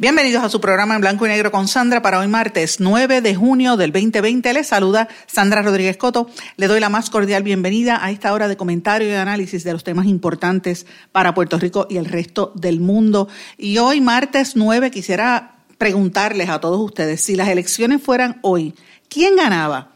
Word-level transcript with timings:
Bienvenidos 0.00 0.44
a 0.44 0.48
su 0.48 0.60
programa 0.60 0.94
en 0.94 1.00
blanco 1.00 1.26
y 1.26 1.28
negro 1.28 1.50
con 1.50 1.66
Sandra 1.66 2.00
para 2.00 2.20
hoy 2.20 2.28
martes 2.28 2.78
9 2.78 3.20
de 3.20 3.34
junio 3.34 3.76
del 3.76 3.90
2020. 3.90 4.52
Les 4.52 4.68
saluda 4.68 5.08
Sandra 5.26 5.60
Rodríguez 5.60 5.96
Coto. 5.96 6.30
Le 6.56 6.68
doy 6.68 6.78
la 6.78 6.88
más 6.88 7.10
cordial 7.10 7.42
bienvenida 7.42 7.98
a 8.00 8.12
esta 8.12 8.32
hora 8.32 8.46
de 8.46 8.56
comentario 8.56 9.08
y 9.08 9.14
análisis 9.14 9.64
de 9.64 9.72
los 9.72 9.82
temas 9.82 10.06
importantes 10.06 10.86
para 11.10 11.34
Puerto 11.34 11.58
Rico 11.58 11.88
y 11.90 11.96
el 11.96 12.04
resto 12.04 12.52
del 12.54 12.78
mundo. 12.78 13.26
Y 13.56 13.78
hoy 13.78 14.00
martes 14.00 14.54
9 14.54 14.92
quisiera 14.92 15.64
preguntarles 15.78 16.48
a 16.48 16.60
todos 16.60 16.80
ustedes 16.80 17.20
si 17.20 17.34
las 17.34 17.48
elecciones 17.48 18.00
fueran 18.00 18.38
hoy, 18.42 18.76
¿quién 19.08 19.34
ganaba? 19.34 19.94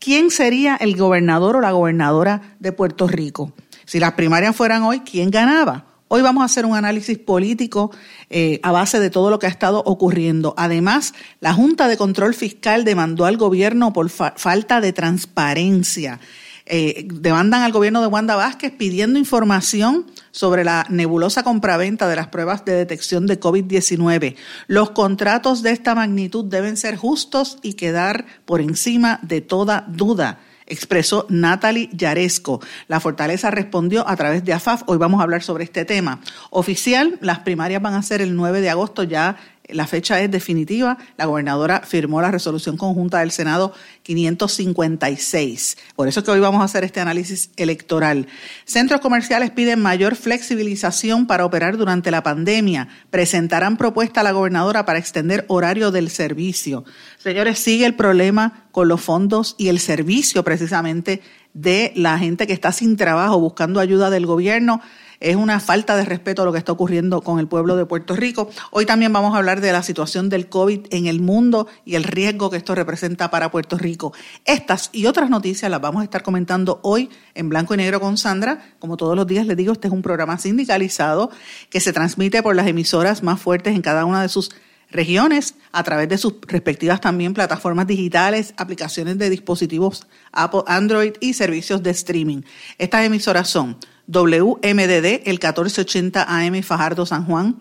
¿Quién 0.00 0.32
sería 0.32 0.74
el 0.74 0.96
gobernador 0.96 1.54
o 1.54 1.60
la 1.60 1.70
gobernadora 1.70 2.56
de 2.58 2.72
Puerto 2.72 3.06
Rico? 3.06 3.52
Si 3.84 4.00
las 4.00 4.14
primarias 4.14 4.56
fueran 4.56 4.82
hoy, 4.82 5.00
¿quién 5.00 5.30
ganaba? 5.30 5.85
Hoy 6.08 6.22
vamos 6.22 6.42
a 6.42 6.44
hacer 6.44 6.64
un 6.66 6.76
análisis 6.76 7.18
político 7.18 7.90
eh, 8.30 8.60
a 8.62 8.70
base 8.70 9.00
de 9.00 9.10
todo 9.10 9.28
lo 9.28 9.40
que 9.40 9.46
ha 9.46 9.50
estado 9.50 9.82
ocurriendo. 9.84 10.54
Además, 10.56 11.14
la 11.40 11.52
Junta 11.52 11.88
de 11.88 11.96
Control 11.96 12.32
Fiscal 12.32 12.84
demandó 12.84 13.24
al 13.24 13.36
gobierno 13.36 13.92
por 13.92 14.08
falta 14.08 14.80
de 14.80 14.92
transparencia. 14.92 16.20
Eh, 16.64 17.08
demandan 17.12 17.62
al 17.62 17.72
gobierno 17.72 18.00
de 18.02 18.06
Wanda 18.06 18.36
Vázquez 18.36 18.72
pidiendo 18.72 19.18
información 19.18 20.06
sobre 20.30 20.62
la 20.62 20.86
nebulosa 20.90 21.42
compraventa 21.42 22.06
de 22.06 22.16
las 22.16 22.28
pruebas 22.28 22.64
de 22.64 22.74
detección 22.74 23.26
de 23.26 23.40
COVID-19. 23.40 24.36
Los 24.68 24.90
contratos 24.90 25.62
de 25.62 25.72
esta 25.72 25.96
magnitud 25.96 26.44
deben 26.44 26.76
ser 26.76 26.96
justos 26.96 27.58
y 27.62 27.74
quedar 27.74 28.26
por 28.44 28.60
encima 28.60 29.18
de 29.22 29.40
toda 29.40 29.84
duda 29.88 30.38
expresó 30.66 31.26
Natalie 31.28 31.88
Yaresco. 31.92 32.60
La 32.88 33.00
Fortaleza 33.00 33.50
respondió 33.50 34.06
a 34.08 34.16
través 34.16 34.44
de 34.44 34.52
AFAF. 34.52 34.82
Hoy 34.86 34.98
vamos 34.98 35.20
a 35.20 35.22
hablar 35.22 35.42
sobre 35.42 35.64
este 35.64 35.84
tema. 35.84 36.20
Oficial, 36.50 37.18
las 37.20 37.40
primarias 37.40 37.82
van 37.82 37.94
a 37.94 38.02
ser 38.02 38.20
el 38.20 38.36
9 38.36 38.60
de 38.60 38.70
agosto, 38.70 39.02
ya 39.02 39.36
la 39.68 39.86
fecha 39.86 40.20
es 40.20 40.30
definitiva. 40.30 40.98
La 41.16 41.26
gobernadora 41.26 41.80
firmó 41.80 42.20
la 42.20 42.30
resolución 42.30 42.76
conjunta 42.76 43.20
del 43.20 43.30
Senado 43.30 43.72
556. 44.02 45.76
Por 45.94 46.08
eso 46.08 46.20
es 46.20 46.24
que 46.24 46.30
hoy 46.30 46.40
vamos 46.40 46.60
a 46.60 46.64
hacer 46.64 46.84
este 46.84 47.00
análisis 47.00 47.50
electoral. 47.56 48.26
Centros 48.64 49.00
comerciales 49.00 49.50
piden 49.50 49.80
mayor 49.80 50.16
flexibilización 50.16 51.26
para 51.26 51.44
operar 51.44 51.76
durante 51.76 52.10
la 52.10 52.22
pandemia. 52.22 52.88
Presentarán 53.10 53.76
propuesta 53.76 54.20
a 54.20 54.24
la 54.24 54.32
gobernadora 54.32 54.84
para 54.84 54.98
extender 54.98 55.44
horario 55.48 55.90
del 55.90 56.10
servicio. 56.10 56.84
Señores, 57.18 57.58
sigue 57.58 57.86
el 57.86 57.94
problema 57.94 58.66
con 58.70 58.88
los 58.88 59.00
fondos 59.00 59.54
y 59.58 59.68
el 59.68 59.80
servicio 59.80 60.44
precisamente 60.44 61.22
de 61.54 61.92
la 61.96 62.18
gente 62.18 62.46
que 62.46 62.52
está 62.52 62.70
sin 62.70 62.96
trabajo 62.96 63.40
buscando 63.40 63.80
ayuda 63.80 64.10
del 64.10 64.26
gobierno 64.26 64.80
es 65.20 65.36
una 65.36 65.60
falta 65.60 65.96
de 65.96 66.04
respeto 66.04 66.42
a 66.42 66.44
lo 66.44 66.52
que 66.52 66.58
está 66.58 66.72
ocurriendo 66.72 67.22
con 67.22 67.38
el 67.38 67.48
pueblo 67.48 67.76
de 67.76 67.86
Puerto 67.86 68.16
Rico. 68.16 68.50
Hoy 68.70 68.86
también 68.86 69.12
vamos 69.12 69.34
a 69.34 69.38
hablar 69.38 69.60
de 69.60 69.72
la 69.72 69.82
situación 69.82 70.28
del 70.28 70.48
COVID 70.48 70.86
en 70.90 71.06
el 71.06 71.20
mundo 71.20 71.66
y 71.84 71.94
el 71.94 72.04
riesgo 72.04 72.50
que 72.50 72.56
esto 72.56 72.74
representa 72.74 73.30
para 73.30 73.50
Puerto 73.50 73.78
Rico. 73.78 74.12
Estas 74.44 74.90
y 74.92 75.06
otras 75.06 75.30
noticias 75.30 75.70
las 75.70 75.80
vamos 75.80 76.02
a 76.02 76.04
estar 76.04 76.22
comentando 76.22 76.80
hoy 76.82 77.10
en 77.34 77.48
blanco 77.48 77.74
y 77.74 77.78
negro 77.78 78.00
con 78.00 78.16
Sandra. 78.16 78.74
Como 78.78 78.96
todos 78.96 79.16
los 79.16 79.26
días 79.26 79.46
les 79.46 79.56
digo, 79.56 79.72
este 79.72 79.88
es 79.88 79.94
un 79.94 80.02
programa 80.02 80.38
sindicalizado 80.38 81.30
que 81.70 81.80
se 81.80 81.92
transmite 81.92 82.42
por 82.42 82.54
las 82.54 82.66
emisoras 82.66 83.22
más 83.22 83.40
fuertes 83.40 83.74
en 83.74 83.82
cada 83.82 84.04
una 84.04 84.22
de 84.22 84.28
sus 84.28 84.50
regiones 84.90 85.54
a 85.72 85.82
través 85.82 86.08
de 86.08 86.18
sus 86.18 86.34
respectivas 86.42 87.00
también 87.00 87.34
plataformas 87.34 87.86
digitales, 87.86 88.54
aplicaciones 88.56 89.18
de 89.18 89.30
dispositivos 89.30 90.06
Apple, 90.32 90.62
Android 90.66 91.14
y 91.20 91.34
servicios 91.34 91.82
de 91.82 91.90
streaming. 91.90 92.42
Estas 92.78 93.04
emisoras 93.04 93.48
son 93.48 93.76
WMDD, 94.06 95.22
el 95.24 95.38
1480 95.38 96.24
AM 96.28 96.62
Fajardo 96.62 97.06
San 97.06 97.24
Juan, 97.24 97.56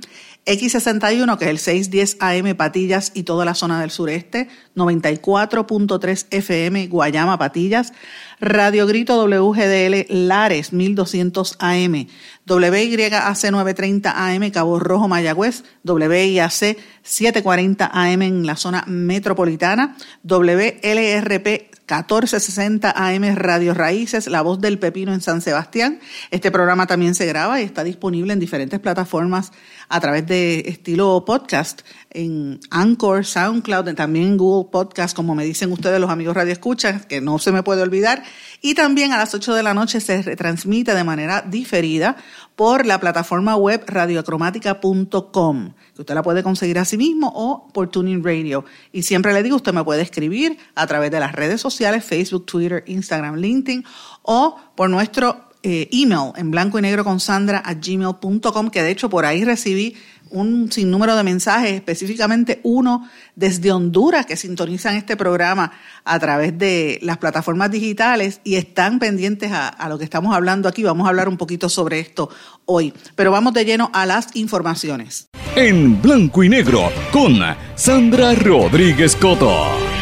X61, 0.46 1.38
que 1.40 1.46
es 1.46 1.52
el 1.52 1.58
610 1.58 2.18
AM 2.20 2.56
Patillas 2.56 3.12
y 3.16 3.24
toda 3.24 3.46
la 3.46 3.56
zona 3.56 3.82
del 3.82 3.90
sureste, 3.90 4.48
94.3 4.76 6.28
FM 6.30 6.88
Guayama 6.88 7.40
Patillas, 7.40 7.94
Radio 8.40 8.86
Grito 8.86 9.26
WGDL 9.26 10.06
Lares 10.28 10.72
1200 10.72 11.58
AM, 11.60 12.08
WYAC 12.48 13.52
930 13.52 14.28
AM 14.28 14.52
Cabo 14.52 14.78
Rojo 14.78 15.08
Mayagüez, 15.08 15.64
WIAC 15.84 16.78
740 17.02 17.90
AM 17.92 18.22
en 18.22 18.46
la 18.46 18.56
zona 18.56 18.84
metropolitana, 18.86 19.98
WLRP 20.24 21.75
1460 21.88 22.94
AM 22.96 23.36
Radio 23.36 23.76
Raíces, 23.76 24.26
La 24.26 24.42
Voz 24.42 24.60
del 24.60 24.80
Pepino 24.80 25.14
en 25.14 25.22
San 25.22 25.42
Sebastián. 25.42 26.00
Este 26.32 26.50
programa 26.50 26.88
también 26.88 27.14
se 27.14 27.28
graba 27.28 27.62
y 27.62 27.64
está 27.64 27.84
disponible 27.84 28.34
en 28.34 28.40
diferentes 28.40 28.80
plataformas 28.80 29.52
a 29.90 30.00
través 30.00 30.26
de 30.26 30.64
estilo 30.68 31.24
podcast, 31.26 31.82
en 32.10 32.60
Anchor, 32.72 33.26
SoundCloud, 33.26 33.94
también 33.96 34.38
Google 34.38 34.70
Podcast, 34.72 35.16
como 35.16 35.36
me 35.36 35.44
dicen 35.44 35.72
ustedes 35.72 36.00
los 36.00 36.10
amigos 36.10 36.36
Radio 36.36 36.54
Escuchas, 36.54 37.06
que 37.06 37.22
no 37.22 37.40
se 37.40 37.52
me 37.52 37.62
puede 37.62 37.82
olvidar. 37.82 38.24
Y 38.62 38.74
también 38.74 39.12
a 39.12 39.18
las 39.18 39.34
8 39.34 39.54
de 39.54 39.64
la 39.64 39.74
noche 39.74 40.00
se 40.00 40.22
retransmite 40.22 40.96
de 40.96 41.04
manera 41.04 41.42
diferida 41.42 42.16
por 42.56 42.86
la 42.86 43.00
plataforma 43.00 43.56
web 43.58 43.84
radiocromática.com, 43.86 45.74
que 45.94 46.02
usted 46.02 46.16
la 46.16 46.24
puede 46.24 46.42
conseguir 46.42 46.80
a 46.80 46.86
sí 46.86 46.98
mismo 46.98 47.32
o 47.36 47.68
por 47.74 47.90
Tuning 47.90 48.24
Radio. 48.24 48.64
Y 48.92 49.04
siempre 49.04 49.34
le 49.34 49.44
digo, 49.44 49.58
usted 49.58 49.74
me 49.74 49.84
puede 49.84 50.02
escribir 50.02 50.58
a 50.74 50.88
través 50.88 51.12
de 51.12 51.20
las 51.20 51.34
redes 51.34 51.60
sociales, 51.60 52.06
Facebook, 52.06 52.46
Twitter, 52.46 52.84
Instagram, 52.88 53.36
LinkedIn 53.36 53.84
o 54.22 54.58
por 54.76 54.90
nuestro 54.90 55.45
eh, 55.68 55.90
email 55.92 56.32
en 56.36 56.52
blanco 56.52 56.78
y 56.78 56.84
negro 56.84 57.04
con 57.04 57.20
Sandra 57.20 57.58
a 57.58 57.74
gmail.com, 57.74 58.70
que 58.70 58.84
de 58.84 58.92
hecho 58.92 59.10
por 59.10 59.26
ahí 59.26 59.44
recibí 59.44 59.96
un 60.30 60.72
sinnúmero 60.72 61.16
de 61.16 61.24
mensajes, 61.24 61.74
específicamente 61.74 62.60
uno 62.62 63.10
desde 63.36 63.72
Honduras 63.72 64.28
que 64.28 64.38
sintonizan 64.38 64.96
este 64.96 65.18
programa 65.18 65.72
a 66.04 66.20
través 66.20 66.56
de 66.56 67.00
las 67.02 67.18
plataformas 67.18 67.72
digitales 67.72 68.42
y 68.44 68.58
están 68.58 69.00
pendientes 69.00 69.52
a, 69.54 69.70
a, 69.70 69.90
lo 69.90 69.98
que 69.98 70.04
estamos 70.04 70.36
hablando 70.36 70.70
aquí. 70.70 70.84
Vamos 70.84 71.08
a 71.08 71.10
hablar 71.10 71.28
un 71.28 71.38
poquito 71.38 71.68
sobre 71.68 72.00
esto 72.00 72.30
hoy, 72.66 72.94
pero 73.16 73.32
vamos 73.32 73.56
de 73.56 73.66
lleno 73.66 73.90
a 73.92 74.06
las 74.06 74.36
informaciones. 74.36 75.30
En 75.56 76.00
blanco 76.00 76.44
y 76.44 76.50
negro 76.50 76.92
con 77.12 77.40
Sandra 77.76 78.36
Rodríguez 78.36 79.16
Coto. 79.16 79.95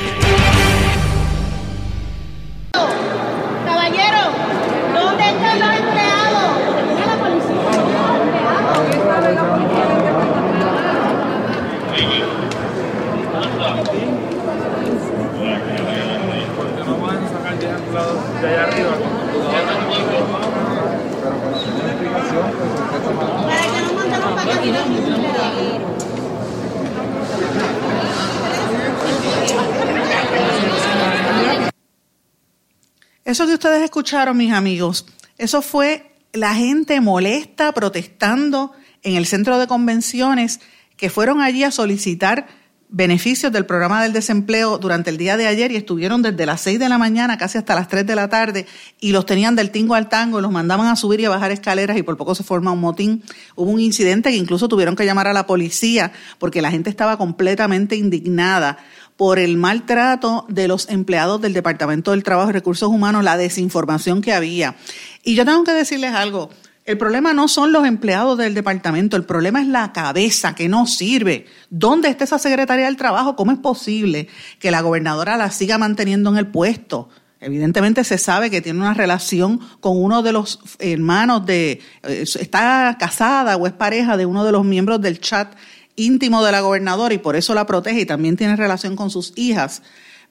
Eso 33.34 33.48
que 33.48 33.56
ustedes 33.56 33.82
escucharon, 33.82 34.38
mis 34.38 34.54
amigos, 34.54 35.08
eso 35.40 35.64
fue 35.64 36.16
la 36.34 36.54
gente 36.54 37.02
molesta 37.02 37.72
protestando 37.72 38.74
en 39.02 39.16
el 39.16 39.26
centro 39.26 39.58
de 39.58 39.66
convenciones 39.66 40.60
que 40.98 41.10
fueron 41.10 41.42
allí 41.42 41.64
a 41.64 41.72
solicitar 41.72 42.46
beneficios 42.90 43.52
del 43.52 43.66
programa 43.66 44.04
del 44.04 44.14
desempleo 44.14 44.78
durante 44.78 45.10
el 45.10 45.18
día 45.18 45.36
de 45.36 45.48
ayer 45.48 45.72
y 45.72 45.78
estuvieron 45.78 46.22
desde 46.22 46.46
las 46.46 46.62
6 46.62 46.78
de 46.78 46.90
la 46.90 47.00
mañana 47.00 47.40
casi 47.40 47.58
hasta 47.58 47.74
las 47.74 47.88
3 47.88 48.06
de 48.06 48.16
la 48.16 48.30
tarde 48.30 48.68
y 49.00 49.14
los 49.14 49.26
tenían 49.26 49.56
del 49.56 49.72
tingo 49.72 49.96
al 49.96 50.10
tango 50.10 50.40
los 50.40 50.52
mandaban 50.52 50.86
a 50.86 50.96
subir 50.96 51.20
y 51.20 51.26
a 51.26 51.30
bajar 51.30 51.50
escaleras 51.50 51.98
y 51.98 52.04
por 52.04 52.18
poco 52.18 52.36
se 52.36 52.44
forma 52.44 52.72
un 52.72 52.82
motín. 52.82 53.24
Hubo 53.56 53.72
un 53.72 53.80
incidente 53.80 54.30
que 54.30 54.36
incluso 54.36 54.68
tuvieron 54.68 54.96
que 54.96 55.08
llamar 55.08 55.26
a 55.26 55.34
la 55.34 55.48
policía 55.48 56.12
porque 56.38 56.62
la 56.62 56.70
gente 56.70 56.92
estaba 56.92 57.18
completamente 57.18 57.96
indignada 57.96 58.78
por 59.18 59.40
el 59.40 59.58
maltrato 59.58 60.46
de 60.50 60.68
los 60.68 60.90
empleados 60.90 61.42
del 61.42 61.54
Departamento 61.54 62.12
del 62.12 62.24
Trabajo 62.24 62.50
y 62.50 62.54
Recursos 62.54 62.90
Humanos, 62.90 63.24
la 63.24 63.38
desinformación 63.38 64.22
que 64.22 64.34
había. 64.34 64.76
Y 65.24 65.36
yo 65.36 65.46
tengo 65.46 65.64
que 65.64 65.74
decirles 65.74 66.14
algo, 66.14 66.50
El 66.86 66.98
problema 66.98 67.32
no 67.34 67.48
son 67.48 67.72
los 67.72 67.86
empleados 67.86 68.38
del 68.38 68.54
departamento, 68.54 69.16
el 69.16 69.24
problema 69.24 69.62
es 69.62 69.68
la 69.68 69.94
cabeza 69.94 70.54
que 70.54 70.68
no 70.68 70.86
sirve. 70.86 71.46
¿Dónde 71.70 72.10
está 72.10 72.26
esa 72.26 72.40
secretaria 72.40 72.88
del 72.88 72.98
trabajo? 72.98 73.38
¿Cómo 73.38 73.54
es 73.54 73.58
posible 73.58 74.28
que 74.60 74.70
la 74.70 74.82
gobernadora 74.82 75.38
la 75.38 75.50
siga 75.50 75.78
manteniendo 75.78 76.30
en 76.32 76.38
el 76.38 76.48
puesto? 76.48 77.08
Evidentemente 77.40 78.04
se 78.04 78.18
sabe 78.18 78.50
que 78.50 78.62
tiene 78.62 78.80
una 78.80 78.94
relación 78.94 79.60
con 79.80 80.02
uno 80.02 80.24
de 80.24 80.32
los 80.32 80.60
hermanos 80.80 81.46
de, 81.46 81.82
eh, 82.04 82.24
está 82.24 82.98
casada 83.00 83.56
o 83.58 83.68
es 83.68 83.74
pareja 83.74 84.18
de 84.18 84.26
uno 84.26 84.44
de 84.44 84.52
los 84.52 84.66
miembros 84.66 85.02
del 85.02 85.20
chat 85.20 85.54
íntimo 85.96 86.44
de 86.44 86.52
la 86.52 86.62
gobernadora 86.62 87.14
y 87.14 87.20
por 87.20 87.36
eso 87.36 87.54
la 87.54 87.66
protege 87.66 88.02
y 88.02 88.06
también 88.06 88.38
tiene 88.38 88.56
relación 88.56 88.96
con 88.96 89.10
sus 89.10 89.34
hijas. 89.36 89.82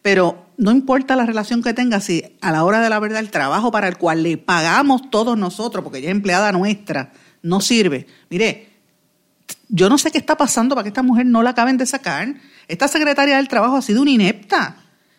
Pero 0.03 0.47
no 0.57 0.73
importa 0.73 1.15
la 1.15 1.27
relación 1.27 1.63
que 1.63 1.75
tenga, 1.75 2.01
si 2.01 2.25
a 2.41 2.51
la 2.51 2.65
hora 2.65 2.81
de 2.81 2.91
la 2.91 2.99
verdad 2.99 3.21
el 3.21 3.31
trabajo 3.31 3.71
para 3.71 3.87
el 3.87 3.97
cual 3.97 4.25
le 4.25 4.37
pagamos 4.37 5.11
todos 5.11 5.39
nosotros, 5.39 5.85
porque 5.85 5.99
ella 5.99 6.09
es 6.09 6.17
empleada 6.17 6.51
nuestra, 6.51 7.13
no 7.43 7.61
sirve. 7.61 8.07
Mire, 8.29 8.69
yo 9.69 9.89
no 9.89 9.99
sé 9.99 10.11
qué 10.11 10.19
está 10.19 10.37
pasando 10.37 10.75
para 10.75 10.83
que 10.83 10.89
esta 10.89 11.03
mujer 11.03 11.27
no 11.27 11.43
la 11.43 11.51
acaben 11.51 11.79
de 11.79 11.87
sacar. 11.87 12.35
Esta 12.67 12.89
secretaria 12.89 13.37
del 13.37 13.49
trabajo 13.49 13.77
ha 13.77 13.83
sido 13.83 14.03
una 14.03 14.11
inepta. 14.11 14.77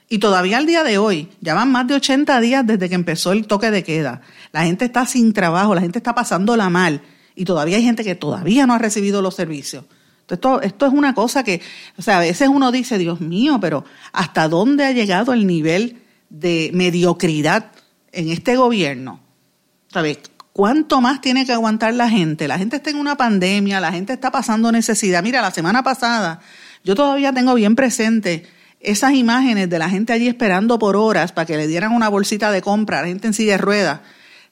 Y 0.09 0.19
todavía 0.19 0.57
al 0.57 0.65
día 0.65 0.83
de 0.83 0.97
hoy, 0.97 1.29
ya 1.41 1.53
van 1.53 1.71
más 1.71 1.87
de 1.87 1.95
80 1.95 2.39
días 2.41 2.67
desde 2.67 2.89
que 2.89 2.95
empezó 2.95 3.31
el 3.31 3.47
toque 3.47 3.71
de 3.71 3.83
queda. 3.83 4.21
La 4.51 4.63
gente 4.63 4.85
está 4.85 5.05
sin 5.05 5.33
trabajo, 5.33 5.73
la 5.73 5.81
gente 5.81 5.97
está 5.97 6.13
pasándola 6.13 6.69
mal. 6.69 7.01
Y 7.35 7.45
todavía 7.45 7.77
hay 7.77 7.83
gente 7.83 8.03
que 8.03 8.15
todavía 8.15 8.67
no 8.67 8.73
ha 8.73 8.77
recibido 8.77 9.21
los 9.21 9.35
servicios. 9.35 9.85
Esto, 10.29 10.61
esto 10.61 10.87
es 10.87 10.93
una 10.93 11.13
cosa 11.13 11.43
que, 11.43 11.61
o 11.97 12.01
sea, 12.01 12.17
a 12.17 12.21
veces 12.21 12.47
uno 12.47 12.71
dice, 12.71 12.97
Dios 12.97 13.21
mío, 13.21 13.59
pero 13.59 13.85
¿hasta 14.13 14.47
dónde 14.47 14.85
ha 14.85 14.91
llegado 14.91 15.33
el 15.33 15.45
nivel 15.45 16.01
de 16.29 16.71
mediocridad 16.73 17.71
en 18.11 18.29
este 18.29 18.55
gobierno? 18.55 19.19
¿Sabes? 19.91 20.19
¿Cuánto 20.53 21.01
más 21.01 21.21
tiene 21.21 21.45
que 21.45 21.51
aguantar 21.51 21.93
la 21.93 22.09
gente? 22.09 22.47
La 22.47 22.57
gente 22.57 22.77
está 22.77 22.89
en 22.89 22.97
una 22.97 23.17
pandemia, 23.17 23.79
la 23.79 23.91
gente 23.91 24.13
está 24.13 24.31
pasando 24.31 24.71
necesidad. 24.71 25.23
Mira, 25.23 25.41
la 25.41 25.51
semana 25.51 25.83
pasada 25.83 26.41
yo 26.83 26.95
todavía 26.95 27.33
tengo 27.33 27.53
bien 27.55 27.75
presente 27.75 28.45
esas 28.79 29.13
imágenes 29.13 29.69
de 29.69 29.79
la 29.79 29.89
gente 29.89 30.13
allí 30.13 30.27
esperando 30.27 30.77
por 30.77 30.95
horas 30.95 31.31
para 31.31 31.45
que 31.45 31.57
le 31.57 31.67
dieran 31.67 31.93
una 31.93 32.09
bolsita 32.09 32.51
de 32.51 32.61
compra, 32.61 33.01
la 33.01 33.07
gente 33.07 33.27
en 33.27 33.33
silla 33.33 33.53
de 33.53 33.57
ruedas, 33.59 34.01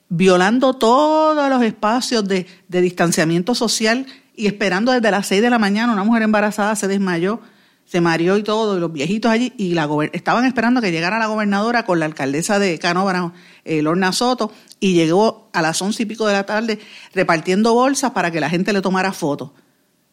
violando 0.07 0.73
todos 0.73 1.49
los 1.49 1.63
espacios 1.63 2.27
de, 2.27 2.47
de 2.67 2.81
distanciamiento 2.81 3.53
social 3.53 4.05
y 4.35 4.47
esperando 4.47 4.91
desde 4.91 5.11
las 5.11 5.27
6 5.27 5.41
de 5.41 5.49
la 5.49 5.59
mañana. 5.59 5.93
Una 5.93 6.03
mujer 6.03 6.23
embarazada 6.23 6.75
se 6.75 6.87
desmayó, 6.87 7.39
se 7.85 8.01
mareó 8.01 8.37
y 8.37 8.43
todo, 8.43 8.77
y 8.77 8.79
los 8.79 8.91
viejitos 8.91 9.31
allí, 9.31 9.53
y 9.57 9.73
la 9.73 9.87
estaban 10.13 10.45
esperando 10.45 10.81
que 10.81 10.91
llegara 10.91 11.19
la 11.19 11.27
gobernadora 11.27 11.85
con 11.85 11.99
la 11.99 12.05
alcaldesa 12.05 12.59
de 12.59 12.79
Canóvara, 12.79 13.33
eh, 13.65 13.81
Lorna 13.81 14.11
Soto, 14.13 14.51
y 14.79 14.93
llegó 14.93 15.49
a 15.53 15.61
las 15.61 15.81
once 15.81 16.03
y 16.03 16.05
pico 16.05 16.25
de 16.27 16.33
la 16.33 16.45
tarde 16.45 16.79
repartiendo 17.13 17.73
bolsas 17.73 18.11
para 18.11 18.31
que 18.31 18.39
la 18.39 18.49
gente 18.49 18.73
le 18.73 18.81
tomara 18.81 19.11
fotos 19.13 19.51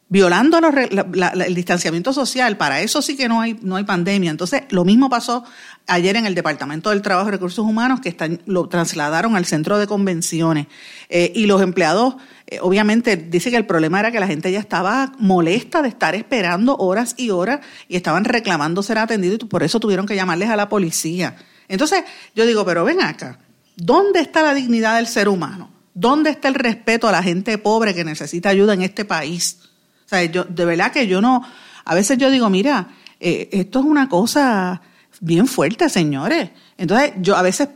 violando 0.09 0.57
el 0.57 1.55
distanciamiento 1.55 2.11
social, 2.13 2.57
para 2.57 2.81
eso 2.81 3.01
sí 3.01 3.15
que 3.15 3.29
no 3.29 3.41
hay, 3.41 3.57
no 3.61 3.75
hay 3.75 3.83
pandemia. 3.83 4.31
Entonces, 4.31 4.63
lo 4.69 4.83
mismo 4.83 5.07
pasó 5.07 5.43
ayer 5.85 6.15
en 6.15 6.25
el 6.25 6.33
Departamento 6.33 6.89
del 6.89 7.03
Trabajo 7.03 7.29
y 7.29 7.31
Recursos 7.31 7.63
Humanos, 7.63 8.01
que 8.01 8.09
están, 8.09 8.41
lo 8.47 8.67
trasladaron 8.67 9.35
al 9.35 9.45
centro 9.45 9.77
de 9.77 9.85
convenciones. 9.85 10.65
Eh, 11.09 11.31
y 11.35 11.45
los 11.45 11.61
empleados, 11.61 12.15
eh, 12.47 12.57
obviamente, 12.59 13.17
dice 13.17 13.51
que 13.51 13.57
el 13.57 13.67
problema 13.67 13.99
era 13.99 14.11
que 14.11 14.19
la 14.19 14.25
gente 14.25 14.51
ya 14.51 14.59
estaba 14.59 15.13
molesta 15.19 15.83
de 15.83 15.89
estar 15.89 16.15
esperando 16.15 16.75
horas 16.77 17.13
y 17.15 17.29
horas 17.29 17.59
y 17.87 17.95
estaban 17.95 18.25
reclamando 18.25 18.81
ser 18.81 18.97
atendidos 18.97 19.39
y 19.43 19.45
por 19.45 19.61
eso 19.61 19.79
tuvieron 19.79 20.07
que 20.07 20.15
llamarles 20.15 20.49
a 20.49 20.55
la 20.55 20.69
policía. 20.69 21.35
Entonces, 21.67 22.03
yo 22.35 22.47
digo, 22.47 22.65
pero 22.65 22.83
ven 22.83 22.99
acá, 23.01 23.37
¿dónde 23.75 24.21
está 24.21 24.41
la 24.41 24.55
dignidad 24.55 24.95
del 24.95 25.05
ser 25.05 25.29
humano? 25.29 25.69
¿Dónde 25.93 26.31
está 26.31 26.47
el 26.47 26.55
respeto 26.55 27.07
a 27.07 27.11
la 27.11 27.21
gente 27.21 27.59
pobre 27.59 27.93
que 27.93 28.03
necesita 28.03 28.49
ayuda 28.49 28.73
en 28.73 28.81
este 28.81 29.05
país? 29.05 29.68
O 30.09 30.15
sea, 30.15 30.23
yo, 30.23 30.43
de 30.43 30.65
verdad 30.65 30.91
que 30.91 31.05
yo 31.05 31.21
no, 31.21 31.43
a 31.85 31.93
veces 31.93 32.17
yo 32.17 32.31
digo, 32.31 32.49
mira, 32.49 32.87
eh, 33.19 33.47
esto 33.51 33.77
es 33.77 33.85
una 33.85 34.09
cosa 34.09 34.81
bien 35.21 35.45
fuerte, 35.45 35.87
señores. 35.87 36.49
Entonces, 36.79 37.11
yo 37.17 37.35
a 37.35 37.43
veces 37.43 37.69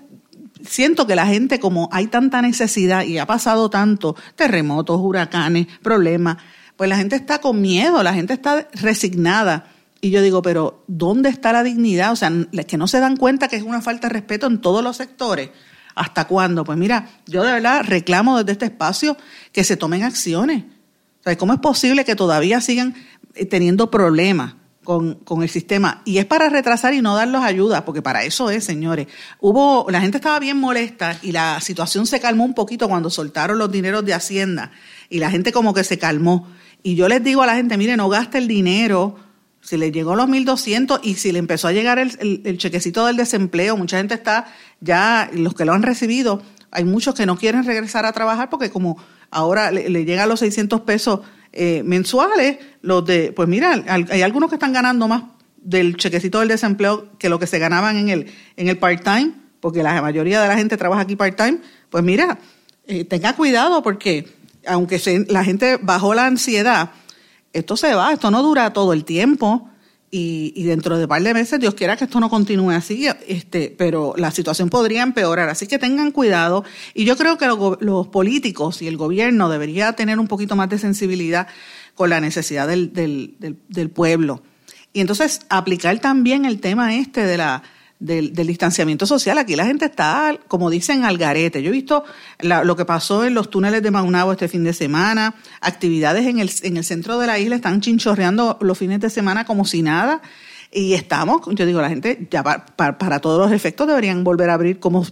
siento 0.68 1.06
que 1.06 1.16
la 1.16 1.28
gente, 1.28 1.60
como 1.60 1.90
hay 1.92 2.08
tanta 2.08 2.42
necesidad 2.42 3.04
y 3.04 3.20
ha 3.20 3.28
pasado 3.28 3.70
tanto, 3.70 4.16
terremotos, 4.36 5.00
huracanes, 5.00 5.68
problemas, 5.84 6.38
pues 6.76 6.90
la 6.90 6.98
gente 6.98 7.16
está 7.16 7.40
con 7.40 7.62
miedo, 7.62 8.02
la 8.02 8.16
gente 8.16 8.34
está 8.34 8.68
resignada. 8.74 9.68
Y 10.02 10.10
yo 10.10 10.24
digo, 10.24 10.42
pero 10.42 10.84
¿dónde 10.88 11.30
está 11.30 11.54
la 11.54 11.62
dignidad? 11.62 12.14
O 12.14 12.16
sea, 12.16 12.32
que 12.68 12.78
no 12.78 12.88
se 12.88 13.00
dan 13.00 13.16
cuenta 13.16 13.48
que 13.48 13.58
es 13.58 13.64
una 13.64 13.80
falta 13.80 14.08
de 14.08 14.14
respeto 14.14 14.48
en 14.48 14.60
todos 14.60 14.84
los 14.84 14.98
sectores. 14.98 15.52
¿Hasta 15.94 16.26
cuándo? 16.26 16.64
Pues 16.64 16.80
mira, 16.80 17.10
yo 17.28 17.44
de 17.44 17.52
verdad 17.52 17.84
reclamo 17.86 18.40
desde 18.40 18.54
este 18.54 18.66
espacio 18.66 19.18
que 19.52 19.64
se 19.64 19.78
tomen 19.78 20.02
acciones. 20.02 20.64
¿Cómo 21.38 21.54
es 21.54 21.60
posible 21.60 22.04
que 22.04 22.16
todavía 22.16 22.60
sigan 22.60 22.96
eh, 23.34 23.46
teniendo 23.46 23.90
problemas 23.90 24.56
con, 24.84 25.18
el 25.42 25.50
sistema? 25.50 26.02
Y 26.04 26.18
es 26.18 26.26
para 26.26 26.50
retrasar 26.50 26.94
y 26.94 27.02
no 27.02 27.16
darles 27.16 27.42
ayuda, 27.42 27.86
porque 27.86 28.02
para 28.02 28.24
eso 28.24 28.50
es, 28.50 28.66
señores. 28.66 29.08
Hubo, 29.40 29.90
la 29.90 30.02
gente 30.02 30.18
estaba 30.18 30.38
bien 30.40 30.58
molesta 30.58 31.18
y 31.22 31.32
la 31.32 31.62
situación 31.62 32.06
se 32.08 32.20
calmó 32.20 32.44
un 32.44 32.54
poquito 32.54 32.90
cuando 32.90 33.10
soltaron 33.10 33.58
los 33.58 33.72
dineros 33.72 34.04
de 34.04 34.14
Hacienda 34.14 34.72
y 35.10 35.20
la 35.20 35.32
gente 35.32 35.54
como 35.54 35.74
que 35.74 35.86
se 35.86 35.98
calmó. 35.98 36.50
Y 36.84 36.96
yo 36.96 37.08
les 37.08 37.24
digo 37.24 37.42
a 37.42 37.46
la 37.46 37.56
gente, 37.56 37.78
mire, 37.78 37.96
no 37.96 38.10
gaste 38.10 38.38
el 38.38 38.50
dinero. 38.50 39.16
Si 39.62 39.78
le 39.78 39.94
llegó 39.94 40.18
los 40.18 40.28
1.200 40.28 41.00
y 41.04 41.16
si 41.16 41.32
le 41.32 41.40
empezó 41.40 41.70
a 41.70 41.72
llegar 41.72 42.00
el, 42.00 42.42
el 42.44 42.58
chequecito 42.58 43.06
del 43.06 43.16
desempleo, 43.16 43.78
mucha 43.78 43.96
gente 43.96 44.16
está 44.16 44.48
ya, 44.82 45.30
los 45.32 45.54
que 45.54 45.64
lo 45.64 45.72
han 45.72 45.84
recibido, 45.84 46.42
hay 46.70 46.84
muchos 46.84 47.16
que 47.16 47.26
no 47.26 47.38
quieren 47.38 47.64
regresar 47.64 48.06
a 48.06 48.12
trabajar 48.12 48.50
porque 48.50 48.70
como 48.70 48.98
ahora 49.34 49.72
le, 49.72 49.90
le 49.90 50.06
llegan 50.06 50.30
los 50.30 50.40
600 50.40 50.82
pesos 50.82 51.20
eh, 51.56 51.84
mensuales, 51.84 52.58
los 52.82 53.06
de, 53.06 53.32
pues 53.32 53.48
mira, 53.48 53.84
hay 53.88 54.22
algunos 54.24 54.50
que 54.50 54.56
están 54.56 54.74
ganando 54.74 55.08
más 55.08 55.24
del 55.58 55.98
chequecito 55.98 56.40
del 56.40 56.50
desempleo 56.50 57.10
que 57.20 57.30
lo 57.30 57.38
que 57.38 57.46
se 57.46 57.60
ganaban 57.60 57.96
en 57.96 58.10
el, 58.10 58.32
en 58.58 58.70
el 58.70 58.80
part-time, 58.80 59.34
porque 59.60 59.84
la 59.84 60.02
mayoría 60.02 60.42
de 60.42 60.48
la 60.48 60.58
gente 60.58 60.78
trabaja 60.78 61.04
aquí 61.04 61.16
part-time, 61.16 61.60
pues 61.92 62.04
mira, 62.04 62.40
eh, 62.88 63.06
tenga 63.06 63.36
cuidado 63.36 63.84
porque 63.84 64.28
aunque 64.66 65.00
la 65.30 65.44
gente 65.44 65.78
bajó 65.80 66.16
la 66.16 66.26
ansiedad, 66.26 66.90
esto 67.54 67.78
se 67.78 67.94
va, 67.94 68.12
esto 68.14 68.32
no 68.32 68.42
dura 68.42 68.74
todo 68.74 68.92
el 68.92 69.06
tiempo 69.06 69.70
y, 70.16 70.64
dentro 70.64 70.96
de 70.98 71.06
un 71.06 71.10
par 71.10 71.24
de 71.24 71.34
meses 71.34 71.60
Dios 71.60 71.74
quiera 71.74 71.98
que 71.98 72.04
esto 72.04 72.20
no 72.20 72.30
continúe 72.30 72.70
así, 72.70 73.08
este, 73.28 73.74
pero 73.76 74.14
la 74.16 74.30
situación 74.30 74.70
podría 74.70 75.02
empeorar. 75.02 75.50
Así 75.50 75.66
que 75.66 75.80
tengan 75.80 76.12
cuidado. 76.12 76.64
Y 76.94 77.06
yo 77.06 77.18
creo 77.18 77.40
que 77.40 77.48
los, 77.48 78.08
políticos 78.08 78.84
y 78.84 78.88
el 78.88 78.96
gobierno 78.96 79.50
debería 79.50 79.94
tener 79.94 80.20
un 80.20 80.28
poquito 80.28 80.56
más 80.56 80.70
de 80.70 80.78
sensibilidad 80.78 81.48
con 81.96 82.12
la 82.12 82.20
necesidad 82.20 82.68
del, 82.68 82.94
del, 82.94 83.58
del 83.68 83.90
pueblo. 83.90 84.44
Y 84.94 85.02
entonces 85.02 85.40
aplicar 85.50 85.98
también 85.98 86.46
el 86.46 86.60
tema 86.60 86.96
este 86.96 87.26
de 87.26 87.38
la 87.38 87.64
del, 88.00 88.34
distanciamiento 88.34 89.06
social. 89.06 89.38
Aquí 89.38 89.56
la 89.56 89.66
gente 89.66 89.86
está, 89.86 90.38
como 90.48 90.70
dicen, 90.70 91.06
al 91.06 91.18
garete. 91.18 91.62
Yo 91.64 91.70
he 91.70 91.74
visto 91.74 92.04
lo 92.42 92.76
que 92.76 92.86
pasó 92.86 93.24
en 93.24 93.34
los 93.34 93.50
túneles 93.50 93.82
de 93.82 93.92
Maunabo 93.92 94.32
este 94.32 94.48
fin 94.48 94.64
de 94.64 94.74
semana, 94.74 95.36
actividades 95.62 96.26
en 96.28 96.40
el, 96.40 96.52
en 96.64 96.78
el 96.78 96.84
centro 96.84 97.20
de 97.20 97.28
la 97.28 97.40
isla 97.40 97.56
están 97.56 97.82
chinchorreando 97.82 98.58
los 98.62 98.78
fines 98.78 99.00
de 99.00 99.10
semana 99.10 99.46
como 99.46 99.66
si 99.66 99.82
nada. 99.82 100.22
Y 100.76 100.94
estamos, 100.94 101.42
yo 101.52 101.68
digo, 101.68 101.82
la 101.82 101.90
gente 101.90 102.28
ya 102.32 102.44
para, 102.44 103.20
todos 103.20 103.40
los 103.40 103.52
efectos 103.52 103.88
deberían 103.88 104.24
volver 104.24 104.50
a 104.50 104.56
abrir 104.56 104.80
como 104.80 105.06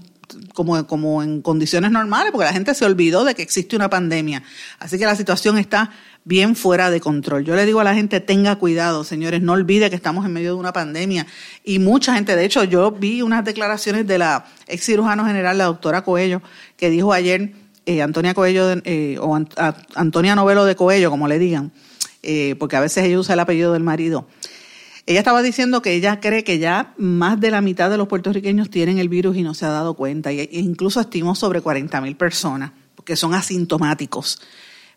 como, 0.54 0.86
como 0.88 1.24
en 1.24 1.42
condiciones 1.42 1.92
normales, 1.92 2.32
porque 2.32 2.46
la 2.46 2.54
gente 2.54 2.74
se 2.74 2.86
olvidó 2.86 3.24
de 3.24 3.36
que 3.36 3.42
existe 3.42 3.76
una 3.76 3.90
pandemia. 3.90 4.44
Así 4.80 4.98
que 4.98 5.06
la 5.06 5.16
situación 5.16 5.58
está 5.58 5.92
bien 6.24 6.56
fuera 6.56 6.92
de 6.92 7.00
control. 7.00 7.44
Yo 7.44 7.56
le 7.56 7.66
digo 7.66 7.80
a 7.80 7.84
la 7.84 7.96
gente, 7.96 8.20
tenga 8.20 8.56
cuidado, 8.58 9.04
señores, 9.04 9.42
no 9.42 9.54
olvide 9.54 9.90
que 9.90 9.96
estamos 9.96 10.26
en 10.26 10.34
medio 10.34 10.54
de 10.54 10.60
una 10.60 10.74
pandemia. 10.74 11.26
Y 11.64 11.80
mucha 11.80 12.14
gente, 12.14 12.36
de 12.36 12.46
hecho, 12.46 12.64
yo 12.64 12.92
vi 12.92 13.22
unas 13.22 13.44
declaraciones 13.44 14.08
de 14.08 14.18
la 14.18 14.46
ex 14.68 14.86
cirujano 14.86 15.26
general, 15.26 15.58
la 15.58 15.66
doctora 15.66 16.04
Coello, 16.04 16.42
que 16.78 16.90
dijo 16.90 17.14
ayer, 17.14 17.54
eh, 17.86 18.02
Antonia 18.02 18.34
Coello, 18.34 18.76
eh, 18.84 19.18
o 19.20 19.36
Antonia 19.96 20.36
Novelo 20.36 20.66
de 20.66 20.76
Coello, 20.76 21.10
como 21.10 21.28
le 21.28 21.40
digan, 21.40 21.72
eh, 22.22 22.56
porque 22.60 22.76
a 22.76 22.80
veces 22.80 23.04
ella 23.04 23.20
usa 23.20 23.34
el 23.34 23.40
apellido 23.40 23.74
del 23.74 23.84
marido. 23.84 24.28
Ella 25.06 25.20
estaba 25.20 25.42
diciendo 25.42 25.82
que 25.82 25.94
ella 25.94 26.20
cree 26.20 26.44
que 26.44 26.60
ya 26.60 26.94
más 26.98 27.40
de 27.40 27.52
la 27.52 27.62
mitad 27.62 27.90
de 27.90 27.98
los 27.98 28.08
puertorriqueños 28.08 28.70
tienen 28.70 29.00
el 29.00 29.10
virus 29.10 29.36
y 29.36 29.42
no 29.42 29.54
se 29.54 29.66
ha 29.66 29.70
dado 29.70 29.96
cuenta. 29.96 30.32
E 30.32 30.48
incluso 30.52 31.02
estimó 31.02 31.36
sobre 31.36 31.62
40 31.62 32.00
mil 32.02 32.16
personas 32.16 32.72
que 33.04 33.16
son 33.16 33.34
asintomáticos, 33.34 34.42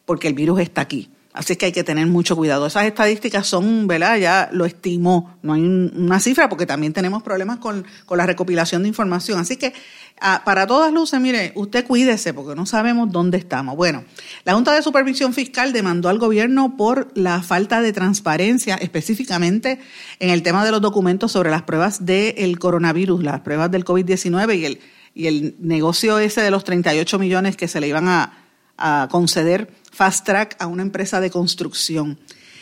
porque 0.04 0.28
el 0.28 0.34
virus 0.34 0.61
está 0.61 0.82
aquí. 0.82 1.08
Así 1.35 1.57
que 1.57 1.67
hay 1.67 1.73
que 1.73 1.83
tener 1.83 2.07
mucho 2.07 2.37
cuidado. 2.37 2.64
Esas 2.64 2.85
estadísticas 2.85 3.49
son, 3.49 3.88
¿verdad? 3.88 4.19
Ya 4.19 4.49
lo 4.53 4.64
estimó. 4.64 5.37
No 5.43 5.55
hay 5.55 5.62
una 5.62 6.21
cifra 6.21 6.49
porque 6.49 6.64
también 6.64 6.93
tenemos 6.93 7.25
problemas 7.25 7.59
con, 7.59 7.85
la 8.09 8.25
recopilación 8.25 8.83
de 8.83 8.88
información. 8.88 9.41
Así 9.41 9.57
que 9.57 9.73
ah, 10.21 10.43
para 10.45 10.69
todas 10.69 10.93
luces, 10.93 11.21
mire, 11.21 11.50
usted 11.57 11.85
cuídese 11.88 12.33
porque 12.35 12.55
no 12.55 12.67
sabemos 12.67 13.11
dónde 13.11 13.37
estamos. 13.37 13.75
Bueno, 13.75 14.05
la 14.45 14.55
Junta 14.55 14.73
de 14.73 14.83
Supervisión 14.83 15.35
Fiscal 15.35 15.73
demandó 15.73 16.09
al 16.09 16.21
gobierno 16.21 16.76
por 16.76 17.11
la 17.17 17.43
falta 17.43 17.83
de 17.83 17.93
transparencia, 17.93 18.76
específicamente 18.76 19.81
en 20.21 20.31
el 20.31 20.45
tema 20.45 20.64
de 20.64 20.71
los 20.71 20.81
documentos 20.81 21.33
sobre 21.33 21.50
las 21.50 21.62
pruebas 21.62 22.07
del 22.07 22.61
coronavirus, 22.61 23.25
las 23.25 23.41
pruebas 23.41 23.73
del 23.73 23.85
COVID-19 23.85 24.57
y 24.57 24.67
el, 24.67 24.81
y 25.14 25.26
el 25.26 25.57
negocio 25.59 26.21
ese 26.21 26.43
de 26.43 26.53
los 26.53 26.62
38 26.62 27.19
millones 27.19 27.57
que 27.57 27.67
se 27.67 27.81
le 27.81 27.88
iban 27.88 28.07
a 28.07 28.45
a 28.76 29.09
conceder 29.11 29.71
fast 29.94 30.26
track 30.26 30.56
a 30.58 30.66
una 30.66 30.82
empresa 30.82 31.20
de 31.20 31.30
construcción. 31.30 32.18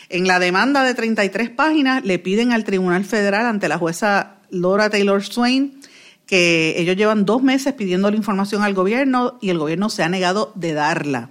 En 0.09 0.27
la 0.27 0.39
demanda 0.39 0.85
de 0.85 0.95
33 0.95 1.51
páginas 1.51 2.05
le 2.05 2.19
piden 2.19 2.53
al 2.53 2.65
Tribunal 2.65 3.05
Federal 3.05 3.47
ante 3.47 3.69
la 3.69 3.79
jueza 3.79 4.37
Laura 4.51 4.91
Taylor 4.91 5.25
Swain 5.25 5.81
que 6.27 6.75
ellos 6.79 6.97
llevan 6.97 7.25
dos 7.25 7.43
meses 7.43 7.75
pidiendo 7.75 8.11
la 8.11 8.17
información 8.17 8.63
al 8.63 8.75
gobierno 8.75 9.39
y 9.41 9.51
el 9.51 9.59
gobierno 9.59 9.91
se 9.91 10.03
ha 10.03 10.09
negado 10.09 10.53
de 10.55 10.73
darla. 10.73 11.31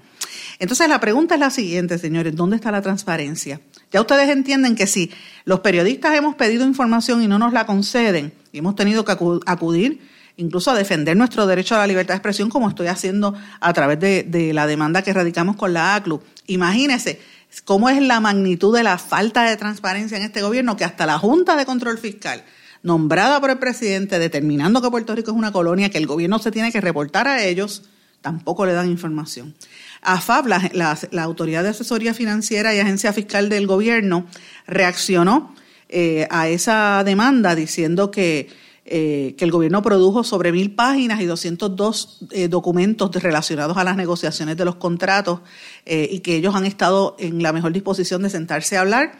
Entonces 0.59 0.87
la 0.89 0.99
pregunta 0.99 1.35
es 1.35 1.39
la 1.39 1.49
siguiente, 1.49 1.97
señores, 1.97 2.35
¿dónde 2.35 2.55
está 2.55 2.71
la 2.71 2.81
transparencia? 2.81 3.61
Ya 3.91 4.01
ustedes 4.01 4.29
entienden 4.29 4.75
que 4.75 4.85
si 4.85 5.11
los 5.43 5.61
periodistas 5.61 6.15
hemos 6.15 6.35
pedido 6.35 6.65
información 6.65 7.23
y 7.23 7.27
no 7.27 7.39
nos 7.39 7.53
la 7.53 7.65
conceden, 7.65 8.33
y 8.51 8.59
hemos 8.59 8.75
tenido 8.75 9.03
que 9.03 9.11
acudir 9.11 10.01
incluso 10.37 10.71
a 10.71 10.75
defender 10.75 11.15
nuestro 11.15 11.45
derecho 11.45 11.75
a 11.75 11.79
la 11.79 11.87
libertad 11.87 12.13
de 12.13 12.17
expresión, 12.17 12.49
como 12.49 12.69
estoy 12.69 12.87
haciendo 12.87 13.35
a 13.59 13.73
través 13.73 13.99
de, 13.99 14.51
la 14.53 14.67
demanda 14.67 15.01
que 15.01 15.13
radicamos 15.13 15.55
con 15.55 15.73
la 15.73 15.95
ACLU. 15.95 16.21
Imagínense 16.47 17.19
cómo 17.65 17.89
es 17.89 18.01
la 18.01 18.19
magnitud 18.19 18.75
de 18.75 18.83
la 18.83 18.97
falta 18.97 19.43
de 19.43 19.57
transparencia 19.57 20.17
en 20.17 20.23
este 20.23 20.41
gobierno 20.41 20.77
que 20.77 20.85
hasta 20.85 21.05
la 21.05 21.19
Junta 21.19 21.55
de 21.55 21.65
Control 21.65 21.97
Fiscal, 21.97 22.43
nombrada 22.83 23.39
por 23.39 23.49
el 23.49 23.59
presidente, 23.59 24.19
determinando 24.19 24.81
que 24.81 24.89
Puerto 24.89 25.15
Rico 25.15 25.31
es 25.31 25.37
una 25.37 25.51
colonia, 25.51 25.89
que 25.89 25.97
el 25.97 26.07
gobierno 26.07 26.39
se 26.39 26.51
tiene 26.51 26.71
que 26.71 26.81
reportar 26.81 27.27
a 27.27 27.43
ellos, 27.43 27.83
tampoco 28.21 28.65
le 28.65 28.73
dan 28.73 28.89
información. 28.89 29.53
AFAB, 30.01 30.47
la, 30.47 30.97
la, 31.11 31.23
Autoridad 31.23 31.63
de 31.63 31.69
Asesoría 31.69 32.13
Financiera 32.13 32.73
y 32.73 32.79
Agencia 32.79 33.13
Fiscal 33.13 33.49
del 33.49 33.67
Gobierno, 33.67 34.25
reaccionó 34.65 35.53
eh, 35.89 36.27
a 36.31 36.47
esa 36.47 37.03
demanda 37.03 37.53
diciendo 37.53 38.11
que 38.11 38.49
eh, 38.83 39.35
que 39.37 39.45
el 39.45 39.51
gobierno 39.51 39.83
produjo 39.83 40.23
sobre 40.23 40.51
mil 40.51 40.73
páginas 40.73 41.21
y 41.21 41.25
202 41.25 42.17
eh, 42.31 42.47
documentos 42.47 43.11
relacionados 43.13 43.77
a 43.77 43.83
las 43.83 43.95
negociaciones 43.95 44.57
de 44.57 44.65
los 44.65 44.75
contratos 44.75 45.41
eh, 45.85 46.09
y 46.11 46.21
que 46.21 46.35
ellos 46.35 46.55
han 46.55 46.65
estado 46.65 47.15
en 47.19 47.43
la 47.43 47.53
mejor 47.53 47.73
disposición 47.73 48.23
de 48.23 48.31
sentarse 48.31 48.77
a 48.77 48.81
hablar. 48.81 49.19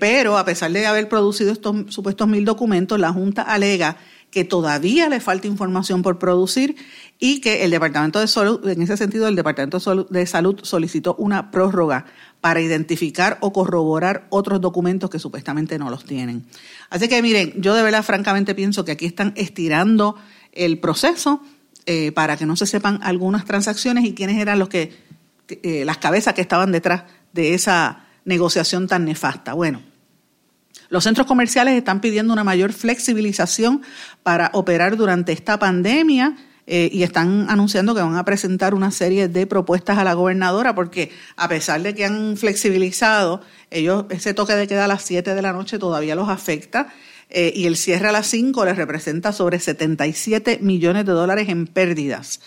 pero 0.00 0.36
a 0.36 0.44
pesar 0.44 0.72
de 0.72 0.86
haber 0.86 1.08
producido 1.08 1.52
estos 1.52 1.94
supuestos 1.94 2.26
mil 2.26 2.44
documentos, 2.44 2.98
la 2.98 3.12
Junta 3.12 3.42
alega 3.42 3.96
que 4.30 4.44
todavía 4.44 5.08
le 5.08 5.20
falta 5.20 5.46
información 5.46 6.02
por 6.02 6.18
producir 6.18 6.74
y 7.22 7.42
que 7.42 7.64
el 7.64 7.70
Departamento 7.70 8.18
de 8.18 8.26
Salud, 8.26 8.66
en 8.66 8.80
ese 8.80 8.96
sentido, 8.96 9.28
el 9.28 9.36
Departamento 9.36 9.78
de 10.08 10.26
Salud 10.26 10.60
solicitó 10.62 11.14
una 11.16 11.50
prórroga 11.50 12.06
para 12.40 12.62
identificar 12.62 13.36
o 13.42 13.52
corroborar 13.52 14.26
otros 14.30 14.58
documentos 14.62 15.10
que 15.10 15.18
supuestamente 15.18 15.78
no 15.78 15.90
los 15.90 16.06
tienen. 16.06 16.46
Así 16.88 17.08
que 17.08 17.20
miren, 17.20 17.52
yo 17.58 17.74
de 17.74 17.82
verdad 17.82 18.02
francamente 18.02 18.54
pienso 18.54 18.86
que 18.86 18.92
aquí 18.92 19.04
están 19.04 19.34
estirando 19.36 20.16
el 20.52 20.78
proceso 20.78 21.42
eh, 21.84 22.10
para 22.12 22.38
que 22.38 22.46
no 22.46 22.56
se 22.56 22.66
sepan 22.66 22.98
algunas 23.02 23.44
transacciones 23.44 24.04
y 24.04 24.14
quiénes 24.14 24.38
eran 24.38 24.58
los 24.58 24.70
que, 24.70 24.96
eh, 25.48 25.84
las 25.84 25.98
cabezas 25.98 26.32
que 26.32 26.40
estaban 26.40 26.72
detrás 26.72 27.02
de 27.34 27.52
esa 27.52 28.06
negociación 28.24 28.88
tan 28.88 29.04
nefasta. 29.04 29.52
Bueno, 29.52 29.82
los 30.88 31.04
centros 31.04 31.26
comerciales 31.26 31.74
están 31.74 32.00
pidiendo 32.00 32.32
una 32.32 32.44
mayor 32.44 32.72
flexibilización 32.72 33.82
para 34.22 34.50
operar 34.54 34.96
durante 34.96 35.32
esta 35.32 35.58
pandemia. 35.58 36.36
Eh, 36.72 36.88
y 36.92 37.02
están 37.02 37.50
anunciando 37.50 37.96
que 37.96 38.00
van 38.00 38.14
a 38.14 38.24
presentar 38.24 38.74
una 38.74 38.92
serie 38.92 39.26
de 39.26 39.44
propuestas 39.44 39.98
a 39.98 40.04
la 40.04 40.14
gobernadora 40.14 40.72
porque 40.72 41.10
a 41.34 41.48
pesar 41.48 41.82
de 41.82 41.96
que 41.96 42.04
han 42.04 42.36
flexibilizado, 42.36 43.40
ellos 43.72 44.04
ese 44.08 44.34
toque 44.34 44.52
de 44.52 44.68
queda 44.68 44.84
a 44.84 44.86
las 44.86 45.02
7 45.02 45.34
de 45.34 45.42
la 45.42 45.52
noche 45.52 45.80
todavía 45.80 46.14
los 46.14 46.28
afecta 46.28 46.94
eh, 47.28 47.52
y 47.56 47.66
el 47.66 47.76
cierre 47.76 48.10
a 48.10 48.12
las 48.12 48.28
5 48.28 48.64
les 48.66 48.76
representa 48.76 49.32
sobre 49.32 49.58
77 49.58 50.60
millones 50.62 51.06
de 51.06 51.10
dólares 51.10 51.48
en 51.48 51.66
pérdidas. 51.66 52.40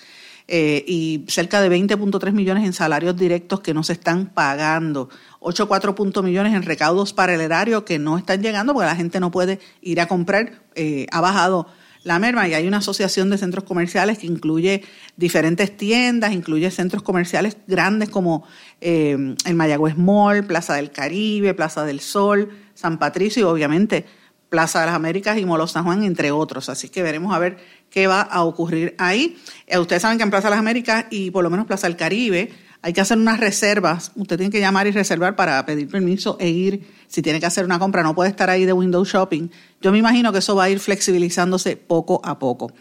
Eh, 0.48 0.86
y 0.88 1.26
cerca 1.28 1.60
de 1.62 1.70
20.3 1.70 2.32
millones 2.32 2.64
en 2.64 2.72
salarios 2.72 3.18
directos 3.18 3.60
que 3.60 3.74
no 3.74 3.84
se 3.84 3.92
están 3.92 4.28
pagando. 4.28 5.10
8,4 5.42 6.24
millones 6.24 6.54
en 6.54 6.64
recaudos 6.64 7.12
para 7.12 7.36
el 7.36 7.42
erario 7.42 7.84
que 7.84 8.00
no 8.00 8.18
están 8.18 8.42
llegando 8.42 8.74
porque 8.74 8.86
la 8.86 8.96
gente 8.96 9.20
no 9.20 9.32
puede 9.32 9.60
ir 9.82 10.00
a 10.00 10.08
comprar. 10.08 10.64
Ha 11.12 11.22
bajado 11.22 11.68
la 12.04 12.20
merma 12.20 12.48
y 12.48 12.54
hay 12.54 12.68
una 12.68 12.78
asociación 12.78 13.30
de 13.30 13.38
centros 13.38 13.64
comerciales 13.64 14.20
que 14.20 14.28
incluye 14.28 14.84
diferentes 15.16 15.76
tiendas, 15.76 16.34
incluye 16.34 16.70
centros 16.70 17.02
comerciales 17.02 17.58
grandes 17.68 18.10
como 18.10 18.46
eh, 18.82 19.36
el 19.46 19.56
Mayagüez 19.56 19.98
Mall, 19.98 20.46
Plaza 20.46 20.76
del 20.76 20.92
Caribe, 20.92 21.54
Plaza 21.54 21.86
del 21.86 22.00
Sol, 22.02 22.50
San 22.74 23.00
Patricio 23.00 23.42
y 23.42 23.46
obviamente 23.46 24.06
Plaza 24.50 24.82
de 24.82 24.86
las 24.86 24.96
Américas 24.96 25.38
y 25.38 25.46
Molo 25.46 25.66
San 25.66 25.84
Juan, 25.84 26.04
entre 26.04 26.32
otros. 26.32 26.70
Así 26.70 26.90
que 26.90 27.02
veremos 27.02 27.34
a 27.34 27.40
ver 27.40 27.58
qué 27.90 28.06
va 28.06 28.22
a 28.22 28.44
ocurrir 28.44 28.94
ahí. 29.00 29.38
Eh, 29.66 29.80
ustedes 29.80 30.02
saben 30.02 30.18
que 30.18 30.24
en 30.24 30.30
Plaza 30.30 30.48
de 30.48 30.52
las 30.52 30.60
Américas 30.60 31.06
y 31.10 31.32
por 31.32 31.44
lo 31.44 31.50
menos 31.50 31.66
Plaza 31.66 31.88
del 31.88 31.96
Caribe 31.96 32.52
hay 32.84 32.92
que 32.92 33.00
hacer 33.00 33.18
unas 33.18 33.40
reservas. 33.40 34.12
Usted 34.16 34.36
tiene 34.38 34.52
que 34.52 34.60
llamar 34.60 34.88
y 34.88 34.92
reservar 34.92 35.38
para 35.38 35.66
pedir 35.66 35.88
permiso 35.88 36.36
e 36.40 36.50
ir. 36.50 36.86
Si 37.08 37.22
tiene 37.22 37.40
que 37.40 37.46
hacer 37.46 37.64
una 37.64 37.80
compra, 37.80 38.04
no 38.04 38.14
puede 38.14 38.30
estar 38.30 38.50
ahí 38.50 38.66
de 38.66 38.74
window 38.74 39.06
shopping. 39.06 39.48
Yo 39.82 39.94
me 39.94 40.00
imagino 40.00 40.34
que 40.34 40.40
eso 40.40 40.54
va 40.54 40.66
a 40.66 40.70
ir 40.70 40.82
flexibilizándose 40.82 41.78
poco 41.78 42.20
a 42.26 42.38
poco. 42.40 42.74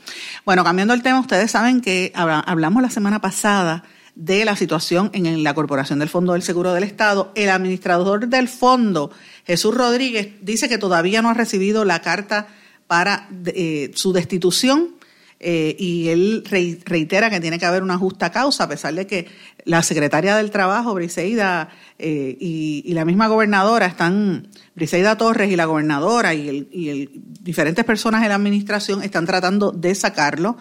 Bueno, 0.45 0.65
cambiando 0.65 0.93
el 0.93 1.03
tema, 1.03 1.21
ustedes 1.21 1.53
saben 1.53 1.81
que 1.81 2.13
hablamos 2.15 2.83
la 2.83 2.91
semana 2.91 3.21
pasada 3.21 3.85
de 4.17 4.45
la 4.45 4.57
situación 4.57 5.09
en 5.15 5.45
la 5.45 5.55
Corporación 5.55 6.01
del 6.01 6.09
Fondo 6.09 6.33
del 6.33 6.43
Seguro 6.43 6.75
del 6.75 6.83
Estado. 6.83 7.31
El 7.37 7.49
administrador 7.49 8.27
del 8.27 8.49
fondo, 8.49 9.13
Jesús 9.47 9.73
Rodríguez, 9.73 10.31
dice 10.41 10.69
que 10.69 10.79
todavía 10.79 11.23
no 11.23 11.31
ha 11.31 11.35
recibido 11.35 11.85
la 11.85 12.03
carta 12.03 12.49
para 12.89 13.29
eh, 13.47 13.93
su 13.95 14.13
destitución 14.13 14.97
eh, 15.45 15.75
y 15.77 16.09
él 16.09 16.45
reitera 16.47 17.29
que 17.29 17.41
tiene 17.41 17.59
que 17.59 17.67
haber 17.67 17.83
una 17.83 17.99
justa 17.99 18.31
causa, 18.31 18.65
a 18.65 18.69
pesar 18.69 18.95
de 18.95 19.09
que 19.09 19.27
la 19.65 19.83
secretaria 19.83 20.37
del 20.37 20.53
Trabajo, 20.53 20.95
Briseida, 20.95 21.69
eh, 21.99 22.37
y, 22.39 22.93
la 22.95 23.05
misma 23.05 23.27
gobernadora 23.27 23.87
están, 23.87 24.47
Briseida 24.77 25.17
Torres 25.17 25.51
y 25.51 25.57
la 25.57 25.65
gobernadora 25.65 26.33
y, 26.33 26.49
el, 26.49 27.11
diferentes 27.41 27.85
personas 27.85 28.23
de 28.23 28.29
la 28.29 28.37
administración 28.37 29.03
están 29.03 29.27
tratando 29.27 29.73
de 29.73 29.93
sacarlo 29.97 30.57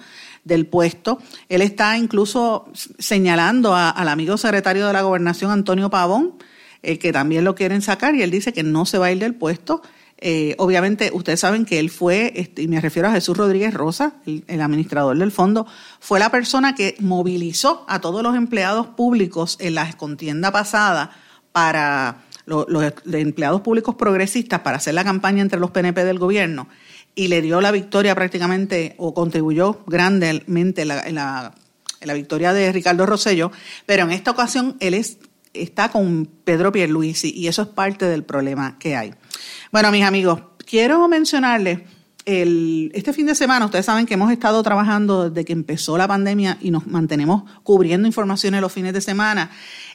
del 0.45 0.65
puesto. 0.65 1.19
Él 1.47 1.61
está 1.61 1.95
incluso 1.95 2.67
señalando 2.97 3.75
al 3.75 4.09
amigo 4.09 4.35
secretario 4.38 4.88
de 4.88 4.93
la 4.93 5.03
gobernación, 5.03 5.51
Antonio 5.51 5.91
Pavón, 5.91 6.39
eh, 6.81 6.97
que 6.97 7.13
también 7.13 7.43
lo 7.43 7.53
quieren 7.53 7.83
sacar 7.83 8.15
y 8.15 8.23
él 8.23 8.31
dice 8.31 8.51
que 8.51 8.63
no 8.63 8.88
se 8.88 8.97
va 8.97 9.07
a 9.07 9.11
ir 9.11 9.19
del 9.19 9.35
puesto 9.35 9.83
eh, 10.23 10.53
obviamente, 10.59 11.09
ustedes 11.11 11.39
saben 11.39 11.65
que 11.65 11.79
él 11.79 11.89
fue, 11.89 12.31
este, 12.35 12.61
y 12.61 12.67
me 12.67 12.79
refiero 12.79 13.07
a 13.07 13.11
Jesús 13.11 13.35
Rodríguez 13.35 13.73
Rosa, 13.73 14.13
el, 14.27 14.61
administrador 14.61 15.17
del 15.17 15.31
fondo, 15.31 15.65
fue 15.99 16.19
la 16.19 16.29
persona 16.29 16.75
que 16.75 16.95
movilizó 16.99 17.83
a 17.87 18.01
todos 18.01 18.21
los 18.21 18.35
empleados 18.35 18.85
públicos 18.85 19.57
en 19.59 19.73
la 19.73 19.91
contienda 19.93 20.51
pasada 20.51 21.09
para 21.51 22.17
los, 22.45 22.67
empleados 23.11 23.61
públicos 23.61 23.95
progresistas 23.95 24.59
para 24.59 24.77
hacer 24.77 24.93
la 24.93 25.03
campaña 25.03 25.41
entre 25.41 25.59
los 25.59 25.71
PNP 25.71 26.05
del 26.05 26.19
gobierno 26.19 26.67
y 27.15 27.27
le 27.27 27.41
dio 27.41 27.59
la 27.59 27.71
victoria 27.71 28.13
prácticamente 28.13 28.93
o 28.99 29.15
contribuyó 29.15 29.81
grandemente 29.87 30.83
en 30.83 30.87
la, 30.87 31.01
en 31.01 31.15
la, 31.15 31.55
en 31.99 32.07
la 32.07 32.13
victoria 32.13 32.53
de 32.53 32.71
Ricardo 32.71 33.07
Rosello, 33.07 33.51
pero 33.87 34.03
en 34.03 34.11
esta 34.11 34.29
ocasión 34.29 34.77
él 34.81 34.93
es, 34.93 35.17
está 35.53 35.89
con 35.89 36.27
Pedro 36.43 36.72
Pierluisi 36.72 37.34
y 37.36 37.48
eso 37.48 37.62
es 37.63 37.67
parte 37.67 38.05
del 38.05 38.24
problema 38.24 38.77
que 38.79 38.96
hay. 38.96 39.13
Bueno, 39.72 39.91
mis 39.91 40.03
amigos, 40.03 40.41
quiero 40.65 41.08
mencionarles, 41.08 41.79
el, 42.25 42.91
este 42.93 43.13
fin 43.13 43.25
de 43.25 43.36
semana, 43.36 43.65
ustedes 43.65 43.86
saben 43.86 44.05
que 44.05 44.13
hemos 44.13 44.31
estado 44.31 44.62
trabajando 44.62 45.29
desde 45.29 45.43
que 45.43 45.53
empezó 45.53 45.98
la 45.98 46.08
pandemia 46.08 46.58
y 46.62 46.72
nos 46.72 46.88
mantenemos 46.88 47.43
cubriendo 47.63 48.08
informaciones 48.08 48.62
los 48.62 48.72
fines 48.72 48.93
de 48.93 49.01
semana. 49.01 49.50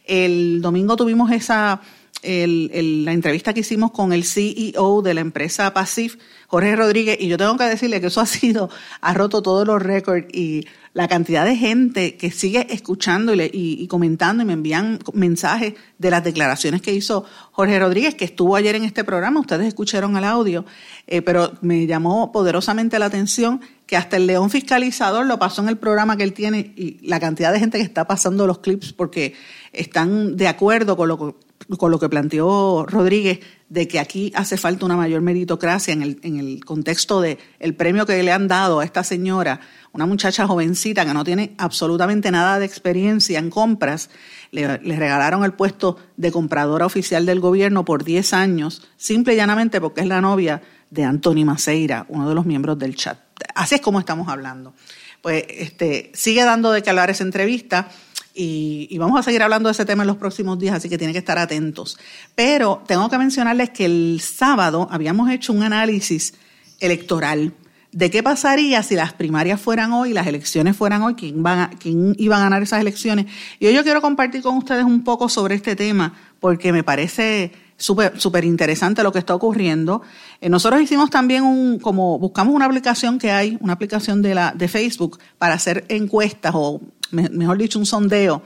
El 0.04 0.60
domingo 0.60 0.96
tuvimos 0.96 1.30
esa 1.30 1.80
la 2.22 3.12
entrevista 3.12 3.54
que 3.54 3.60
hicimos 3.60 3.90
con 3.92 4.12
el 4.12 4.24
CEO 4.24 5.02
de 5.02 5.14
la 5.14 5.20
empresa 5.20 5.72
Pasif, 5.72 6.16
Jorge 6.48 6.74
Rodríguez, 6.74 7.18
y 7.20 7.28
yo 7.28 7.38
tengo 7.38 7.56
que 7.56 7.64
decirle 7.64 8.00
que 8.00 8.08
eso 8.08 8.20
ha 8.22 8.26
sido, 8.26 8.70
ha 9.00 9.14
roto 9.14 9.42
todos 9.42 9.66
los 9.66 9.82
récords 9.82 10.26
y 10.32 10.66
la 10.92 11.08
cantidad 11.08 11.44
de 11.44 11.56
gente 11.56 12.16
que 12.16 12.30
sigue 12.30 12.72
escuchando 12.72 13.34
y, 13.34 13.86
comentando 13.86 14.42
y 14.42 14.46
me 14.46 14.54
envían 14.54 14.98
mensajes 15.12 15.74
de 15.98 16.10
las 16.10 16.24
declaraciones 16.24 16.80
que 16.80 16.94
hizo 16.94 17.26
Jorge 17.52 17.78
Rodríguez, 17.78 18.14
que 18.14 18.24
estuvo 18.24 18.56
ayer 18.56 18.76
en 18.76 18.84
este 18.84 19.04
programa, 19.04 19.40
ustedes 19.40 19.66
escucharon 19.66 20.16
el 20.16 20.24
audio, 20.24 20.64
eh, 21.06 21.20
pero 21.20 21.52
me 21.60 21.86
llamó 21.86 22.32
poderosamente 22.32 22.98
la 22.98 23.06
atención 23.06 23.60
que 23.84 23.98
hasta 23.98 24.16
el 24.16 24.26
león 24.26 24.48
fiscalizador 24.48 25.26
lo 25.26 25.38
pasó 25.38 25.60
en 25.60 25.68
el 25.68 25.76
programa 25.76 26.16
que 26.16 26.22
él 26.22 26.32
tiene 26.32 26.72
y 26.76 27.06
la 27.06 27.20
cantidad 27.20 27.52
de 27.52 27.60
gente 27.60 27.76
que 27.76 27.84
está 27.84 28.06
pasando 28.06 28.46
los 28.46 28.60
clips 28.60 28.94
porque 28.94 29.34
están 29.74 30.38
de 30.38 30.48
acuerdo 30.48 30.96
con 30.96 31.08
lo, 31.08 31.36
con 31.78 31.90
lo 31.90 31.98
que 31.98 32.08
planteó 32.08 32.86
Rodríguez 32.86 33.40
de 33.68 33.88
que 33.88 33.98
aquí 33.98 34.32
hace 34.34 34.56
falta 34.56 34.86
una 34.86 34.96
mayor 34.96 35.20
meritocracia 35.22 35.92
en 35.92 36.02
el, 36.02 36.20
en 36.22 36.38
el 36.38 36.64
contexto 36.64 37.20
de 37.20 37.38
el 37.58 37.74
premio 37.74 38.06
que 38.06 38.22
le 38.22 38.30
han 38.30 38.46
dado 38.46 38.80
a 38.80 38.84
esta 38.84 39.02
señora 39.02 39.60
una 39.96 40.06
muchacha 40.06 40.46
jovencita 40.46 41.06
que 41.06 41.14
no 41.14 41.24
tiene 41.24 41.54
absolutamente 41.56 42.30
nada 42.30 42.58
de 42.58 42.66
experiencia 42.66 43.38
en 43.38 43.48
compras, 43.48 44.10
le, 44.50 44.76
regalaron 44.76 45.42
el 45.42 45.54
puesto 45.54 45.96
de 46.18 46.30
compradora 46.30 46.84
oficial 46.84 47.24
del 47.24 47.40
gobierno 47.40 47.84
por 47.84 48.04
10 48.04 48.34
años, 48.34 48.86
simple 48.98 49.32
y 49.32 49.36
llanamente 49.36 49.80
porque 49.80 50.02
es 50.02 50.06
la 50.06 50.20
novia 50.20 50.60
de 50.90 51.04
Anthony 51.04 51.46
Maceira, 51.46 52.04
uno 52.10 52.28
de 52.28 52.34
los 52.34 52.44
miembros 52.44 52.78
del 52.78 52.94
chat. 52.94 53.18
Así 53.54 53.76
es 53.76 53.80
como 53.80 53.98
estamos 53.98 54.28
hablando. 54.28 54.74
Pues 55.22 55.44
este, 55.48 56.12
sigue 56.14 56.44
dando 56.44 56.72
de 56.72 56.82
que 56.82 56.90
hablar 56.90 57.08
esa 57.08 57.24
entrevista 57.24 57.88
y, 58.36 58.96
vamos 58.98 59.18
a 59.18 59.22
seguir 59.22 59.42
hablando 59.42 59.68
de 59.68 59.72
ese 59.72 59.84
tema 59.84 60.02
en 60.02 60.08
los 60.08 60.16
próximos 60.16 60.58
días, 60.58 60.76
así 60.76 60.88
que 60.88 60.98
tienen 60.98 61.14
que 61.14 61.18
estar 61.18 61.38
atentos. 61.38 61.98
Pero 62.34 62.82
tengo 62.86 63.08
que 63.08 63.18
mencionarles 63.18 63.70
que 63.70 63.86
el 63.86 64.20
sábado 64.20 64.88
habíamos 64.90 65.30
hecho 65.30 65.52
un 65.52 65.62
análisis 65.62 66.34
electoral 66.80 67.54
de 67.92 68.10
qué 68.10 68.22
pasaría 68.22 68.82
si 68.82 68.94
las 68.94 69.14
primarias 69.14 69.58
fueran 69.58 69.92
hoy, 69.92 70.12
las 70.12 70.26
elecciones 70.26 70.76
fueran 70.76 71.02
hoy, 71.02 71.14
quién, 71.14 71.42
van 71.42 71.76
quién 71.76 72.14
iba 72.18 72.36
a 72.36 72.40
ganar 72.40 72.62
esas 72.62 72.80
elecciones. 72.80 73.24
Y 73.58 73.66
hoy 73.66 73.74
yo 73.74 73.82
quiero 73.84 74.02
compartir 74.02 74.42
con 74.42 74.58
ustedes 74.58 74.84
un 74.84 75.02
poco 75.02 75.30
sobre 75.30 75.54
este 75.54 75.74
tema, 75.74 76.12
porque 76.38 76.72
me 76.72 76.84
parece 76.84 77.52
súper 77.76 78.18
súper 78.20 78.44
interesante 78.44 79.02
lo 79.02 79.12
que 79.12 79.18
está 79.18 79.34
ocurriendo. 79.34 80.02
Eh, 80.40 80.48
nosotros 80.48 80.80
hicimos 80.80 81.10
también 81.10 81.42
un, 81.42 81.78
como 81.78 82.18
buscamos 82.18 82.54
una 82.54 82.66
aplicación 82.66 83.18
que 83.18 83.30
hay, 83.30 83.58
una 83.60 83.74
aplicación 83.74 84.22
de, 84.22 84.34
la, 84.34 84.52
de 84.52 84.68
Facebook 84.68 85.18
para 85.38 85.54
hacer 85.54 85.84
encuestas 85.88 86.52
o 86.54 86.80
mejor 87.10 87.58
dicho, 87.58 87.78
un 87.78 87.86
sondeo. 87.86 88.42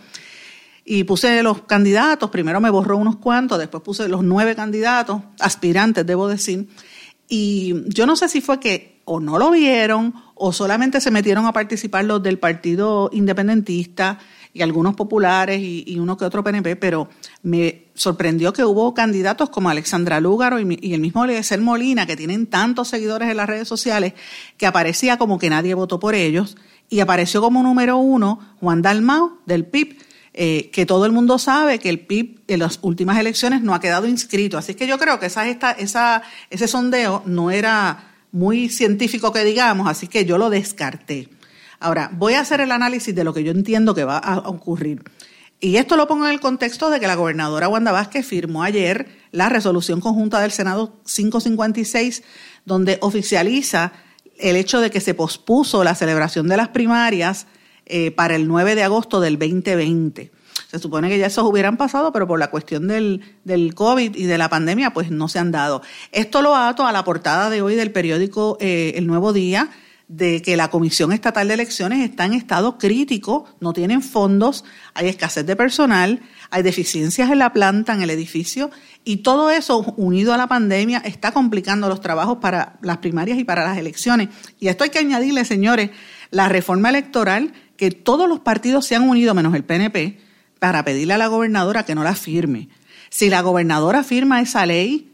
Y 0.84 1.04
puse 1.04 1.42
los 1.42 1.62
candidatos, 1.62 2.30
primero 2.30 2.60
me 2.60 2.70
borró 2.70 2.96
unos 2.96 3.16
cuantos, 3.16 3.58
después 3.58 3.82
puse 3.82 4.08
los 4.08 4.24
nueve 4.24 4.56
candidatos, 4.56 5.22
aspirantes, 5.38 6.04
debo 6.06 6.26
decir. 6.26 6.68
Y 7.28 7.84
yo 7.86 8.06
no 8.06 8.16
sé 8.16 8.28
si 8.28 8.40
fue 8.40 8.58
que 8.58 9.00
o 9.04 9.20
no 9.20 9.38
lo 9.38 9.50
vieron 9.50 10.14
o 10.34 10.52
solamente 10.52 11.00
se 11.00 11.10
metieron 11.10 11.46
a 11.46 11.52
participar 11.52 12.04
los 12.04 12.22
del 12.22 12.38
Partido 12.38 13.10
Independentista 13.12 14.18
y 14.52 14.62
algunos 14.62 14.94
populares 14.94 15.60
y, 15.60 15.98
uno 15.98 16.16
que 16.16 16.24
otro 16.24 16.42
PNP, 16.42 16.76
pero 16.76 17.08
me 17.42 17.84
sorprendió 17.94 18.52
que 18.52 18.64
hubo 18.64 18.94
candidatos 18.94 19.50
como 19.50 19.70
Alexandra 19.70 20.20
Lúgaro 20.20 20.58
y, 20.58 20.78
y 20.80 20.94
el 20.94 21.00
mismo 21.00 21.24
Eliezer 21.24 21.60
Molina, 21.60 22.06
que 22.06 22.16
tienen 22.16 22.46
tantos 22.46 22.88
seguidores 22.88 23.30
en 23.30 23.36
las 23.36 23.48
redes 23.48 23.68
sociales, 23.68 24.14
que 24.56 24.66
aparecía 24.66 25.18
como 25.18 25.38
que 25.38 25.50
nadie 25.50 25.74
votó 25.74 26.00
por 26.00 26.14
ellos 26.14 26.56
y 26.88 27.00
apareció 27.00 27.40
como 27.40 27.62
número 27.62 27.96
uno 27.96 28.40
Juan 28.60 28.82
Dalmau 28.82 29.38
del 29.46 29.64
PIB, 29.64 29.96
eh, 30.34 30.70
que 30.72 30.86
todo 30.86 31.06
el 31.06 31.12
mundo 31.12 31.38
sabe 31.38 31.78
que 31.78 31.88
el 31.88 32.00
PIB 32.00 32.40
en 32.48 32.58
las 32.58 32.80
últimas 32.82 33.18
elecciones 33.18 33.62
no 33.62 33.74
ha 33.74 33.80
quedado 33.80 34.06
inscrito. 34.06 34.58
Así 34.58 34.74
que 34.74 34.86
yo 34.86 34.98
creo 34.98 35.18
que 35.18 35.26
esa, 35.26 35.48
esta, 35.48 35.72
esa, 35.72 36.22
ese 36.50 36.68
sondeo 36.68 37.22
no 37.26 37.50
era 37.50 38.10
muy 38.32 38.68
científico 38.68 39.32
que 39.32 39.44
digamos, 39.44 39.88
así 39.88 40.08
que 40.08 40.24
yo 40.24 40.36
lo 40.38 40.50
descarté. 40.50 41.28
Ahora, 41.80 42.10
voy 42.12 42.34
a 42.34 42.40
hacer 42.40 42.60
el 42.60 42.72
análisis 42.72 43.14
de 43.14 43.24
lo 43.24 43.34
que 43.34 43.42
yo 43.42 43.50
entiendo 43.50 43.94
que 43.94 44.04
va 44.04 44.18
a 44.18 44.38
ocurrir. 44.38 45.02
Y 45.60 45.76
esto 45.76 45.96
lo 45.96 46.06
pongo 46.06 46.26
en 46.26 46.32
el 46.32 46.40
contexto 46.40 46.88
de 46.90 47.00
que 47.00 47.06
la 47.06 47.16
gobernadora 47.16 47.68
Wanda 47.68 47.92
Vázquez 47.92 48.26
firmó 48.26 48.62
ayer 48.62 49.08
la 49.32 49.48
resolución 49.48 50.00
conjunta 50.00 50.40
del 50.40 50.52
Senado 50.52 51.00
556, 51.04 52.22
donde 52.64 52.98
oficializa 53.02 53.92
el 54.38 54.56
hecho 54.56 54.80
de 54.80 54.90
que 54.90 55.00
se 55.00 55.14
pospuso 55.14 55.84
la 55.84 55.94
celebración 55.94 56.48
de 56.48 56.56
las 56.56 56.68
primarias 56.68 57.46
eh, 57.86 58.10
para 58.10 58.36
el 58.36 58.48
9 58.48 58.74
de 58.74 58.84
agosto 58.84 59.20
del 59.20 59.38
2020. 59.38 60.30
Se 60.70 60.78
supone 60.78 61.08
que 61.08 61.18
ya 61.18 61.26
esos 61.26 61.44
hubieran 61.44 61.76
pasado, 61.76 62.12
pero 62.12 62.26
por 62.26 62.38
la 62.38 62.50
cuestión 62.50 62.86
del, 62.86 63.22
del 63.44 63.74
COVID 63.74 64.14
y 64.14 64.24
de 64.24 64.38
la 64.38 64.48
pandemia, 64.48 64.92
pues 64.92 65.10
no 65.10 65.28
se 65.28 65.40
han 65.40 65.50
dado. 65.50 65.82
Esto 66.12 66.42
lo 66.42 66.54
ato 66.54 66.86
a 66.86 66.92
la 66.92 67.04
portada 67.04 67.50
de 67.50 67.60
hoy 67.60 67.74
del 67.74 67.90
periódico 67.90 68.56
eh, 68.60 68.92
El 68.94 69.06
Nuevo 69.06 69.32
Día, 69.32 69.70
de 70.10 70.42
que 70.42 70.56
la 70.56 70.70
Comisión 70.70 71.12
Estatal 71.12 71.46
de 71.46 71.54
Elecciones 71.54 72.00
está 72.00 72.24
en 72.24 72.34
estado 72.34 72.78
crítico, 72.78 73.44
no 73.60 73.72
tienen 73.72 74.02
fondos, 74.02 74.64
hay 74.92 75.06
escasez 75.06 75.46
de 75.46 75.54
personal, 75.54 76.20
hay 76.50 76.64
deficiencias 76.64 77.30
en 77.30 77.38
la 77.38 77.52
planta, 77.52 77.94
en 77.94 78.02
el 78.02 78.10
edificio, 78.10 78.72
y 79.04 79.18
todo 79.18 79.52
eso 79.52 79.94
unido 79.96 80.34
a 80.34 80.36
la 80.36 80.48
pandemia 80.48 80.98
está 80.98 81.30
complicando 81.30 81.88
los 81.88 82.00
trabajos 82.00 82.38
para 82.38 82.76
las 82.82 82.98
primarias 82.98 83.38
y 83.38 83.44
para 83.44 83.62
las 83.62 83.78
elecciones. 83.78 84.30
Y 84.58 84.66
esto 84.66 84.82
hay 84.82 84.90
que 84.90 84.98
añadirle, 84.98 85.44
señores, 85.44 85.90
la 86.32 86.48
reforma 86.48 86.88
electoral, 86.88 87.52
que 87.76 87.92
todos 87.92 88.28
los 88.28 88.40
partidos 88.40 88.86
se 88.86 88.96
han 88.96 89.08
unido, 89.08 89.32
menos 89.32 89.54
el 89.54 89.62
PNP, 89.62 90.18
para 90.58 90.84
pedirle 90.84 91.14
a 91.14 91.18
la 91.18 91.28
gobernadora 91.28 91.84
que 91.84 91.94
no 91.94 92.02
la 92.02 92.16
firme. 92.16 92.68
Si 93.10 93.30
la 93.30 93.42
gobernadora 93.42 94.02
firma 94.02 94.40
esa 94.40 94.66
ley, 94.66 95.09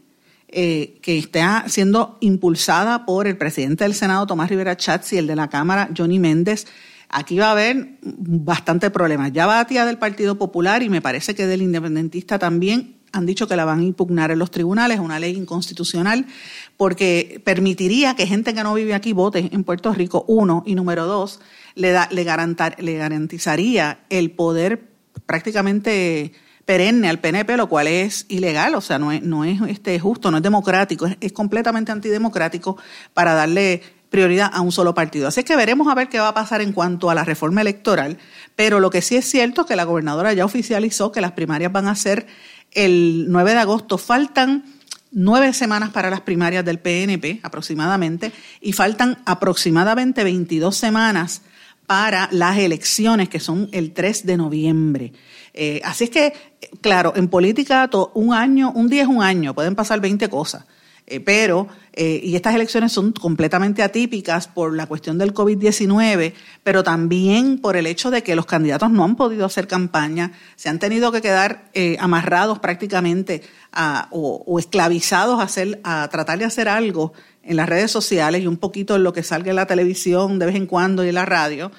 eh, 0.49 0.97
que 1.01 1.17
está 1.17 1.65
siendo 1.67 2.17
impulsada 2.21 3.05
por 3.05 3.27
el 3.27 3.37
presidente 3.37 3.83
del 3.83 3.93
Senado, 3.93 4.25
Tomás 4.27 4.49
Rivera 4.49 4.77
Chats, 4.77 5.11
y 5.13 5.17
el 5.17 5.27
de 5.27 5.35
la 5.35 5.49
Cámara, 5.49 5.89
Johnny 5.95 6.19
Méndez, 6.19 6.67
aquí 7.09 7.37
va 7.37 7.47
a 7.47 7.51
haber 7.51 7.97
bastante 8.01 8.89
problemas. 8.89 9.33
Ya 9.33 9.45
va 9.45 9.59
a 9.59 9.67
tía 9.67 9.85
del 9.85 9.97
Partido 9.97 10.37
Popular 10.37 10.83
y 10.83 10.89
me 10.89 11.01
parece 11.01 11.35
que 11.35 11.47
del 11.47 11.61
independentista 11.61 12.39
también 12.39 12.95
han 13.11 13.25
dicho 13.25 13.47
que 13.47 13.55
la 13.55 13.65
van 13.65 13.79
a 13.79 13.83
impugnar 13.83 14.31
en 14.31 14.39
los 14.39 14.51
tribunales, 14.51 14.99
una 14.99 15.19
ley 15.19 15.35
inconstitucional, 15.35 16.25
porque 16.75 17.41
permitiría 17.43 18.15
que 18.15 18.27
gente 18.27 18.53
que 18.53 18.63
no 18.63 18.73
vive 18.73 18.93
aquí 18.93 19.13
vote 19.13 19.49
en 19.51 19.63
Puerto 19.63 19.93
Rico, 19.93 20.25
uno, 20.27 20.63
y 20.65 20.75
número 20.75 21.05
dos, 21.05 21.39
le, 21.75 21.91
da, 21.91 22.07
le, 22.11 22.25
le 22.25 22.93
garantizaría 22.97 23.99
el 24.09 24.31
poder 24.31 24.89
prácticamente 25.25 26.33
perenne 26.67 27.07
al 27.07 27.19
PNP, 27.19 27.55
lo 27.55 27.69
cual 27.69 27.87
es 27.87 28.25
ilegal, 28.27 28.75
o 28.75 28.81
sea, 28.81 28.99
no 28.99 29.13
es, 29.13 29.23
no 29.23 29.45
es 29.45 29.61
este, 29.69 29.97
justo, 29.99 30.29
no 30.31 30.37
es 30.37 30.43
democrático, 30.43 31.07
es, 31.21 31.31
completamente 31.31 31.93
antidemocrático 31.93 32.77
para 33.13 33.33
darle 33.33 33.81
prioridad 34.09 34.51
a 34.53 34.59
un 34.59 34.73
solo 34.73 34.93
partido. 34.93 35.29
Así 35.29 35.45
que 35.45 35.55
veremos 35.55 35.87
a 35.87 35.95
ver 35.95 36.09
qué 36.09 36.19
va 36.19 36.27
a 36.27 36.33
pasar 36.33 36.59
en 36.61 36.73
cuanto 36.73 37.09
a 37.09 37.15
la 37.15 37.23
reforma 37.23 37.61
electoral, 37.61 38.17
pero 38.57 38.81
lo 38.81 38.89
que 38.89 39.01
sí 39.01 39.15
es 39.15 39.23
cierto 39.23 39.61
es 39.61 39.67
que 39.67 39.77
la 39.77 39.85
gobernadora 39.85 40.33
ya 40.33 40.43
oficializó 40.43 41.13
que 41.13 41.21
las 41.21 41.31
primarias 41.31 41.71
van 41.71 41.87
a 41.87 41.95
ser 41.95 42.27
el 42.73 43.27
9 43.29 43.53
de 43.53 43.59
agosto. 43.59 43.97
Faltan 43.97 44.65
nueve 45.11 45.53
semanas 45.53 45.91
para 45.91 46.09
las 46.09 46.19
primarias 46.19 46.65
del 46.65 46.79
PNP 46.79 47.39
aproximadamente 47.43 48.33
y 48.59 48.73
faltan 48.73 49.19
aproximadamente 49.25 50.25
22 50.25 50.75
semanas 50.75 51.43
para 51.85 52.27
las 52.33 52.57
elecciones 52.57 53.29
que 53.29 53.39
son 53.39 53.69
el 53.71 53.93
3 53.93 54.25
de 54.25 54.35
noviembre. 54.35 55.13
Eh, 55.59 55.81
así 55.83 56.03
es 56.03 56.09
que, 56.11 56.33
claro, 56.81 57.13
en 57.15 57.29
política 57.29 57.89
un 58.13 58.31
año, 58.31 58.71
un 58.75 58.87
día 58.89 59.01
es 59.01 59.07
un 59.07 59.23
año, 59.23 59.55
pueden 59.55 59.73
pasar 59.73 59.99
20 59.99 60.29
cosas. 60.29 60.65
Eh, 61.07 61.19
pero, 61.19 61.67
eh, 61.93 62.19
y 62.21 62.35
estas 62.35 62.53
elecciones 62.53 62.91
son 62.91 63.11
completamente 63.13 63.81
atípicas 63.81 64.47
por 64.47 64.75
la 64.75 64.85
cuestión 64.85 65.17
del 65.17 65.33
COVID-19, 65.33 66.33
pero 66.63 66.83
también 66.83 67.59
por 67.59 67.75
el 67.75 67.87
hecho 67.87 68.11
de 68.11 68.21
que 68.21 68.35
los 68.35 68.45
candidatos 68.45 68.91
no 68.91 69.03
han 69.03 69.15
podido 69.15 69.45
hacer 69.45 69.67
campaña, 69.67 70.33
se 70.57 70.69
han 70.69 70.77
tenido 70.77 71.11
que 71.11 71.21
quedar 71.21 71.71
amarrados 71.99 72.59
prácticamente 72.59 73.41
o, 74.11 74.43
o, 74.45 74.59
esclavizados 74.59 75.39
a, 75.39 75.43
hacer, 75.43 75.79
a 75.83 76.07
tratar 76.09 76.37
de 76.37 76.45
hacer 76.45 76.67
algo 76.67 77.13
en 77.41 77.55
las 77.55 77.69
redes 77.69 77.89
sociales 77.89 78.43
y 78.43 78.47
un 78.47 78.57
poquito 78.57 78.97
en 78.97 79.03
lo 79.03 79.13
que 79.13 79.23
salga 79.23 79.49
en 79.49 79.55
la 79.55 79.65
televisión 79.65 80.37
de 80.37 80.45
vez 80.45 80.55
en 80.55 80.67
cuando 80.67 81.05
y 81.05 81.09
en 81.09 81.15
la 81.15 81.25
radio 81.25 81.71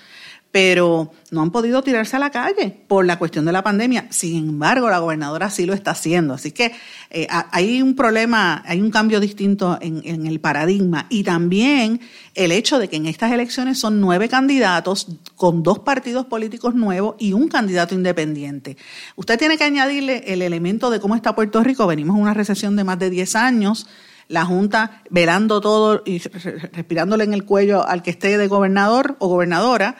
pero 0.51 1.13
no 1.31 1.43
han 1.43 1.51
podido 1.51 1.83
tirarse 1.83 2.17
a 2.17 2.19
la 2.19 2.31
calle 2.31 2.75
por 2.89 3.05
la 3.05 3.19
cuestión 3.19 3.45
de 3.45 3.53
la 3.53 3.63
pandemia. 3.63 4.07
Sin 4.11 4.49
embargo, 4.49 4.89
la 4.89 4.99
gobernadora 4.99 5.51
sí 5.51 5.67
lo 5.67 5.75
está 5.75 5.91
haciendo. 5.91 6.35
Así 6.35 6.53
que 6.53 6.73
eh, 7.11 7.27
hay 7.31 7.83
un 7.83 7.95
problema, 7.95 8.63
hay 8.67 8.81
un 8.81 8.91
cambio 8.91 9.21
distinto 9.21 9.79
en, 9.81 10.27
el 10.27 10.41
paradigma 10.41 11.07
y 11.11 11.23
también 11.23 12.01
el 12.35 12.51
hecho 12.51 12.79
de 12.79 12.89
que 12.89 12.97
en 12.97 13.07
estas 13.07 13.31
elecciones 13.33 13.79
son 13.79 14.01
nueve 14.01 14.29
candidatos 14.29 15.09
con 15.37 15.63
dos 15.63 15.81
partidos 15.81 16.27
políticos 16.27 16.75
nuevos 16.75 17.17
y 17.19 17.35
un 17.35 17.49
candidato 17.49 17.95
independiente. 17.95 18.79
Usted 19.17 19.39
tiene 19.39 19.59
que 19.59 19.65
añadirle 19.65 20.25
el 20.29 20.41
elemento 20.41 20.89
de 20.89 20.99
cómo 20.99 21.15
está 21.15 21.35
Puerto 21.35 21.63
Rico. 21.63 21.87
Venimos 21.87 22.17
en 22.17 22.23
una 22.23 22.35
recesión 22.35 22.75
de 22.75 22.85
más 22.85 22.99
de 22.99 23.11
10 23.11 23.37
años 23.37 23.87
la 24.29 24.45
Junta 24.45 25.03
velando 25.11 25.61
todo 25.61 26.03
y 26.05 26.19
respirándole 26.19 27.25
en 27.25 27.33
el 27.33 27.45
cuello 27.45 27.87
al 27.87 28.03
que 28.03 28.11
esté 28.11 28.39
de 28.39 28.47
gobernador 28.47 29.17
o 29.19 29.29
gobernadora, 29.29 29.97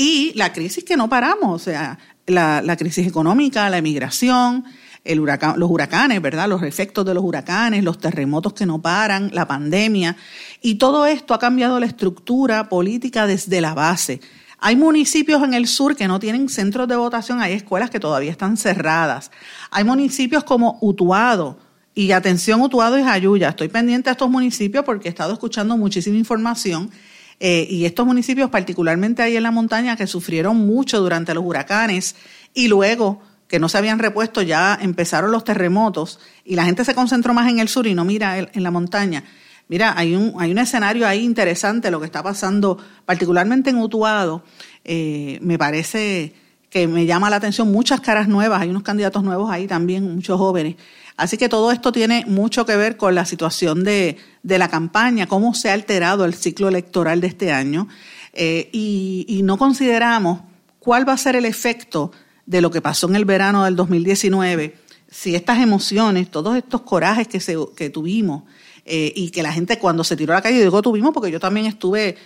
y 0.00 0.32
la 0.36 0.52
crisis 0.52 0.84
que 0.84 0.96
no 0.96 1.08
paramos, 1.08 1.50
o 1.50 1.58
sea, 1.58 1.98
la, 2.28 2.76
crisis 2.76 3.04
económica, 3.04 3.68
la 3.68 3.78
emigración, 3.78 4.64
el 5.04 5.18
los 5.18 5.70
huracanes, 5.70 6.22
¿verdad? 6.22 6.48
Los 6.48 6.62
efectos 6.62 7.04
de 7.04 7.14
los 7.14 7.24
huracanes, 7.24 7.82
los 7.82 7.98
terremotos 7.98 8.52
que 8.52 8.64
no 8.64 8.80
paran, 8.80 9.30
la 9.34 9.48
pandemia. 9.48 10.16
Y 10.62 10.76
todo 10.76 11.04
esto 11.04 11.34
ha 11.34 11.40
cambiado 11.40 11.80
la 11.80 11.86
estructura 11.86 12.68
política 12.68 13.26
desde 13.26 13.60
la 13.60 13.74
base. 13.74 14.20
Hay 14.60 14.76
municipios 14.76 15.42
en 15.42 15.52
el 15.52 15.66
sur 15.66 15.96
que 15.96 16.06
no 16.06 16.20
tienen 16.20 16.48
centros 16.48 16.86
de 16.86 16.94
votación, 16.94 17.40
hay 17.40 17.54
escuelas 17.54 17.90
que 17.90 17.98
todavía 17.98 18.30
están 18.30 18.56
cerradas. 18.56 19.32
Hay 19.72 19.82
municipios 19.82 20.44
como 20.44 20.78
Utuado, 20.80 21.58
y 21.98 22.12
atención 22.12 22.60
Utuado 22.60 22.96
y 22.96 23.02
Jayuya. 23.02 23.48
Estoy 23.48 23.66
pendiente 23.66 24.10
a 24.10 24.12
estos 24.12 24.30
municipios 24.30 24.84
porque 24.84 25.08
he 25.08 25.10
estado 25.10 25.32
escuchando 25.32 25.76
muchísima 25.76 26.16
información 26.16 26.92
eh, 27.40 27.66
y 27.70 27.84
estos 27.84 28.06
municipios, 28.06 28.50
particularmente 28.50 29.22
ahí 29.22 29.36
en 29.36 29.42
la 29.42 29.50
montaña, 29.50 29.96
que 29.96 30.06
sufrieron 30.06 30.56
mucho 30.56 31.00
durante 31.00 31.34
los 31.34 31.44
huracanes 31.44 32.16
y 32.54 32.68
luego 32.68 33.20
que 33.46 33.58
no 33.58 33.68
se 33.68 33.78
habían 33.78 33.98
repuesto, 33.98 34.42
ya 34.42 34.78
empezaron 34.80 35.30
los 35.30 35.44
terremotos 35.44 36.20
y 36.44 36.54
la 36.54 36.64
gente 36.64 36.84
se 36.84 36.94
concentró 36.94 37.32
más 37.32 37.50
en 37.50 37.60
el 37.60 37.68
sur 37.68 37.86
y 37.86 37.94
no 37.94 38.04
mira 38.04 38.38
en 38.38 38.62
la 38.62 38.70
montaña. 38.70 39.24
Mira, 39.68 39.94
hay 39.96 40.14
un, 40.14 40.34
hay 40.38 40.50
un 40.50 40.58
escenario 40.58 41.06
ahí 41.06 41.24
interesante, 41.24 41.90
lo 41.90 42.00
que 42.00 42.06
está 42.06 42.22
pasando, 42.22 42.78
particularmente 43.04 43.70
en 43.70 43.76
Utuado. 43.76 44.42
Eh, 44.84 45.38
me 45.42 45.58
parece 45.58 46.34
que 46.70 46.86
me 46.86 47.06
llama 47.06 47.30
la 47.30 47.36
atención 47.36 47.70
muchas 47.70 48.00
caras 48.00 48.28
nuevas, 48.28 48.60
hay 48.60 48.68
unos 48.68 48.82
candidatos 48.82 49.22
nuevos 49.22 49.50
ahí 49.50 49.66
también, 49.66 50.14
muchos 50.14 50.38
jóvenes. 50.38 50.76
Así 51.16 51.36
que 51.36 51.48
todo 51.48 51.72
esto 51.72 51.90
tiene 51.90 52.24
mucho 52.26 52.64
que 52.64 52.76
ver 52.76 52.96
con 52.96 53.14
la 53.14 53.24
situación 53.24 53.82
de, 53.82 54.16
la 54.42 54.68
campaña, 54.68 55.26
cómo 55.26 55.54
se 55.54 55.70
ha 55.70 55.72
alterado 55.72 56.24
el 56.24 56.34
ciclo 56.34 56.68
electoral 56.68 57.20
de 57.20 57.26
este 57.26 57.52
año 57.52 57.88
eh, 58.32 58.68
y, 58.72 59.40
no 59.42 59.58
consideramos 59.58 60.40
cuál 60.78 61.08
va 61.08 61.14
a 61.14 61.18
ser 61.18 61.34
el 61.34 61.44
efecto 61.44 62.12
de 62.46 62.60
lo 62.60 62.70
que 62.70 62.80
pasó 62.80 63.08
en 63.08 63.16
el 63.16 63.24
verano 63.24 63.64
del 63.64 63.74
2019, 63.74 64.76
si 65.10 65.34
estas 65.34 65.58
emociones, 65.58 66.30
todos 66.30 66.56
estos 66.56 66.82
corajes 66.82 67.26
que, 67.26 67.40
se, 67.40 67.56
que 67.76 67.90
tuvimos, 67.90 68.44
eh, 68.90 69.12
y 69.14 69.30
que 69.30 69.42
la 69.42 69.52
gente 69.52 69.78
cuando 69.78 70.02
se 70.02 70.16
tiró 70.16 70.32
a 70.32 70.36
la 70.36 70.42
calle, 70.42 70.62
digo 70.62 70.80
tuvimos 70.80 71.12
porque 71.12 71.30
yo 71.30 71.38
también 71.38 71.66
estuve 71.66 72.16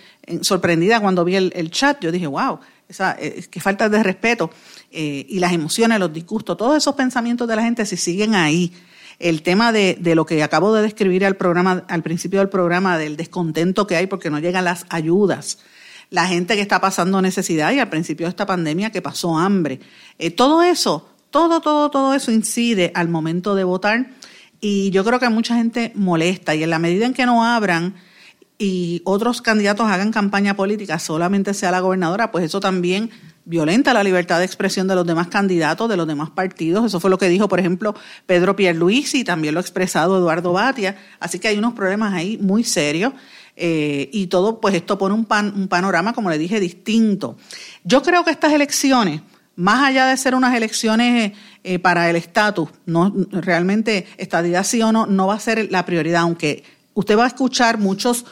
sorprendida 0.43 1.01
cuando 1.01 1.25
vi 1.25 1.35
el, 1.35 1.71
chat, 1.71 2.01
yo 2.01 2.09
dije, 2.09 2.25
wow, 2.25 2.59
esa, 2.87 3.15
eh, 3.19 3.45
qué 3.49 3.59
falta 3.59 3.89
de 3.89 4.03
respeto, 4.03 4.49
eh, 4.91 5.25
y 5.27 5.39
las 5.39 5.53
emociones, 5.53 5.99
los 5.99 6.13
disgustos, 6.13 6.57
todos 6.57 6.77
esos 6.77 6.95
pensamientos 6.95 7.47
de 7.47 7.55
la 7.55 7.63
gente, 7.63 7.85
si 7.85 7.97
siguen 7.97 8.35
ahí, 8.35 8.73
el 9.19 9.41
tema 9.41 9.71
de, 9.71 9.97
de, 9.99 10.15
lo 10.15 10.25
que 10.25 10.41
acabo 10.43 10.73
de 10.73 10.81
describir 10.81 11.25
al, 11.25 11.35
programa, 11.35 11.85
al 11.87 12.03
principio 12.03 12.39
del 12.39 12.49
programa, 12.49 12.97
del 12.97 13.15
descontento 13.15 13.87
que 13.87 13.95
hay 13.95 14.07
porque 14.07 14.29
no 14.29 14.39
llegan 14.39 14.65
las 14.65 14.85
ayudas, 14.89 15.59
la 16.09 16.27
gente 16.27 16.55
que 16.55 16.61
está 16.61 16.81
pasando 16.81 17.21
necesidad 17.21 17.71
y 17.71 17.79
al 17.79 17.89
principio 17.89 18.25
de 18.25 18.31
esta 18.31 18.45
pandemia 18.45 18.91
que 18.91 19.01
pasó 19.01 19.37
hambre, 19.37 19.79
todo 20.35 20.61
eso, 20.61 21.09
todo, 21.31 21.61
todo, 21.61 21.89
todo 21.89 22.13
eso 22.13 22.31
incide 22.31 22.91
al 22.93 23.07
momento 23.07 23.55
de 23.55 23.63
votar 23.63 24.11
y 24.65 24.91
yo 24.91 25.03
creo 25.03 25.19
que 25.19 25.27
mucha 25.27 25.55
gente 25.55 25.91
molesta 25.93 26.55
y 26.55 26.63
en 26.63 26.69
la 26.69 26.79
medida 26.79 27.05
en 27.05 27.13
que 27.13 27.25
no 27.25 27.43
abran 27.43 27.95
y 28.57 29.01
otros 29.05 29.41
candidatos 29.41 29.87
hagan 29.87 30.11
campaña 30.11 30.55
política, 30.55 30.99
solamente 30.99 31.53
sea 31.53 31.71
la 31.71 31.79
gobernadora, 31.79 32.31
pues 32.31 32.45
eso 32.45 32.59
también 32.59 33.09
violenta 33.45 33.93
la 33.93 34.03
libertad 34.03 34.39
de 34.39 34.45
expresión 34.45 34.87
de 34.87 34.95
los 34.95 35.05
demás 35.05 35.27
candidatos, 35.27 35.89
de 35.89 35.97
los 35.97 36.07
demás 36.07 36.29
partidos. 36.29 36.85
Eso 36.85 36.99
fue 36.99 37.09
lo 37.09 37.17
que 37.17 37.29
dijo, 37.29 37.47
por 37.47 37.59
ejemplo, 37.59 37.95
Pedro 38.25 38.55
Pierluisi 38.55 39.19
y 39.19 39.23
también 39.23 39.53
lo 39.53 39.59
ha 39.59 39.61
expresado 39.61 40.17
Eduardo 40.17 40.53
Batia. 40.53 40.97
Así 41.19 41.39
que 41.39 41.49
hay 41.49 41.57
unos 41.57 41.73
problemas 41.73 42.13
ahí 42.13 42.37
muy 42.37 42.63
serios. 42.63 43.13
Eh, 43.55 44.09
y 44.11 44.27
todo, 44.27 44.59
pues 44.59 44.73
esto 44.73 44.97
pone 44.97 45.13
un, 45.13 45.27
un 45.55 45.67
panorama, 45.67 46.13
como 46.13 46.29
le 46.29 46.37
dije, 46.37 46.59
distinto. 46.59 47.37
Yo 47.83 48.01
creo 48.01 48.23
que 48.23 48.31
estas 48.31 48.53
elecciones, 48.53 49.21
más 49.55 49.83
allá 49.83 50.07
de 50.07 50.17
ser 50.17 50.33
unas 50.33 50.55
elecciones 50.55 51.33
eh, 51.63 51.79
para 51.79 52.09
el 52.09 52.15
estatus, 52.15 52.69
no 52.85 53.13
realmente 53.31 54.07
estadidad 54.17 54.63
sí 54.63 54.81
o 54.81 54.91
no, 54.91 55.05
no 55.05 55.27
va 55.27 55.35
a 55.35 55.39
ser 55.39 55.71
la 55.71 55.85
prioridad, 55.85 56.21
aunque 56.21 56.63
usted 56.93 57.17
va 57.17 57.25
a 57.25 57.27
escuchar 57.27 57.77
muchos 57.77 58.25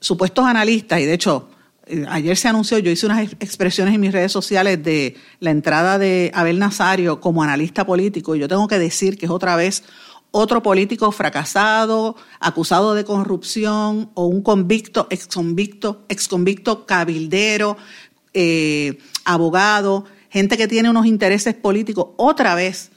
supuestos 0.00 0.44
analistas, 0.46 1.00
y 1.00 1.04
de 1.04 1.14
hecho, 1.14 1.48
eh, 1.86 2.04
ayer 2.08 2.36
se 2.36 2.48
anunció, 2.48 2.78
yo 2.78 2.90
hice 2.90 3.06
unas 3.06 3.32
expresiones 3.40 3.94
en 3.94 4.00
mis 4.00 4.12
redes 4.12 4.32
sociales 4.32 4.82
de 4.82 5.16
la 5.40 5.50
entrada 5.50 5.98
de 5.98 6.30
Abel 6.34 6.58
Nazario 6.58 7.20
como 7.20 7.42
analista 7.42 7.86
político, 7.86 8.36
y 8.36 8.40
yo 8.40 8.48
tengo 8.48 8.68
que 8.68 8.78
decir 8.78 9.18
que 9.18 9.26
es 9.26 9.32
otra 9.32 9.56
vez 9.56 9.84
otro 10.30 10.62
político 10.62 11.10
fracasado, 11.10 12.14
acusado 12.38 12.94
de 12.94 13.04
corrupción, 13.04 14.10
o 14.14 14.26
un 14.26 14.42
convicto, 14.42 15.06
ex 15.10 15.26
convicto, 15.26 16.04
ex 16.08 16.28
convicto 16.28 16.84
cabildero, 16.86 17.78
eh, 18.34 18.98
abogado 19.24 20.04
gente 20.30 20.56
que 20.56 20.68
tiene 20.68 20.90
unos 20.90 21.06
intereses 21.06 21.54
políticos, 21.54 22.08
otra 22.16 22.54
vez 22.54 22.90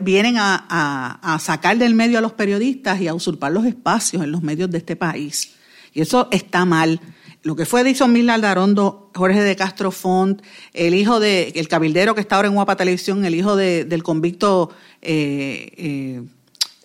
vienen 0.00 0.36
a, 0.38 1.38
sacar 1.40 1.78
del 1.78 1.94
medio 1.94 2.18
a 2.18 2.20
los 2.20 2.32
periodistas 2.32 3.00
y 3.00 3.08
a 3.08 3.14
usurpar 3.14 3.52
los 3.52 3.64
espacios 3.64 4.22
en 4.22 4.30
los 4.30 4.42
medios 4.42 4.70
de 4.70 4.78
este 4.78 4.96
país. 4.96 5.54
Y 5.94 6.00
eso 6.00 6.28
está 6.30 6.64
mal. 6.64 7.00
Lo 7.42 7.56
que 7.56 7.66
fue 7.66 7.80
Edison 7.80 8.12
Mil 8.12 8.30
Aldarondo, 8.30 9.10
Jorge 9.14 9.42
de 9.42 9.56
Castro 9.56 9.90
Font, 9.90 10.42
el 10.72 10.94
hijo 10.94 11.18
de, 11.20 11.52
el 11.56 11.68
cabildero 11.68 12.14
que 12.14 12.20
está 12.20 12.36
ahora 12.36 12.48
en 12.48 12.54
Guapa 12.54 12.76
Televisión, 12.76 13.24
el 13.24 13.34
hijo 13.34 13.56
del 13.56 14.02
convicto 14.02 14.70
eh, 15.00 15.72
eh, 15.76 16.22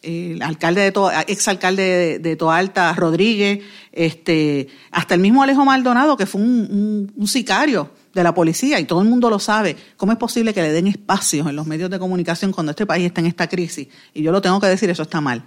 el 0.02 0.41
alcalde 0.41 0.89
de 0.89 0.93
ex 1.28 1.47
alcalde 1.47 2.19
de, 2.19 2.36
Toalta, 2.36 2.93
Rodríguez, 2.93 3.60
este, 3.91 4.67
hasta 4.91 5.15
el 5.15 5.19
mismo 5.19 5.43
Alejo 5.43 5.65
Maldonado, 5.65 6.15
que 6.15 6.26
fue 6.26 6.41
un 6.41 7.28
sicario 7.28 7.91
de 8.17 8.23
la 8.23 8.34
policía 8.34 8.80
y 8.80 8.86
todo 8.86 9.01
el 9.01 9.08
mundo 9.08 9.30
lo 9.30 9.39
sabe. 9.39 9.77
¿Cómo 9.95 10.12
es 10.12 10.17
posible 10.17 10.53
que 10.53 10.62
le 10.62 10.71
den 10.71 10.88
espacios 10.88 11.47
en 11.47 11.56
los 11.56 11.67
medios 11.67 11.89
de 11.89 11.99
comunicación 11.99 12.51
cuando 12.51 12.71
este 12.71 12.86
país 12.86 13.06
está 13.06 13.21
en 13.21 13.27
esta 13.27 13.47
crisis? 13.47 13.88
Y 14.13 14.23
yo 14.23 14.32
lo 14.32 14.41
tengo 14.41 14.60
que 14.60 14.67
decir, 14.67 14.89
eso 14.89 15.03
está 15.03 15.21
mal. 15.21 15.43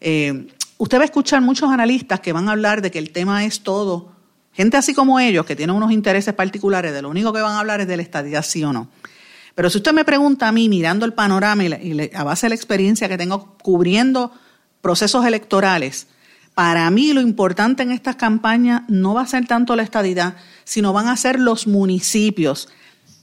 Eh, 0.00 0.48
usted 0.78 0.98
va 0.98 1.02
a 1.02 1.04
escuchar 1.04 1.40
muchos 1.40 1.70
analistas 1.70 2.20
que 2.20 2.32
van 2.32 2.48
a 2.48 2.52
hablar 2.52 2.82
de 2.82 2.90
que 2.90 2.98
el 2.98 3.10
tema 3.10 3.44
es 3.44 3.60
todo. 3.60 4.12
Gente 4.52 4.76
así 4.76 4.94
como 4.94 5.20
ellos, 5.20 5.46
que 5.46 5.54
tienen 5.54 5.76
unos 5.76 5.92
intereses 5.92 6.34
particulares, 6.34 6.92
de 6.92 7.02
lo 7.02 7.08
único 7.08 7.32
que 7.32 7.40
van 7.40 7.52
a 7.52 7.60
hablar 7.60 7.80
es 7.80 7.86
de 7.86 7.96
la 7.96 8.02
estadía 8.02 8.42
sí 8.42 8.64
o 8.64 8.72
no. 8.72 8.88
Pero 9.54 9.70
si 9.70 9.78
usted 9.78 9.92
me 9.92 10.04
pregunta 10.04 10.48
a 10.48 10.52
mí, 10.52 10.68
mirando 10.68 11.06
el 11.06 11.12
panorama 11.12 11.64
y, 11.64 12.10
a 12.14 12.24
base 12.24 12.46
de 12.46 12.50
la 12.50 12.54
experiencia 12.56 13.08
que 13.08 13.16
tengo 13.16 13.56
cubriendo 13.62 14.32
procesos 14.80 15.24
electorales, 15.24 16.08
para 16.58 16.90
mí 16.90 17.12
lo 17.12 17.20
importante 17.20 17.84
en 17.84 17.92
estas 17.92 18.16
campañas 18.16 18.82
no 18.88 19.14
va 19.14 19.22
a 19.22 19.26
ser 19.28 19.46
tanto 19.46 19.76
la 19.76 19.84
estadidad, 19.84 20.34
sino 20.64 20.92
van 20.92 21.06
a 21.06 21.16
ser 21.16 21.38
los 21.38 21.68
municipios. 21.68 22.68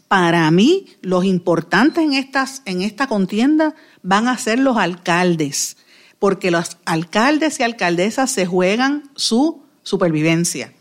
Para 0.07 0.49
mí, 0.51 0.85
los 1.01 1.25
importantes 1.25 2.01
en, 2.01 2.13
estas, 2.13 2.61
en 2.63 2.81
esta 2.81 3.07
contienda 3.07 3.75
van 4.01 4.29
a 4.29 4.37
ser 4.37 4.59
los 4.59 4.77
alcaldes, 4.77 5.75
porque 6.17 6.49
los 6.49 6.77
alcaldes 6.85 7.59
y 7.59 7.63
alcaldesas 7.63 8.31
se 8.31 8.45
juegan 8.45 9.11
su 9.17 9.65
supervivencia. 9.83 10.71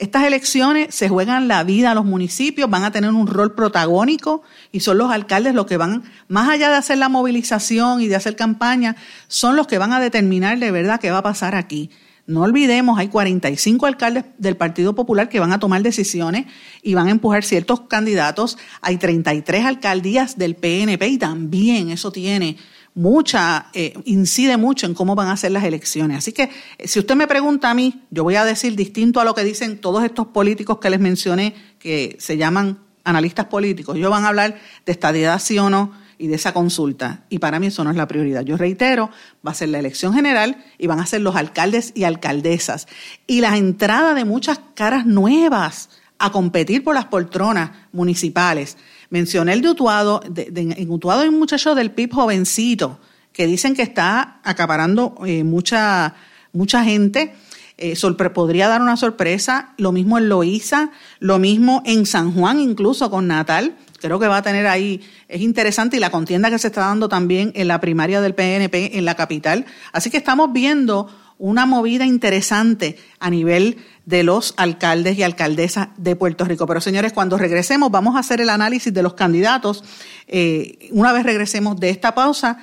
Estas 0.00 0.24
elecciones 0.24 0.94
se 0.94 1.10
juegan 1.10 1.46
la 1.46 1.62
vida 1.62 1.90
a 1.90 1.94
los 1.94 2.06
municipios, 2.06 2.70
van 2.70 2.84
a 2.84 2.90
tener 2.90 3.10
un 3.10 3.26
rol 3.26 3.54
protagónico 3.54 4.42
y 4.72 4.80
son 4.80 4.96
los 4.96 5.10
alcaldes 5.10 5.54
los 5.54 5.66
que 5.66 5.76
van, 5.76 6.04
más 6.26 6.48
allá 6.48 6.70
de 6.70 6.76
hacer 6.76 6.96
la 6.96 7.10
movilización 7.10 8.00
y 8.00 8.08
de 8.08 8.16
hacer 8.16 8.34
campaña, 8.34 8.96
son 9.28 9.56
los 9.56 9.66
que 9.66 9.76
van 9.76 9.92
a 9.92 10.00
determinar 10.00 10.58
de 10.58 10.70
verdad 10.70 11.00
qué 11.00 11.10
va 11.10 11.18
a 11.18 11.22
pasar 11.22 11.54
aquí. 11.54 11.90
No 12.26 12.40
olvidemos, 12.40 12.98
hay 12.98 13.08
45 13.08 13.84
alcaldes 13.84 14.24
del 14.38 14.56
Partido 14.56 14.94
Popular 14.94 15.28
que 15.28 15.38
van 15.38 15.52
a 15.52 15.58
tomar 15.58 15.82
decisiones 15.82 16.46
y 16.82 16.94
van 16.94 17.08
a 17.08 17.10
empujar 17.10 17.44
ciertos 17.44 17.82
candidatos. 17.82 18.56
Hay 18.80 18.96
33 18.96 19.66
alcaldías 19.66 20.38
del 20.38 20.54
PNP 20.56 21.08
y 21.08 21.18
también 21.18 21.90
eso 21.90 22.10
tiene 22.10 22.56
mucha, 22.94 23.66
eh, 23.72 23.94
incide 24.04 24.56
mucho 24.56 24.86
en 24.86 24.94
cómo 24.94 25.14
van 25.14 25.28
a 25.28 25.36
ser 25.36 25.52
las 25.52 25.64
elecciones. 25.64 26.18
Así 26.18 26.32
que 26.32 26.50
eh, 26.78 26.88
si 26.88 26.98
usted 26.98 27.14
me 27.14 27.26
pregunta 27.26 27.70
a 27.70 27.74
mí, 27.74 28.02
yo 28.10 28.24
voy 28.24 28.36
a 28.36 28.44
decir 28.44 28.76
distinto 28.76 29.20
a 29.20 29.24
lo 29.24 29.34
que 29.34 29.44
dicen 29.44 29.78
todos 29.78 30.04
estos 30.04 30.28
políticos 30.28 30.78
que 30.78 30.90
les 30.90 31.00
mencioné, 31.00 31.54
que 31.78 32.16
se 32.18 32.36
llaman 32.36 32.78
analistas 33.04 33.46
políticos. 33.46 33.96
Ellos 33.96 34.10
van 34.10 34.24
a 34.24 34.28
hablar 34.28 34.58
de 34.84 34.92
estadidad 34.92 35.38
sí 35.40 35.58
o 35.58 35.70
no 35.70 35.92
y 36.18 36.26
de 36.26 36.34
esa 36.34 36.52
consulta. 36.52 37.24
Y 37.30 37.38
para 37.38 37.58
mí 37.58 37.68
eso 37.68 37.82
no 37.82 37.90
es 37.90 37.96
la 37.96 38.06
prioridad. 38.06 38.42
Yo 38.42 38.56
reitero, 38.56 39.10
va 39.46 39.52
a 39.52 39.54
ser 39.54 39.70
la 39.70 39.78
elección 39.78 40.12
general 40.12 40.62
y 40.76 40.86
van 40.86 41.00
a 41.00 41.06
ser 41.06 41.22
los 41.22 41.34
alcaldes 41.34 41.92
y 41.94 42.04
alcaldesas. 42.04 42.88
Y 43.26 43.40
la 43.40 43.56
entrada 43.56 44.12
de 44.12 44.26
muchas 44.26 44.60
caras 44.74 45.06
nuevas 45.06 45.88
a 46.18 46.30
competir 46.30 46.84
por 46.84 46.94
las 46.94 47.06
poltronas 47.06 47.70
municipales. 47.92 48.76
Mencioné 49.10 49.54
el 49.54 49.60
de 49.60 49.70
Utuado, 49.70 50.22
en 50.24 50.90
Utuado 50.90 51.22
hay 51.22 51.28
un 51.28 51.38
muchacho 51.38 51.74
del 51.74 51.90
PIB 51.90 52.12
jovencito 52.12 53.00
que 53.32 53.46
dicen 53.46 53.74
que 53.74 53.82
está 53.82 54.40
acaparando 54.44 55.16
eh, 55.26 55.42
mucha, 55.42 56.14
mucha 56.52 56.84
gente. 56.84 57.34
Eh, 57.76 57.96
podría 58.34 58.68
dar 58.68 58.82
una 58.82 58.96
sorpresa, 58.96 59.72
lo 59.78 59.90
mismo 59.90 60.18
en 60.18 60.28
Loíza, 60.28 60.90
lo 61.18 61.38
mismo 61.38 61.82
en 61.86 62.06
San 62.06 62.32
Juan, 62.32 62.60
incluso 62.60 63.10
con 63.10 63.26
Natal. 63.26 63.74
Creo 64.00 64.18
que 64.20 64.28
va 64.28 64.38
a 64.38 64.42
tener 64.42 64.66
ahí, 64.66 65.00
es 65.28 65.40
interesante, 65.40 65.96
y 65.96 66.00
la 66.00 66.10
contienda 66.10 66.50
que 66.50 66.58
se 66.58 66.68
está 66.68 66.82
dando 66.82 67.08
también 67.08 67.52
en 67.54 67.68
la 67.68 67.80
primaria 67.80 68.20
del 68.20 68.34
PNP 68.34 68.96
en 68.98 69.04
la 69.04 69.14
capital. 69.14 69.66
Así 69.92 70.10
que 70.10 70.18
estamos 70.18 70.52
viendo 70.52 71.08
una 71.40 71.66
movida 71.66 72.04
interesante 72.06 72.96
a 73.18 73.30
nivel 73.30 73.78
de 74.04 74.22
los 74.22 74.54
alcaldes 74.56 75.18
y 75.18 75.22
alcaldesas 75.22 75.88
de 75.96 76.14
Puerto 76.14 76.44
Rico. 76.44 76.66
Pero 76.66 76.80
señores, 76.80 77.12
cuando 77.12 77.38
regresemos 77.38 77.90
vamos 77.90 78.14
a 78.14 78.20
hacer 78.20 78.40
el 78.40 78.50
análisis 78.50 78.94
de 78.94 79.02
los 79.02 79.14
candidatos. 79.14 79.82
Eh, 80.28 80.90
una 80.92 81.12
vez 81.12 81.24
regresemos 81.24 81.80
de 81.80 81.90
esta 81.90 82.14
pausa, 82.14 82.58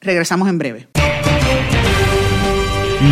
regresamos 0.00 0.48
en 0.48 0.58
breve. 0.58 0.88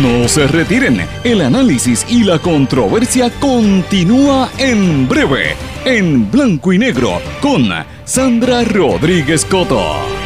No 0.01 0.27
se 0.27 0.47
retiren, 0.47 1.05
el 1.23 1.41
análisis 1.41 2.05
y 2.09 2.23
la 2.23 2.39
controversia 2.39 3.29
continúa 3.41 4.49
en 4.57 5.07
breve, 5.07 5.55
en 5.83 6.31
blanco 6.31 6.71
y 6.71 6.79
negro, 6.79 7.21
con 7.41 7.69
Sandra 8.05 8.63
Rodríguez 8.63 9.43
Coto. 9.43 10.20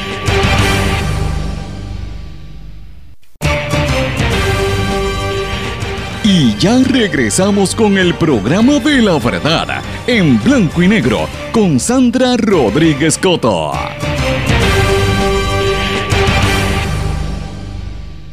Y 6.37 6.53
ya 6.57 6.77
regresamos 6.83 7.73
con 7.73 7.97
el 7.97 8.13
programa 8.13 8.79
de 8.79 9.01
la 9.01 9.17
verdad, 9.19 9.81
en 10.05 10.37
blanco 10.43 10.83
y 10.83 10.87
negro, 10.89 11.29
con 11.53 11.79
Sandra 11.79 12.35
Rodríguez 12.35 13.17
Coto. 13.17 13.71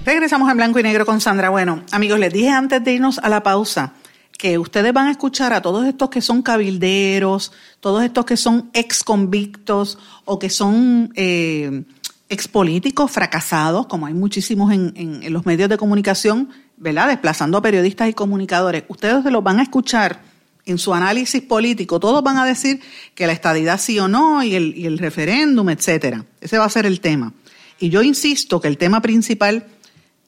Regresamos 0.05 0.51
en 0.51 0.57
blanco 0.57 0.81
y 0.81 0.83
negro 0.83 1.07
con 1.07 1.21
Sandra. 1.21 1.51
Bueno, 1.51 1.85
amigos, 1.93 2.19
les 2.19 2.33
dije 2.33 2.49
antes 2.49 2.83
de 2.83 2.95
irnos 2.95 3.19
a 3.19 3.29
la 3.29 3.45
pausa 3.45 3.93
que 4.37 4.59
ustedes 4.59 4.93
van 4.93 5.07
a 5.07 5.13
escuchar 5.13 5.53
a 5.53 5.63
todos 5.63 5.87
estos 5.87 6.11
que 6.11 6.21
son 6.21 6.43
cabilderos, 6.43 7.53
todos 7.79 8.03
estos 8.03 8.25
que 8.25 8.37
son 8.37 8.69
ex 8.73 9.05
convictos 9.05 9.97
o 10.25 10.41
que 10.41 10.51
son 10.51 11.13
eh, 11.15 11.85
ex 12.29 12.49
políticos 12.49 13.13
fracasados, 13.13 13.87
como 13.87 14.07
hay 14.07 14.15
muchísimos 14.15 14.73
en, 14.73 14.93
en 14.97 15.33
los 15.33 15.47
medios 15.47 15.69
de 15.69 15.77
comunicación, 15.77 16.49
¿verdad? 16.77 17.09
Desplazando 17.09 17.59
a 17.59 17.63
periodistas 17.63 18.09
y 18.09 18.15
comunicadores. 18.15 18.85
Ustedes 18.89 19.25
los 19.25 19.43
van 19.43 19.61
a 19.61 19.63
escuchar 19.63 20.21
en 20.65 20.79
su 20.79 20.95
análisis 20.95 21.43
político, 21.43 21.99
todos 21.99 22.23
van 22.23 22.39
a 22.39 22.45
decir 22.45 22.81
que 23.15 23.27
la 23.27 23.33
estadidad 23.33 23.81
sí 23.81 23.99
o 23.99 24.09
no 24.09 24.43
y 24.43 24.55
el, 24.55 24.99
referéndum, 24.99 25.69
etcétera. 25.71 26.25
Ese 26.41 26.59
va 26.59 26.65
a 26.65 26.71
ser 26.71 26.87
el 26.87 27.01
tema. 27.01 27.33
Y 27.81 27.89
yo 27.89 28.03
insisto 28.03 28.61
que 28.61 28.69
el 28.69 28.79
tema 28.79 29.03
principal 29.03 29.67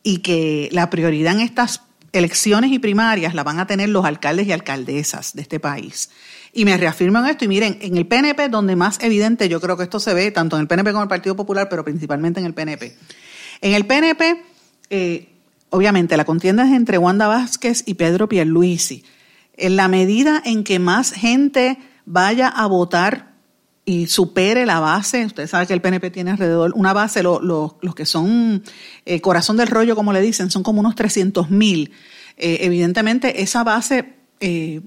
y 0.03 0.19
que 0.19 0.69
la 0.73 0.91
prioridad 0.91 1.35
en 1.35 1.41
estas 1.41 1.83
elecciones 2.13 2.73
y 2.73 2.79
primarias 2.79 3.35
la 3.35 3.45
van 3.45 3.61
a 3.61 3.67
tener 3.67 3.89
los 3.89 4.05
alcaldes 4.05 4.47
y 4.47 4.53
alcaldesas 4.53 5.35
de 5.35 5.43
este 5.43 5.61
país. 5.61 6.11
Y 6.53 6.65
me 6.65 6.77
reafirmo 6.77 7.19
en 7.19 7.27
esto 7.27 7.45
y 7.45 7.49
miren, 7.49 7.79
en 7.81 7.97
el 7.97 8.07
PNP 8.07 8.49
donde 8.49 8.77
más 8.77 8.99
evidente 9.03 9.49
yo 9.49 9.61
creo 9.61 9.77
que 9.77 9.85
esto 9.85 9.99
se 10.01 10.15
ve, 10.15 10.31
tanto 10.31 10.57
en 10.57 10.63
el 10.63 10.69
PNP 10.69 10.91
como 10.91 11.03
en 11.03 11.07
el 11.07 11.09
Partido 11.09 11.37
Popular, 11.37 11.69
pero 11.69 11.85
principalmente 11.85 12.41
en 12.41 12.47
el 12.47 12.55
PNP. 12.55 12.97
En 13.61 13.75
el 13.75 13.87
PNP, 13.87 14.43
obviamente 15.75 16.17
la 16.17 16.25
contienda 16.25 16.65
es 16.65 16.73
entre 16.73 16.99
Wanda 16.99 17.27
Vázquez 17.27 17.83
y 17.85 17.95
Pedro 17.95 18.29
Pierluisi. 18.29 19.05
En 19.57 19.75
la 19.75 19.89
medida 19.89 20.41
en 20.45 20.63
que 20.63 20.79
más 20.79 21.13
gente 21.13 21.79
vaya 22.07 22.49
a 22.49 22.67
votar 22.67 23.35
y 23.85 24.07
supere 24.07 24.67
la 24.67 24.79
base, 24.79 25.27
usted 25.27 25.49
sabe 25.49 25.67
que 25.67 25.75
el 25.75 25.81
PNP 25.81 26.13
tiene 26.13 26.31
alrededor 26.31 26.73
una 26.77 26.93
base, 26.93 27.25
los 27.25 27.95
que 27.97 28.07
son 28.07 28.63
eh, 29.05 29.21
corazón 29.21 29.57
del 29.57 29.67
rollo, 29.67 29.97
como 29.97 30.13
le 30.13 30.21
dicen, 30.21 30.49
son 30.49 30.63
como 30.63 30.79
unos 30.79 30.95
300 30.95 31.51
mil. 31.51 31.91
Eh, 32.37 32.59
evidentemente, 32.61 33.43
esa 33.43 33.65
base 33.65 34.15
eh, 34.39 34.81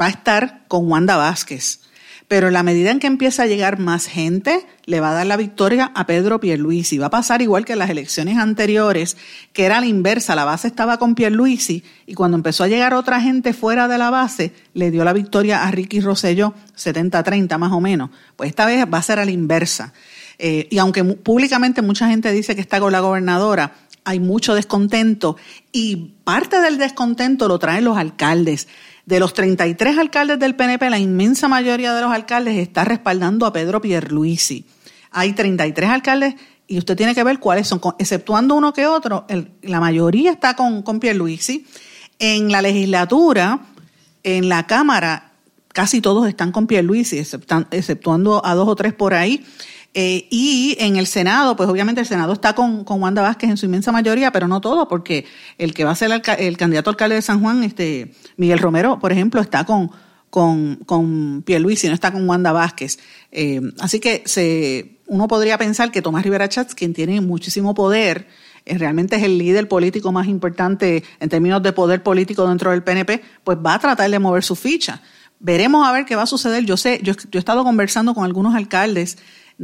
va 0.00 0.06
a 0.06 0.10
estar 0.10 0.66
con 0.68 0.88
Wanda 0.88 1.16
Vázquez. 1.16 1.80
Pero 2.28 2.50
la 2.50 2.62
medida 2.62 2.90
en 2.90 2.98
que 2.98 3.06
empieza 3.06 3.44
a 3.44 3.46
llegar 3.46 3.78
más 3.78 4.06
gente, 4.06 4.66
le 4.84 5.00
va 5.00 5.10
a 5.10 5.14
dar 5.14 5.26
la 5.26 5.38
victoria 5.38 5.90
a 5.94 6.06
Pedro 6.06 6.40
Pierluisi. 6.40 6.98
Va 6.98 7.06
a 7.06 7.10
pasar 7.10 7.40
igual 7.40 7.64
que 7.64 7.72
en 7.72 7.78
las 7.78 7.88
elecciones 7.88 8.36
anteriores, 8.36 9.16
que 9.54 9.64
era 9.64 9.80
la 9.80 9.86
inversa. 9.86 10.36
La 10.36 10.44
base 10.44 10.68
estaba 10.68 10.98
con 10.98 11.14
Pierluisi 11.14 11.82
y 12.06 12.12
cuando 12.12 12.36
empezó 12.36 12.64
a 12.64 12.68
llegar 12.68 12.92
otra 12.92 13.22
gente 13.22 13.54
fuera 13.54 13.88
de 13.88 13.96
la 13.96 14.10
base, 14.10 14.52
le 14.74 14.90
dio 14.90 15.04
la 15.04 15.14
victoria 15.14 15.64
a 15.64 15.70
Ricky 15.70 16.00
Rosselló, 16.00 16.52
70-30 16.76 17.56
más 17.56 17.72
o 17.72 17.80
menos. 17.80 18.10
Pues 18.36 18.50
esta 18.50 18.66
vez 18.66 18.84
va 18.92 18.98
a 18.98 19.02
ser 19.02 19.18
a 19.18 19.24
la 19.24 19.30
inversa. 19.30 19.94
Eh, 20.38 20.68
y 20.70 20.78
aunque 20.78 21.02
públicamente 21.04 21.80
mucha 21.80 22.08
gente 22.08 22.30
dice 22.30 22.54
que 22.54 22.60
está 22.60 22.78
con 22.78 22.92
la 22.92 23.00
gobernadora, 23.00 23.72
hay 24.04 24.20
mucho 24.20 24.54
descontento 24.54 25.36
y 25.72 26.14
parte 26.24 26.60
del 26.60 26.78
descontento 26.78 27.48
lo 27.48 27.58
traen 27.58 27.84
los 27.84 27.98
alcaldes. 27.98 28.68
De 29.08 29.20
los 29.20 29.32
33 29.32 29.96
alcaldes 29.96 30.38
del 30.38 30.54
PNP, 30.54 30.90
la 30.90 30.98
inmensa 30.98 31.48
mayoría 31.48 31.94
de 31.94 32.02
los 32.02 32.12
alcaldes 32.12 32.58
está 32.58 32.84
respaldando 32.84 33.46
a 33.46 33.54
Pedro 33.54 33.80
Pierluisi. 33.80 34.66
Hay 35.12 35.32
33 35.32 35.88
alcaldes 35.88 36.34
y 36.66 36.76
usted 36.76 36.94
tiene 36.94 37.14
que 37.14 37.24
ver 37.24 37.38
cuáles 37.38 37.66
son, 37.66 37.80
exceptuando 37.98 38.54
uno 38.54 38.74
que 38.74 38.86
otro, 38.86 39.24
la 39.62 39.80
mayoría 39.80 40.30
está 40.30 40.54
con, 40.56 40.82
con 40.82 41.00
Pierluisi. 41.00 41.66
En 42.18 42.52
la 42.52 42.60
legislatura, 42.60 43.60
en 44.24 44.50
la 44.50 44.66
Cámara, 44.66 45.32
casi 45.68 46.02
todos 46.02 46.28
están 46.28 46.52
con 46.52 46.66
Pierluisi, 46.66 47.16
exceptuando 47.70 48.44
a 48.44 48.54
dos 48.54 48.68
o 48.68 48.76
tres 48.76 48.92
por 48.92 49.14
ahí. 49.14 49.42
Eh, 50.00 50.28
y 50.30 50.76
en 50.78 50.94
el 50.94 51.08
Senado, 51.08 51.56
pues 51.56 51.68
obviamente 51.68 52.00
el 52.00 52.06
Senado 52.06 52.32
está 52.32 52.54
con, 52.54 52.84
con, 52.84 53.02
Wanda 53.02 53.20
Vázquez 53.20 53.50
en 53.50 53.56
su 53.56 53.66
inmensa 53.66 53.90
mayoría, 53.90 54.30
pero 54.30 54.46
no 54.46 54.60
todo, 54.60 54.86
porque 54.86 55.24
el 55.58 55.74
que 55.74 55.82
va 55.82 55.90
a 55.90 55.96
ser 55.96 56.12
el, 56.38 56.56
candidato 56.56 56.90
alcalde 56.90 57.16
de 57.16 57.22
San 57.22 57.40
Juan, 57.40 57.64
este 57.64 58.12
Miguel 58.36 58.60
Romero, 58.60 59.00
por 59.00 59.10
ejemplo, 59.10 59.40
está 59.40 59.64
con, 59.64 59.90
con, 60.30 60.76
con 60.86 61.42
Pierluisi, 61.42 61.88
no 61.88 61.94
está 61.94 62.12
con 62.12 62.28
Wanda 62.28 62.52
Vázquez. 62.52 63.00
Eh, 63.32 63.60
así 63.80 63.98
que 63.98 64.22
se, 64.24 65.00
uno 65.08 65.26
podría 65.26 65.58
pensar 65.58 65.90
que 65.90 66.00
Tomás 66.00 66.22
Rivera 66.22 66.48
Chats, 66.48 66.76
quien 66.76 66.94
tiene 66.94 67.20
muchísimo 67.20 67.74
poder, 67.74 68.28
eh, 68.66 68.78
realmente 68.78 69.16
es 69.16 69.24
el 69.24 69.36
líder 69.36 69.66
político 69.66 70.12
más 70.12 70.28
importante 70.28 71.02
en 71.18 71.28
términos 71.28 71.60
de 71.60 71.72
poder 71.72 72.04
político 72.04 72.46
dentro 72.46 72.70
del 72.70 72.84
PNP, 72.84 73.20
pues 73.42 73.58
va 73.58 73.74
a 73.74 73.80
tratar 73.80 74.08
de 74.08 74.18
mover 74.20 74.44
su 74.44 74.54
ficha. 74.54 75.02
Veremos 75.40 75.84
a 75.88 75.90
ver 75.90 76.04
qué 76.04 76.14
va 76.14 76.22
a 76.22 76.26
suceder. 76.26 76.64
Yo 76.64 76.76
sé, 76.76 77.00
yo 77.02 77.14
he 77.32 77.38
estado 77.38 77.64
conversando 77.64 78.14
con 78.14 78.24
algunos 78.24 78.54
alcaldes 78.54 79.18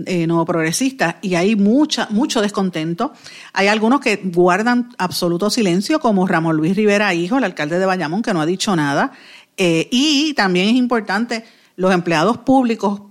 eh, 0.06 0.26
progresista 0.46 1.18
y 1.22 1.34
hay 1.36 1.56
mucha, 1.56 2.08
mucho 2.10 2.40
descontento. 2.40 3.12
Hay 3.52 3.68
algunos 3.68 4.00
que 4.00 4.20
guardan 4.24 4.90
absoluto 4.98 5.50
silencio, 5.50 6.00
como 6.00 6.26
Ramón 6.26 6.56
Luis 6.56 6.76
Rivera, 6.76 7.14
hijo, 7.14 7.38
el 7.38 7.44
alcalde 7.44 7.78
de 7.78 7.86
Bayamón, 7.86 8.22
que 8.22 8.34
no 8.34 8.40
ha 8.40 8.46
dicho 8.46 8.74
nada. 8.74 9.12
Eh, 9.56 9.88
y 9.90 10.34
también 10.34 10.68
es 10.68 10.74
importante 10.74 11.44
los 11.76 11.92
empleados 11.92 12.38
públicos 12.38 13.02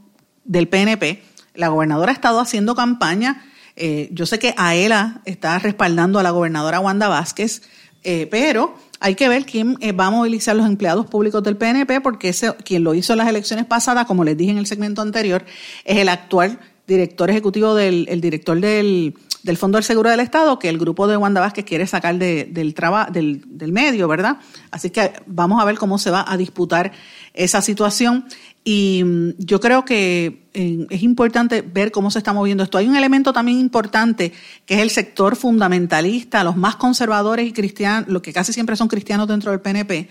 del 0.44 0.68
PNP. 0.68 1.24
La 1.56 1.70
gobernadora 1.70 2.12
ha 2.12 2.16
estado 2.16 2.40
haciendo 2.40 2.76
campaña. 2.76 3.46
Eh, 3.76 4.10
yo 4.12 4.26
sé 4.26 4.40
que 4.40 4.54
AELA 4.58 5.22
está 5.26 5.58
respaldando 5.60 6.20
a 6.20 6.24
la 6.24 6.32
gobernadora 6.32 6.80
Wanda 6.80 7.08
Vázquez, 7.08 7.64
eh, 8.04 8.28
pero 8.30 8.76
hay 9.00 9.16
que 9.16 9.30
ver 9.30 9.46
quién 9.46 9.78
va 10.00 10.08
a 10.08 10.12
movilizar 10.12 10.56
los 10.56 10.66
empleados 10.66 11.06
públicos 11.08 11.44
del 11.44 11.58
PNP, 11.58 12.02
porque 12.02 12.30
ese, 12.30 12.54
quien 12.58 12.84
lo 12.84 12.94
hizo 12.94 13.14
en 13.14 13.20
las 13.20 13.28
elecciones 13.28 13.66
pasadas, 13.66 14.06
como 14.06 14.24
les 14.24 14.38
dije 14.38 14.52
en 14.52 14.58
el 14.58 14.66
segmento 14.66 15.02
anterior, 15.02 15.46
es 15.84 15.98
el 15.98 16.10
actual 16.10 16.60
director 16.88 17.30
ejecutivo 17.30 17.76
del 17.76 18.06
el 18.10 18.22
director 18.22 18.60
del, 18.60 19.16
del, 19.44 19.58
Fondo 19.58 19.78
del 19.78 19.86
Seguro 19.86 20.10
del 20.10 20.20
Estado, 20.20 20.60
que 20.60 20.70
el 20.70 20.78
grupo 20.78 21.08
de 21.08 21.18
Wanda 21.18 21.42
Vázquez 21.42 21.66
quiere 21.66 21.88
sacar 21.88 22.18
de, 22.18 22.46
del, 22.46 22.76
del, 23.12 23.44
del 23.46 23.72
medio, 23.72 24.08
¿verdad? 24.08 24.38
Así 24.72 24.90
que 24.90 25.14
vamos 25.26 25.62
a 25.62 25.66
ver 25.66 25.78
cómo 25.78 25.98
se 25.98 26.12
va 26.12 26.26
a 26.28 26.38
disputar 26.38 26.92
esa 27.34 27.62
situación. 27.62 28.26
Y 28.66 29.04
mm, 29.04 29.30
yo 29.40 29.60
creo 29.60 29.86
que 29.86 30.44
es 30.54 31.04
importante 31.04 31.62
ver 31.62 31.92
cómo 31.92 32.12
se 32.12 32.20
está 32.20 32.34
moviendo 32.34 32.64
esto. 32.64 32.78
Hay 32.78 32.88
un 32.88 32.96
elemento 32.96 33.34
también 33.34 33.60
importante 33.60 34.34
que 34.66 34.76
es 34.76 34.82
el 34.82 34.90
sector 34.90 35.36
fundamentalista, 35.36 36.44
los 36.44 36.56
más 36.56 36.76
conservadores 36.76 37.48
y 37.48 37.54
cristianos, 37.54 38.08
los 38.10 38.22
que 38.22 38.34
casi 38.34 38.54
siempre 38.54 38.76
son 38.76 38.88
cristianos 38.88 39.28
dentro 39.28 39.52
del 39.52 39.62
PNP. 39.62 40.10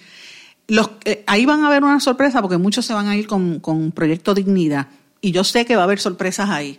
Los, 0.68 0.90
eh, 1.04 1.22
ahí 1.26 1.44
van 1.44 1.64
a 1.64 1.68
haber 1.68 1.84
una 1.84 2.00
sorpresa 2.00 2.40
porque 2.40 2.56
muchos 2.56 2.86
se 2.86 2.94
van 2.94 3.08
a 3.08 3.16
ir 3.16 3.26
con, 3.26 3.60
con 3.60 3.92
Proyecto 3.92 4.34
Dignidad 4.34 4.88
y 5.22 5.32
yo 5.32 5.44
sé 5.44 5.64
que 5.64 5.76
va 5.76 5.82
a 5.82 5.84
haber 5.84 6.00
sorpresas 6.00 6.50
ahí, 6.50 6.78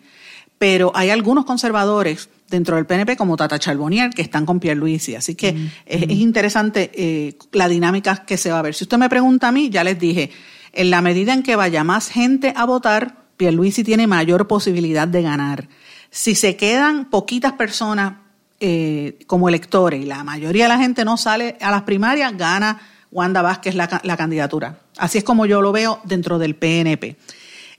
pero 0.60 0.91
hay 0.93 1.10
algunos 1.10 1.45
conservadores 1.45 2.29
dentro 2.49 2.75
del 2.75 2.86
PNP 2.86 3.17
como 3.17 3.36
Tata 3.36 3.58
Charbonnier 3.58 4.12
que 4.12 4.21
están 4.21 4.45
con 4.45 4.60
Pierluisi, 4.60 5.15
así 5.15 5.34
que 5.34 5.53
mm, 5.53 5.71
es, 5.88 6.08
mm. 6.08 6.12
interesante 6.12 6.91
eh, 6.93 7.38
la 7.51 7.67
dinámica 7.67 8.23
que 8.25 8.38
se 8.38 8.51
va 8.51 8.60
a 8.60 8.62
ver. 8.62 8.75
Si 8.75 8.84
usted 8.84 8.97
me 8.97 9.10
pregunta 9.10 9.47
a 9.47 9.51
mí, 9.51 9.71
ya 9.71 9.84
les 9.84 9.97
dije, 9.97 10.29
en 10.71 10.91
la 10.91 11.01
medida 11.01 11.34
en 11.34 11.41
que 11.41 11.56
vaya 11.56 11.84
más 11.84 12.10
gente 12.10 12.53
a 12.56 12.65
votar, 12.65 13.23
Pierluisi 13.38 13.84
tiene 13.84 14.06
mayor 14.06 14.47
posibilidad 14.47 15.08
de 15.08 15.23
ganar. 15.23 15.67
Si 16.12 16.36
se 16.36 16.56
quedan 16.56 17.10
poquitas 17.10 17.53
personas 17.53 18.13
eh, 18.60 19.17
como 19.25 19.49
electores 19.49 20.01
y 20.01 20.06
la 20.06 20.23
mayoría 20.23 20.65
de 20.65 20.69
la 20.69 20.77
gente 20.77 21.03
no 21.03 21.17
sale 21.17 21.58
a 21.60 21.71
las 21.71 21.82
primarias, 21.84 22.38
gana 22.38 22.79
Wanda 23.12 23.41
Vázquez 23.41 23.75
la, 23.75 24.01
la 24.03 24.17
candidatura. 24.17 24.79
Así 24.97 25.17
es 25.17 25.23
como 25.23 25.45
yo 25.45 25.62
lo 25.62 25.71
veo 25.71 25.99
dentro 26.03 26.39
del 26.39 26.56
PNP. 26.56 27.17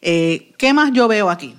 Eh, 0.07 0.53
¿Qué 0.59 0.75
más 0.75 0.93
yo 0.93 1.09
veo 1.09 1.31
aquí? 1.31 1.57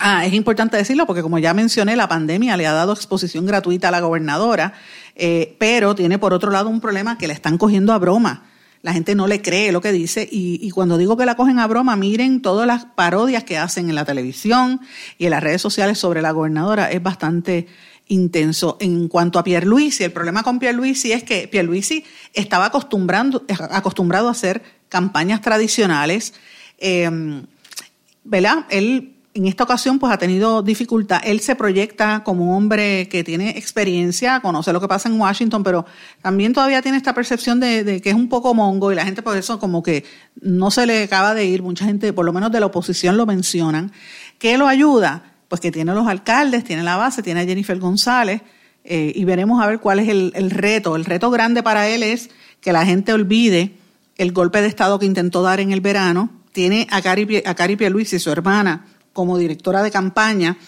Ah, 0.00 0.24
es 0.24 0.32
importante 0.32 0.76
decirlo 0.76 1.06
porque 1.06 1.22
como 1.22 1.40
ya 1.40 1.52
mencioné, 1.54 1.96
la 1.96 2.08
pandemia 2.08 2.56
le 2.56 2.68
ha 2.68 2.72
dado 2.72 2.92
exposición 2.92 3.46
gratuita 3.46 3.88
a 3.88 3.90
la 3.90 3.98
gobernadora, 3.98 4.74
eh, 5.16 5.56
pero 5.58 5.96
tiene 5.96 6.20
por 6.20 6.32
otro 6.32 6.52
lado 6.52 6.68
un 6.68 6.80
problema 6.80 7.18
que 7.18 7.26
le 7.26 7.34
están 7.34 7.58
cogiendo 7.58 7.92
a 7.92 7.98
broma. 7.98 8.44
La 8.82 8.92
gente 8.92 9.16
no 9.16 9.26
le 9.26 9.42
cree 9.42 9.72
lo 9.72 9.80
que 9.80 9.90
dice 9.90 10.28
y, 10.30 10.70
cuando 10.70 10.98
digo 10.98 11.16
que 11.16 11.26
la 11.26 11.34
cogen 11.34 11.58
a 11.58 11.66
broma, 11.66 11.96
miren 11.96 12.42
todas 12.42 12.64
las 12.64 12.84
parodias 12.84 13.42
que 13.42 13.58
hacen 13.58 13.88
en 13.88 13.96
la 13.96 14.04
televisión 14.04 14.80
y 15.18 15.24
en 15.24 15.32
las 15.32 15.42
redes 15.42 15.60
sociales 15.60 15.98
sobre 15.98 16.22
la 16.22 16.30
gobernadora. 16.30 16.92
Es 16.92 17.02
bastante 17.02 17.66
intenso. 18.06 18.76
En 18.78 19.08
cuanto 19.08 19.40
a 19.40 19.42
Pierluisi, 19.42 20.04
el 20.04 20.12
problema 20.12 20.44
con 20.44 20.60
Pierluisi 20.60 21.10
es 21.10 21.24
que 21.24 21.48
Pierluisi 21.48 22.04
estaba 22.34 22.66
acostumbrando, 22.66 23.44
acostumbrado 23.70 24.28
a 24.28 24.30
hacer 24.30 24.62
campañas 24.88 25.40
tradicionales 25.40 26.34
eh, 26.78 27.42
¿verdad? 28.24 28.66
Él 28.70 29.14
en 29.38 29.46
esta 29.46 29.64
ocasión 29.64 29.98
pues 29.98 30.12
ha 30.12 30.18
tenido 30.18 30.62
dificultad. 30.62 31.20
Él 31.24 31.40
se 31.40 31.54
proyecta 31.54 32.24
como 32.24 32.50
un 32.50 32.56
hombre 32.56 33.08
que 33.08 33.22
tiene 33.22 33.50
experiencia, 33.50 34.40
conoce 34.40 34.72
lo 34.72 34.80
que 34.80 34.88
pasa 34.88 35.08
en 35.08 35.20
Washington, 35.20 35.62
pero 35.62 35.86
también 36.20 36.52
todavía 36.52 36.82
tiene 36.82 36.96
esta 36.98 37.14
percepción 37.14 37.60
de, 37.60 38.00
que 38.02 38.10
es 38.10 38.16
un 38.16 38.28
poco 38.28 38.52
mongo 38.52 38.90
y 38.90 38.96
la 38.96 39.04
gente 39.04 39.22
por 39.22 39.36
eso 39.36 39.60
como 39.60 39.82
que 39.82 40.04
no 40.40 40.72
se 40.72 40.86
le 40.86 41.04
acaba 41.04 41.34
de 41.34 41.44
ir. 41.44 41.62
Mucha 41.62 41.84
gente, 41.84 42.12
por 42.12 42.24
lo 42.24 42.32
menos 42.32 42.50
de 42.50 42.58
la 42.58 42.66
oposición, 42.66 43.16
lo 43.16 43.26
mencionan. 43.26 43.92
¿Qué 44.38 44.58
lo 44.58 44.66
ayuda? 44.66 45.34
Pues 45.46 45.60
que 45.60 45.70
tiene 45.70 45.94
los 45.94 46.08
alcaldes, 46.08 46.64
tiene 46.64 46.82
la 46.82 46.96
base, 46.96 47.22
tiene 47.22 47.40
a 47.40 47.44
Jennifer 47.44 47.78
González 47.78 48.42
eh, 48.84 49.12
y 49.14 49.24
veremos 49.24 49.62
a 49.62 49.68
ver 49.68 49.78
cuál 49.78 50.00
es 50.00 50.08
el, 50.08 50.32
el 50.34 50.50
reto. 50.50 50.96
El 50.96 51.04
reto 51.04 51.30
grande 51.30 51.62
para 51.62 51.88
él 51.88 52.02
es 52.02 52.30
que 52.60 52.72
la 52.72 52.84
gente 52.84 53.12
olvide 53.12 53.72
el 54.16 54.32
golpe 54.32 54.60
de 54.60 54.66
Estado 54.66 54.98
que 54.98 55.06
intentó 55.06 55.42
dar 55.42 55.60
en 55.60 55.70
el 55.70 55.80
verano, 55.80 56.37
tiene 56.52 56.86
a 56.90 57.02
Cari, 57.02 57.42
a 57.44 57.54
Cari 57.54 57.76
y 58.00 58.04
su 58.18 58.30
hermana, 58.30 58.86
como 59.12 59.38
directora 59.38 59.82
de 59.82 59.90
campaña, 59.90 60.58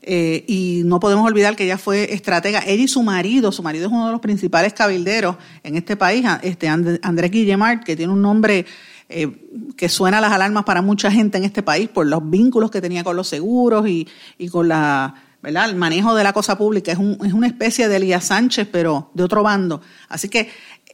eh, 0.00 0.44
y 0.46 0.82
no 0.84 1.00
podemos 1.00 1.26
olvidar 1.26 1.56
que 1.56 1.64
ella 1.64 1.76
fue 1.76 2.14
estratega, 2.14 2.62
ella 2.64 2.84
y 2.84 2.88
su 2.88 3.02
marido, 3.02 3.52
su 3.52 3.62
marido 3.62 3.86
es 3.86 3.92
uno 3.92 4.06
de 4.06 4.12
los 4.12 4.20
principales 4.20 4.72
cabilderos 4.72 5.36
en 5.62 5.76
este 5.76 5.96
país, 5.96 6.24
este 6.42 6.68
Andrés 6.68 7.30
Guillemart, 7.30 7.84
que 7.84 7.96
tiene 7.96 8.12
un 8.12 8.22
nombre 8.22 8.64
eh, 9.08 9.28
que 9.76 9.88
suena 9.88 10.20
las 10.20 10.32
alarmas 10.32 10.64
para 10.64 10.82
mucha 10.82 11.10
gente 11.10 11.38
en 11.38 11.44
este 11.44 11.62
país 11.62 11.88
por 11.88 12.06
los 12.06 12.28
vínculos 12.30 12.70
que 12.70 12.80
tenía 12.80 13.02
con 13.02 13.16
los 13.16 13.28
seguros 13.28 13.88
y, 13.88 14.06
y 14.38 14.48
con 14.48 14.68
la 14.68 15.14
¿verdad? 15.42 15.70
El 15.70 15.76
manejo 15.76 16.14
de 16.14 16.24
la 16.24 16.32
cosa 16.32 16.58
pública 16.58 16.92
es, 16.92 16.98
es 16.98 17.32
una 17.32 17.46
especie 17.46 17.88
de 17.88 17.96
Elías 17.96 18.24
Sánchez, 18.24 18.68
pero 18.70 19.10
de 19.14 19.22
otro 19.22 19.42
bando. 19.42 19.80
Así 20.08 20.28
que 20.28 20.50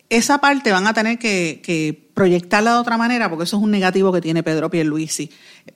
esa 0.09 0.39
parte 0.39 0.73
van 0.73 0.87
a 0.87 0.95
tener 0.95 1.19
que, 1.19 2.05
proyectarla 2.15 2.75
de 2.75 2.79
otra 2.79 2.97
manera, 2.97 3.29
porque 3.29 3.43
eso 3.43 3.57
es 3.57 3.63
un 3.63 3.73
negativo 3.73 4.13
que 4.13 4.21
tiene 4.21 4.45
Pedro 4.45 4.71
Pierluisi. 4.71 5.31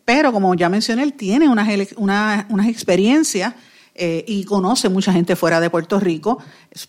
Pero 0.05 0.33
como 0.33 0.55
ya 0.55 0.69
mencioné, 0.69 1.03
él 1.03 1.15
tiene 1.15 1.49
unas, 1.49 1.69
unas 1.97 2.69
experiencias 2.69 3.55
eh, 4.01 4.25
y 4.29 4.45
conoce 4.45 4.89
mucha 4.89 5.13
gente 5.13 5.35
fuera 5.35 5.61
de 5.61 5.71
Puerto 5.71 5.99
Rico, 5.99 6.39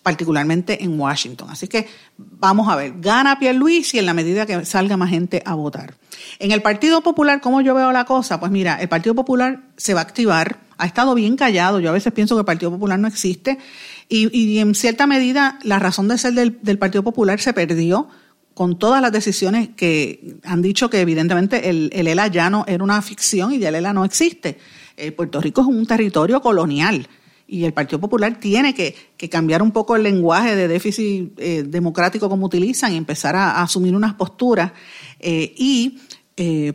particularmente 0.04 0.84
en 0.84 1.00
Washington. 1.00 1.50
Así 1.50 1.68
que 1.68 1.88
vamos 2.18 2.70
a 2.70 2.76
ver, 2.76 2.94
gana 3.00 3.40
Pierluisi 3.40 3.98
en 3.98 4.06
la 4.06 4.14
medida 4.14 4.46
que 4.46 4.64
salga 4.64 4.96
más 4.96 5.10
gente 5.10 5.42
a 5.44 5.56
votar. 5.56 5.96
En 6.38 6.52
el 6.52 6.62
Partido 6.62 7.02
Popular, 7.02 7.42
¿cómo 7.42 7.62
yo 7.62 7.74
veo 7.74 7.92
la 7.92 8.06
cosa? 8.06 8.40
Pues 8.40 8.52
mira, 8.52 8.76
el 8.80 8.90
Partido 8.90 9.16
Popular 9.16 9.62
se 9.76 9.96
va 9.96 10.02
a 10.02 10.04
activar, 10.04 10.60
ha 10.78 10.86
estado 10.86 11.16
bien 11.16 11.36
callado, 11.36 11.80
yo 11.80 11.90
a 11.90 11.94
veces 11.94 12.14
pienso 12.14 12.36
que 12.36 12.42
el 12.42 12.46
Partido 12.46 12.70
Popular 12.70 13.00
no 13.00 13.08
existe 13.08 13.58
y, 14.10 14.58
en 14.58 14.74
cierta 14.74 15.06
medida 15.06 15.60
la 15.64 15.78
razón 15.78 16.08
de 16.08 16.18
ser 16.18 16.34
del, 16.34 16.78
Partido 16.80 17.04
Popular 17.04 17.40
se 17.40 17.54
perdió 17.54 18.10
con 18.56 18.80
todas 18.80 19.02
las 19.02 19.12
decisiones 19.12 19.70
que 19.70 20.40
han 20.44 20.62
dicho 20.62 20.90
que 20.90 21.00
evidentemente 21.00 21.70
el, 21.70 21.92
el 21.94 22.08
ELA 22.08 22.28
ya 22.28 22.50
no 22.50 22.66
era 22.68 22.84
una 22.84 23.02
ficción 23.04 23.54
y 23.54 23.60
ya 23.60 23.70
el 23.70 23.76
ELA 23.76 23.94
no 23.94 24.04
existe. 24.04 24.58
Eh, 25.00 25.12
Puerto 25.14 25.40
Rico 25.40 25.62
es 25.62 25.68
un 25.68 25.86
territorio 25.86 26.42
colonial 26.42 27.08
y 27.48 27.64
el 27.64 27.74
Partido 27.74 28.00
Popular 28.00 28.38
tiene 28.38 28.74
que, 28.74 28.96
cambiar 29.30 29.62
un 29.62 29.72
poco 29.72 29.96
el 29.96 30.04
lenguaje 30.04 30.56
de 30.56 30.68
déficit 30.68 31.32
eh, 31.38 31.64
democrático 31.64 32.30
como 32.30 32.48
utilizan 32.48 32.94
y 32.94 32.98
empezar 32.98 33.36
a, 33.36 33.62
asumir 33.62 33.96
unas 33.96 34.16
posturas. 34.16 34.74
Eh, 35.20 35.54
y 35.58 36.00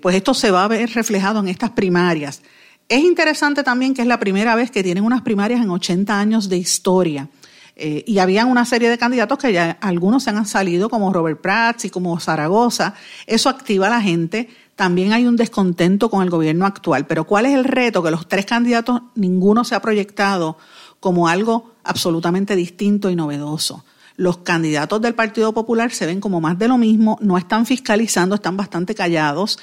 pues 0.02 0.14
esto 0.14 0.34
se 0.34 0.50
va 0.50 0.64
a 0.64 0.68
ver 0.68 0.90
reflejado 0.90 1.40
en 1.40 1.48
estas 1.48 1.70
primarias. 1.70 2.42
Es 2.88 3.02
interesante 3.02 3.62
también 3.62 3.94
que 3.94 4.02
es 4.02 4.08
la 4.08 4.20
primera 4.20 4.54
vez 4.54 4.70
que 4.70 4.82
tienen 4.82 5.04
unas 5.04 5.22
primarias 5.22 5.60
en 5.62 5.70
80 5.70 6.18
años 6.18 6.48
de 6.48 6.58
historia. 6.58 7.28
Eh, 7.76 8.04
y 8.06 8.18
habían 8.18 8.48
una 8.50 8.64
serie 8.64 8.88
de 8.88 8.98
candidatos 8.98 9.38
que 9.38 9.52
ya 9.52 9.78
algunos 9.80 10.22
se 10.22 10.30
han 10.30 10.46
salido, 10.46 10.88
como 10.88 11.12
Robert 11.12 11.40
Prats 11.40 11.86
y 11.86 11.90
como 11.90 12.18
Zaragoza. 12.20 12.94
Eso 13.26 13.48
activa 13.48 13.88
a 13.88 13.90
la 13.90 14.00
gente. 14.00 14.48
También 14.76 15.12
hay 15.12 15.26
un 15.26 15.36
descontento 15.36 16.10
con 16.10 16.22
el 16.22 16.30
gobierno 16.30 16.66
actual. 16.66 17.06
Pero 17.06 17.24
¿cuál 17.24 17.46
es 17.46 17.54
el 17.54 17.64
reto? 17.64 18.02
Que 18.02 18.10
los 18.10 18.28
tres 18.28 18.46
candidatos, 18.46 19.02
ninguno 19.14 19.64
se 19.64 19.74
ha 19.74 19.80
proyectado 19.80 20.58
como 21.00 21.28
algo 21.28 21.74
absolutamente 21.84 22.54
distinto 22.54 23.10
y 23.10 23.16
novedoso. 23.16 23.84
Los 24.16 24.38
candidatos 24.38 25.00
del 25.00 25.14
Partido 25.14 25.52
Popular 25.52 25.90
se 25.90 26.06
ven 26.06 26.20
como 26.20 26.40
más 26.40 26.58
de 26.58 26.68
lo 26.68 26.78
mismo, 26.78 27.18
no 27.20 27.36
están 27.36 27.66
fiscalizando, 27.66 28.36
están 28.36 28.56
bastante 28.56 28.94
callados 28.94 29.58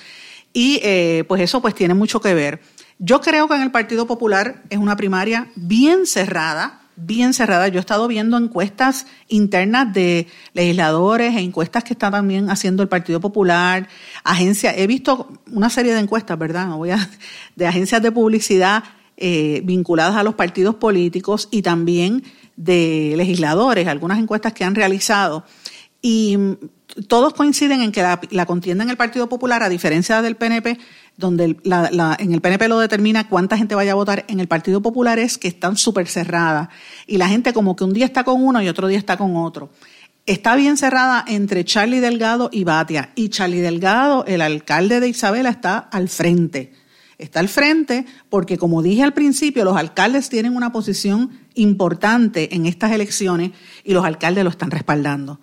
y 0.51 0.79
eh, 0.83 1.23
pues 1.27 1.41
eso 1.41 1.61
pues 1.61 1.73
tiene 1.73 1.93
mucho 1.93 2.19
que 2.19 2.33
ver. 2.33 2.61
Yo 3.03 3.19
creo 3.19 3.47
que 3.47 3.55
en 3.55 3.63
el 3.63 3.71
Partido 3.71 4.05
Popular 4.05 4.61
es 4.69 4.77
una 4.77 4.95
primaria 4.95 5.47
bien 5.55 6.05
cerrada, 6.05 6.81
bien 6.95 7.33
cerrada. 7.33 7.67
Yo 7.67 7.77
he 7.77 7.79
estado 7.79 8.07
viendo 8.07 8.37
encuestas 8.37 9.07
internas 9.27 9.91
de 9.91 10.27
legisladores 10.53 11.35
e 11.35 11.39
encuestas 11.39 11.83
que 11.83 11.93
está 11.93 12.11
también 12.11 12.51
haciendo 12.51 12.83
el 12.83 12.89
Partido 12.89 13.19
Popular, 13.19 13.89
agencias. 14.23 14.75
He 14.77 14.85
visto 14.85 15.33
una 15.51 15.71
serie 15.71 15.95
de 15.95 15.99
encuestas, 15.99 16.37
¿verdad? 16.37 16.69
De 17.55 17.65
agencias 17.65 18.03
de 18.03 18.11
publicidad 18.11 18.83
eh, 19.17 19.61
vinculadas 19.63 20.15
a 20.15 20.21
los 20.21 20.35
partidos 20.35 20.75
políticos 20.75 21.47
y 21.49 21.63
también 21.63 22.23
de 22.55 23.15
legisladores, 23.17 23.87
algunas 23.87 24.19
encuestas 24.19 24.53
que 24.53 24.63
han 24.63 24.75
realizado. 24.75 25.43
Y 26.03 26.37
todos 27.07 27.33
coinciden 27.33 27.81
en 27.81 27.91
que 27.91 28.03
la 28.29 28.45
contienda 28.45 28.83
en 28.83 28.91
el 28.91 28.97
Partido 28.97 29.27
Popular, 29.27 29.63
a 29.63 29.69
diferencia 29.69 30.21
del 30.21 30.35
PNP, 30.35 30.77
donde 31.21 31.45
en 31.45 32.33
el 32.33 32.41
PNP 32.41 32.67
lo 32.67 32.79
determina 32.79 33.29
cuánta 33.29 33.57
gente 33.57 33.75
vaya 33.75 33.93
a 33.93 33.95
votar, 33.95 34.25
en 34.27 34.41
el 34.41 34.49
Partido 34.49 34.81
Popular 34.81 35.17
es 35.19 35.37
que 35.37 35.47
están 35.47 35.77
súper 35.77 36.07
cerradas 36.07 36.67
y 37.07 37.17
la 37.17 37.29
gente 37.29 37.53
como 37.53 37.77
que 37.77 37.85
un 37.85 37.93
día 37.93 38.05
está 38.05 38.25
con 38.25 38.43
uno 38.43 38.61
y 38.61 38.67
otro 38.67 38.89
día 38.89 38.97
está 38.97 39.15
con 39.15 39.37
otro. 39.37 39.69
Está 40.25 40.57
bien 40.57 40.75
cerrada 40.75 41.23
entre 41.25 41.63
Charlie 41.63 42.01
Delgado 42.01 42.49
y 42.51 42.65
Batia 42.65 43.11
y 43.15 43.29
Charlie 43.29 43.61
Delgado, 43.61 44.25
el 44.25 44.41
alcalde 44.41 44.99
de 44.99 45.07
Isabela, 45.07 45.49
está 45.49 45.77
al 45.77 46.09
frente. 46.09 46.73
Está 47.17 47.39
al 47.39 47.47
frente 47.47 48.05
porque, 48.29 48.57
como 48.57 48.81
dije 48.81 49.03
al 49.03 49.13
principio, 49.13 49.63
los 49.63 49.77
alcaldes 49.77 50.27
tienen 50.27 50.55
una 50.55 50.71
posición 50.71 51.31
importante 51.53 52.55
en 52.55 52.65
estas 52.65 52.91
elecciones 52.91 53.51
y 53.83 53.93
los 53.93 54.03
alcaldes 54.03 54.43
lo 54.43 54.49
están 54.49 54.71
respaldando 54.71 55.39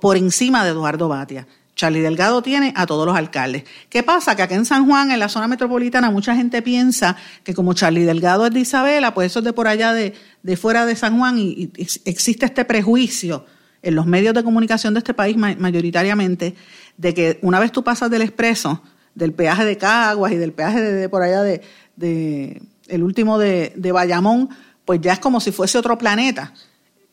por 0.00 0.16
encima 0.16 0.64
de 0.64 0.70
Eduardo 0.70 1.08
Batia. 1.08 1.46
Charlie 1.74 2.00
Delgado 2.00 2.42
tiene 2.42 2.72
a 2.76 2.86
todos 2.86 3.06
los 3.06 3.16
alcaldes. 3.16 3.64
¿Qué 3.88 4.02
pasa? 4.02 4.36
Que 4.36 4.42
aquí 4.42 4.54
en 4.54 4.64
San 4.64 4.86
Juan, 4.86 5.10
en 5.10 5.18
la 5.18 5.28
zona 5.28 5.48
metropolitana, 5.48 6.10
mucha 6.10 6.34
gente 6.36 6.62
piensa 6.62 7.16
que 7.42 7.54
como 7.54 7.74
Charlie 7.74 8.04
Delgado 8.04 8.46
es 8.46 8.52
de 8.52 8.60
Isabela, 8.60 9.12
pues 9.14 9.32
eso 9.32 9.40
es 9.40 9.44
de 9.44 9.52
por 9.52 9.66
allá 9.66 9.92
de, 9.92 10.14
fuera 10.56 10.86
de 10.86 10.94
San 10.94 11.18
Juan 11.18 11.38
y, 11.38 11.70
existe 12.04 12.46
este 12.46 12.64
prejuicio 12.64 13.44
en 13.82 13.96
los 13.96 14.06
medios 14.06 14.34
de 14.34 14.44
comunicación 14.44 14.94
de 14.94 14.98
este 14.98 15.14
país 15.14 15.36
mayoritariamente 15.36 16.54
de 16.96 17.12
que 17.12 17.38
una 17.42 17.58
vez 17.58 17.72
tú 17.72 17.82
pasas 17.82 18.10
del 18.10 18.22
expreso, 18.22 18.82
del 19.14 19.32
peaje 19.32 19.64
de 19.64 19.76
Caguas 19.76 20.32
y 20.32 20.36
del 20.36 20.52
peaje 20.52 20.80
de, 20.80 21.08
por 21.08 21.22
allá 21.22 21.42
de, 21.42 21.60
de, 21.96 22.62
el 22.88 23.02
último 23.02 23.38
de, 23.38 23.72
de 23.76 23.92
Bayamón, 23.92 24.48
pues 24.84 25.00
ya 25.00 25.12
es 25.12 25.18
como 25.18 25.40
si 25.40 25.50
fuese 25.50 25.76
otro 25.76 25.98
planeta 25.98 26.52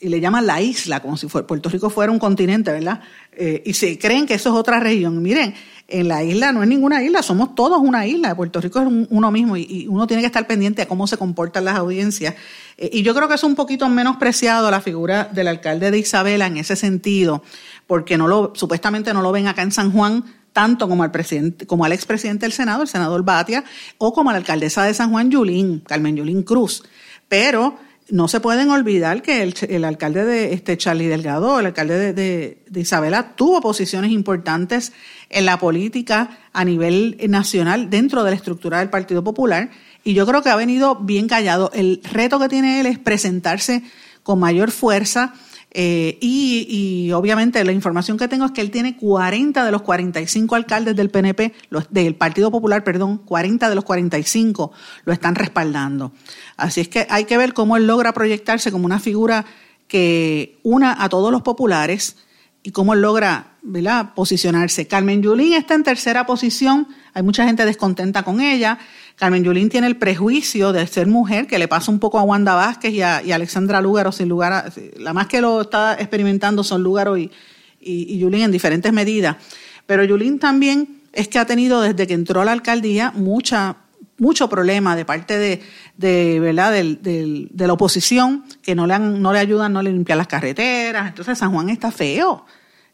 y 0.02 0.10
le 0.10 0.20
llaman 0.20 0.48
la 0.48 0.60
isla, 0.60 1.00
como 1.00 1.16
si 1.16 1.28
Puerto 1.28 1.70
Rico 1.70 1.90
fuera 1.92 2.12
un 2.12 2.18
continente, 2.18 2.72
¿verdad? 2.72 3.02
Eh, 3.32 3.62
y 3.66 3.74
se 3.74 4.00
creen 4.00 4.26
que 4.26 4.34
eso 4.34 4.50
es 4.50 4.56
otra 4.56 4.80
región. 4.80 5.22
Miren, 5.22 5.54
en 5.88 6.08
la 6.08 6.24
isla 6.24 6.52
no 6.52 6.64
es 6.64 6.68
ninguna 6.68 7.04
isla, 7.04 7.22
somos 7.22 7.54
todos 7.54 7.80
una 7.80 8.08
isla. 8.08 8.36
Puerto 8.36 8.60
Rico 8.60 8.80
es 8.82 8.88
uno 9.10 9.32
mismo 9.32 9.58
y, 9.58 9.86
uno 9.88 10.08
tiene 10.08 10.24
que 10.24 10.28
estar 10.28 10.48
pendiente 10.48 10.82
a 10.82 10.88
cómo 10.88 11.06
se 11.06 11.18
comportan 11.18 11.66
las 11.66 11.76
audiencias. 11.76 12.34
Eh, 12.78 12.90
y 12.92 13.04
yo 13.04 13.14
creo 13.14 13.28
que 13.28 13.36
es 13.36 13.44
un 13.44 13.54
poquito 13.54 13.88
menospreciado 13.90 14.72
la 14.72 14.82
figura 14.82 15.30
del 15.32 15.48
alcalde 15.48 15.92
de 15.92 16.00
Isabela 16.00 16.48
en 16.48 16.58
ese 16.58 16.76
sentido, 16.76 17.44
porque 17.86 18.18
no 18.18 18.28
lo, 18.28 18.54
supuestamente 18.56 19.14
no 19.14 19.22
lo 19.22 19.32
ven 19.32 19.48
acá 19.48 19.62
en 19.62 19.72
San 19.72 19.92
Juan 19.92 20.24
tanto 20.52 20.90
como 20.90 21.04
al 21.04 21.12
presidente, 21.12 21.66
como 21.66 21.86
al 21.86 21.94
expresidente 21.94 22.46
del 22.46 22.52
Senado, 22.52 22.82
el 22.82 22.90
senador 22.90 23.24
Batia, 23.24 23.64
o 23.98 24.12
como 24.12 24.32
a 24.32 24.34
la 24.34 24.40
alcaldesa 24.40 24.84
de 24.84 24.94
San 24.94 25.12
Juan, 25.12 25.32
Yulín, 25.32 25.80
Carmen 25.88 26.18
Yulín 26.18 26.44
Cruz. 26.44 26.84
Pero 27.30 27.78
no 28.10 28.28
se 28.28 28.40
pueden 28.40 28.70
olvidar 28.70 29.22
que 29.22 29.42
el, 29.42 29.86
alcalde 29.86 30.26
de 30.26 30.54
este 30.54 30.78
Charlie 30.78 31.08
Delgado, 31.08 31.60
el 31.60 31.68
alcalde 31.68 32.14
de, 32.14 32.58
Isabela, 32.76 33.36
tuvo 33.36 33.62
posiciones 33.62 34.12
importantes 34.12 34.92
en 35.30 35.46
la 35.46 35.60
política 35.60 36.40
a 36.52 36.66
nivel 36.66 37.18
nacional 37.30 37.90
dentro 37.90 38.24
de 38.24 38.32
la 38.32 38.36
estructura 38.36 38.80
del 38.80 38.90
Partido 38.90 39.24
Popular 39.24 39.70
y 40.04 40.14
yo 40.14 40.26
creo 40.26 40.42
que 40.42 40.50
ha 40.50 40.56
venido 40.56 40.96
bien 40.96 41.28
callado. 41.28 41.72
El 41.74 42.02
reto 42.04 42.40
que 42.40 42.50
tiene 42.50 42.80
él 42.82 42.86
es 42.86 43.00
presentarse 43.00 43.84
con 44.24 44.40
mayor 44.40 44.72
fuerza 44.72 45.34
eh, 45.74 46.18
y, 46.20 47.12
obviamente 47.14 47.64
la 47.64 47.72
información 47.72 48.18
que 48.18 48.28
tengo 48.28 48.46
es 48.46 48.52
que 48.52 48.62
él 48.62 48.72
tiene 48.72 48.98
40 48.98 49.64
de 49.64 49.72
los 49.72 49.82
45 49.82 50.56
alcaldes 50.56 50.96
del 50.96 51.10
PNP, 51.10 51.54
del 51.90 52.16
Partido 52.16 52.52
Popular, 52.52 52.84
perdón, 52.84 53.20
40 53.20 53.70
de 53.70 53.76
los 53.76 53.86
45 53.86 54.72
lo 55.06 55.14
están 55.14 55.36
respaldando. 55.36 56.12
Así 56.58 56.82
es 56.82 56.90
que 56.90 57.08
hay 57.10 57.26
que 57.26 57.38
ver 57.38 57.54
cómo 57.54 57.78
él 57.78 57.88
logra 57.88 58.14
proyectarse 58.14 58.72
como 58.72 58.86
una 58.86 59.00
figura 59.00 59.46
que 59.88 60.60
una 60.64 61.04
a 61.04 61.10
todos 61.10 61.32
los 61.32 61.42
populares 61.42 62.18
y 62.64 62.72
cómo 62.72 62.94
él 62.94 63.02
logra 63.02 63.51
¿verdad? 63.62 64.14
posicionarse. 64.16 64.88
Carmen 64.88 65.22
Yulín 65.22 65.54
está 65.54 65.76
en 65.76 65.84
tercera 65.84 66.26
posición, 66.26 66.88
hay 67.14 67.24
mucha 67.24 67.46
gente 67.46 67.66
descontenta 67.66 68.24
con 68.24 68.42
ella. 68.42 68.80
Carmen 69.16 69.44
Yulín 69.44 69.70
tiene 69.70 69.88
el 69.88 69.98
prejuicio 69.98 70.74
de 70.74 70.86
ser 70.88 71.08
mujer, 71.08 71.48
que 71.48 71.60
le 71.60 71.68
pasa 71.68 71.92
un 71.92 72.00
poco 72.00 72.18
a 72.18 72.24
Wanda 72.24 72.56
Vázquez 72.56 72.94
y 72.94 73.02
a, 73.02 73.18
Alexandra 73.18 73.82
Lúgaro, 73.82 74.12
sin 74.12 74.30
lugar 74.30 74.54
a, 74.54 74.66
la 74.98 75.14
más 75.14 75.28
que 75.28 75.42
lo 75.42 75.62
está 75.62 75.94
experimentando 75.94 76.64
son 76.64 76.82
Lúgaro 76.82 77.18
y, 77.18 77.32
y, 77.80 78.18
Yulín 78.18 78.42
en 78.42 78.52
diferentes 78.52 78.92
medidas. 78.92 79.38
Pero 79.86 80.04
Yulín 80.04 80.40
también 80.40 81.02
es 81.14 81.28
que 81.28 81.40
ha 81.40 81.46
tenido 81.46 81.82
desde 81.82 82.08
que 82.08 82.14
entró 82.14 82.42
a 82.42 82.46
la 82.46 82.52
alcaldía 82.54 83.12
mucha 83.16 83.78
mucho 84.18 84.48
problema 84.50 84.96
de 84.96 85.04
parte 85.04 85.40
de, 85.40 85.64
de 85.98 86.40
verdad 86.40 86.72
de 86.72 87.50
la 87.68 87.74
oposición 87.74 88.46
que 88.62 88.76
no 88.76 88.86
le 88.86 89.00
no 89.00 89.34
le 89.34 89.40
ayudan 89.40 89.74
no 89.74 89.82
le 89.82 89.92
limpian 89.92 90.20
las 90.20 90.28
carreteras 90.28 91.08
entonces 91.08 91.40
San 91.40 91.52
Juan 91.52 91.70
está 91.70 91.92
feo 91.92 92.46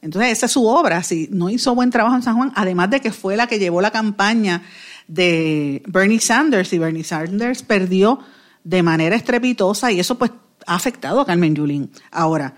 entonces 0.02 0.32
esa 0.32 0.46
es 0.46 0.52
su 0.52 0.68
obra 0.68 1.04
si 1.04 1.28
no 1.32 1.50
hizo 1.50 1.74
buen 1.76 1.90
trabajo 1.90 2.16
en 2.16 2.24
San 2.24 2.36
Juan 2.36 2.52
además 2.56 2.90
de 2.90 3.00
que 3.00 3.12
fue 3.12 3.36
la 3.36 3.48
que 3.48 3.60
llevó 3.60 3.82
la 3.82 3.92
campaña 3.92 4.64
de 5.08 5.82
Bernie 5.88 6.20
Sanders 6.20 6.72
y 6.74 6.80
Bernie 6.80 7.04
Sanders 7.04 7.64
perdió 7.64 8.20
de 8.64 8.84
manera 8.84 9.16
estrepitosa 9.16 9.92
y 9.92 10.00
eso 10.00 10.18
pues 10.18 10.32
ha 10.66 10.76
afectado 10.76 11.22
a 11.22 11.26
Carmen 11.26 11.56
Yulín. 11.56 11.90
Ahora, 12.12 12.56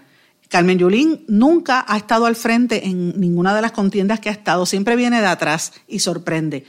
Carmen 0.50 0.80
Yulín 0.80 1.24
nunca 1.28 1.86
ha 1.88 1.96
estado 1.96 2.26
al 2.26 2.36
frente 2.36 2.88
en 2.88 3.20
ninguna 3.20 3.56
de 3.56 3.62
las 3.62 3.72
contiendas 3.72 4.20
que 4.20 4.30
ha 4.30 4.32
estado, 4.32 4.66
siempre 4.66 4.96
viene 4.96 5.22
de 5.22 5.28
atrás 5.28 5.72
y 5.88 6.00
sorprende. 6.00 6.66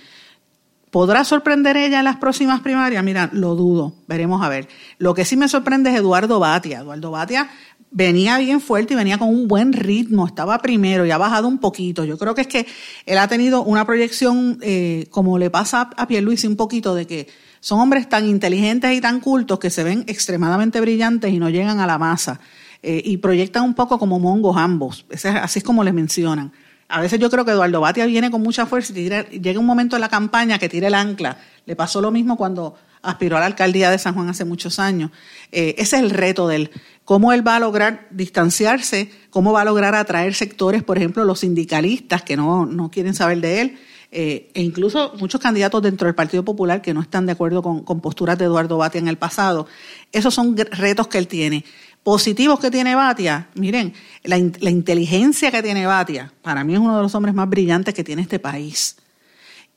¿Podrá 0.91 1.25
sorprender 1.25 1.77
ella 1.77 2.01
en 2.01 2.05
las 2.05 2.17
próximas 2.17 2.61
primarias? 2.61 3.03
Mira, 3.03 3.31
lo 3.33 3.55
dudo, 3.55 3.95
veremos 4.09 4.43
a 4.43 4.49
ver. 4.49 4.69
Lo 4.99 5.15
que 5.15 5.25
sí 5.25 5.37
me 5.37 5.49
sorprende 5.49 5.91
es 5.91 5.97
Eduardo 5.97 6.41
Batia. 6.41 6.81
Eduardo 6.81 7.13
Batia 7.13 7.49
venía 7.91 8.39
bien 8.39 8.61
fuerte 8.61 8.95
y 8.95 8.97
venía 8.97 9.19
con 9.19 9.29
un 9.29 9.49
buen 9.49 9.73
ritmo, 9.73 10.27
estaba 10.27 10.59
primero 10.59 11.05
y 11.05 11.11
ha 11.11 11.19
bajado 11.19 11.49
un 11.49 11.59
poquito. 11.59 12.05
Yo 12.05 12.19
creo 12.19 12.35
que 12.35 12.43
es 12.43 12.47
que 12.47 12.67
él 13.07 13.19
ha 13.19 13.29
tenido 13.29 13.63
una 13.63 13.85
proyección, 13.85 14.59
eh, 14.63 15.07
como 15.11 15.39
le 15.39 15.51
pasa 15.51 15.91
a 15.97 16.07
Pierluisi 16.07 16.47
un 16.47 16.57
poquito, 16.57 16.95
de 16.95 17.07
que 17.07 17.29
son 17.61 17.81
hombres 17.81 18.09
tan 18.09 18.27
inteligentes 18.29 18.93
y 18.93 19.01
tan 19.01 19.21
cultos 19.21 19.59
que 19.59 19.71
se 19.71 19.83
ven 19.83 20.05
extremadamente 20.07 20.81
brillantes 20.81 21.33
y 21.33 21.39
no 21.39 21.51
llegan 21.51 21.81
a 21.81 21.87
la 21.87 21.99
masa. 21.99 22.41
Eh, 22.83 23.03
y 23.05 23.19
proyectan 23.19 23.65
un 23.65 23.75
poco 23.75 23.99
como 23.99 24.19
mongos 24.19 24.57
ambos, 24.57 25.05
así 25.11 25.59
es 25.59 25.65
como 25.65 25.85
les 25.85 25.93
mencionan. 25.93 26.51
A 26.89 27.01
veces 27.01 27.21
yo 27.21 27.31
creo 27.31 27.45
que 27.45 27.51
Eduardo 27.53 27.81
Batia 27.81 28.07
viene 28.07 28.31
con 28.31 28.43
mucha 28.43 28.67
fuerza 28.67 28.93
y 28.99 29.09
llega 29.39 29.61
un 29.61 29.67
momento 29.67 29.97
en 29.97 30.01
la 30.01 30.09
campaña 30.09 30.59
que 30.59 30.69
tira 30.69 30.89
el 30.89 30.95
ancla. 30.95 31.37
Le 31.67 31.77
pasó 31.77 32.01
lo 32.01 32.11
mismo 32.11 32.37
cuando 32.37 32.75
aspiró 33.03 33.37
a 33.37 33.41
la 33.41 33.47
alcaldía 33.47 33.91
de 33.91 33.99
San 33.99 34.15
Juan 34.15 34.29
hace 34.29 34.45
muchos 34.45 34.79
años. 34.79 35.11
Eh, 35.53 35.75
ese 35.79 35.97
es 35.97 36.03
el 36.03 36.11
reto 36.11 36.49
de 36.49 36.57
él. 36.57 36.71
Cómo 37.11 37.33
él 37.33 37.45
va 37.45 37.57
a 37.57 37.59
lograr 37.59 38.07
distanciarse, 38.13 39.11
cómo 39.31 39.53
va 39.53 39.63
a 39.63 39.65
lograr 39.65 39.97
atraer 39.97 40.33
sectores, 40.33 40.85
por 40.85 40.97
ejemplo, 40.97 41.25
los 41.25 41.41
sindicalistas 41.41 42.23
que 42.23 42.37
no, 42.37 42.67
no 42.67 42.89
quieren 42.89 43.15
saber 43.15 43.41
de 43.41 43.61
él, 43.61 43.79
eh, 44.13 44.49
e 44.55 44.63
incluso 44.63 45.13
muchos 45.19 45.41
candidatos 45.41 45.83
dentro 45.83 46.07
del 46.07 46.15
Partido 46.15 46.45
Popular 46.45 46.81
que 46.81 46.95
no 46.95 47.01
están 47.01 47.27
de 47.27 47.33
acuerdo 47.33 47.65
con, 47.65 48.01
posturas 48.01 48.39
de 48.39 48.45
Eduardo 48.45 48.79
Batia 48.79 49.01
en 49.01 49.09
el 49.09 49.19
pasado. 49.19 49.67
Esos 50.13 50.33
son 50.33 50.57
retos 50.57 51.09
que 51.09 51.19
él 51.19 51.27
tiene. 51.27 51.65
Positivos 52.05 52.61
que 52.61 52.71
tiene 52.71 52.95
Batia, 52.95 53.49
miren, 53.57 53.93
la, 54.23 54.39
la 54.61 54.71
inteligencia 54.71 55.51
que 55.51 55.65
tiene 55.65 55.87
Batia, 55.87 56.33
para 56.43 56.63
mí 56.63 56.75
es 56.75 56.79
uno 56.79 56.95
de 56.97 57.03
los 57.03 57.13
hombres 57.17 57.35
más 57.35 57.49
brillantes 57.49 57.93
que 57.93 58.05
tiene 58.05 58.23
este 58.23 58.39
país. 58.39 58.95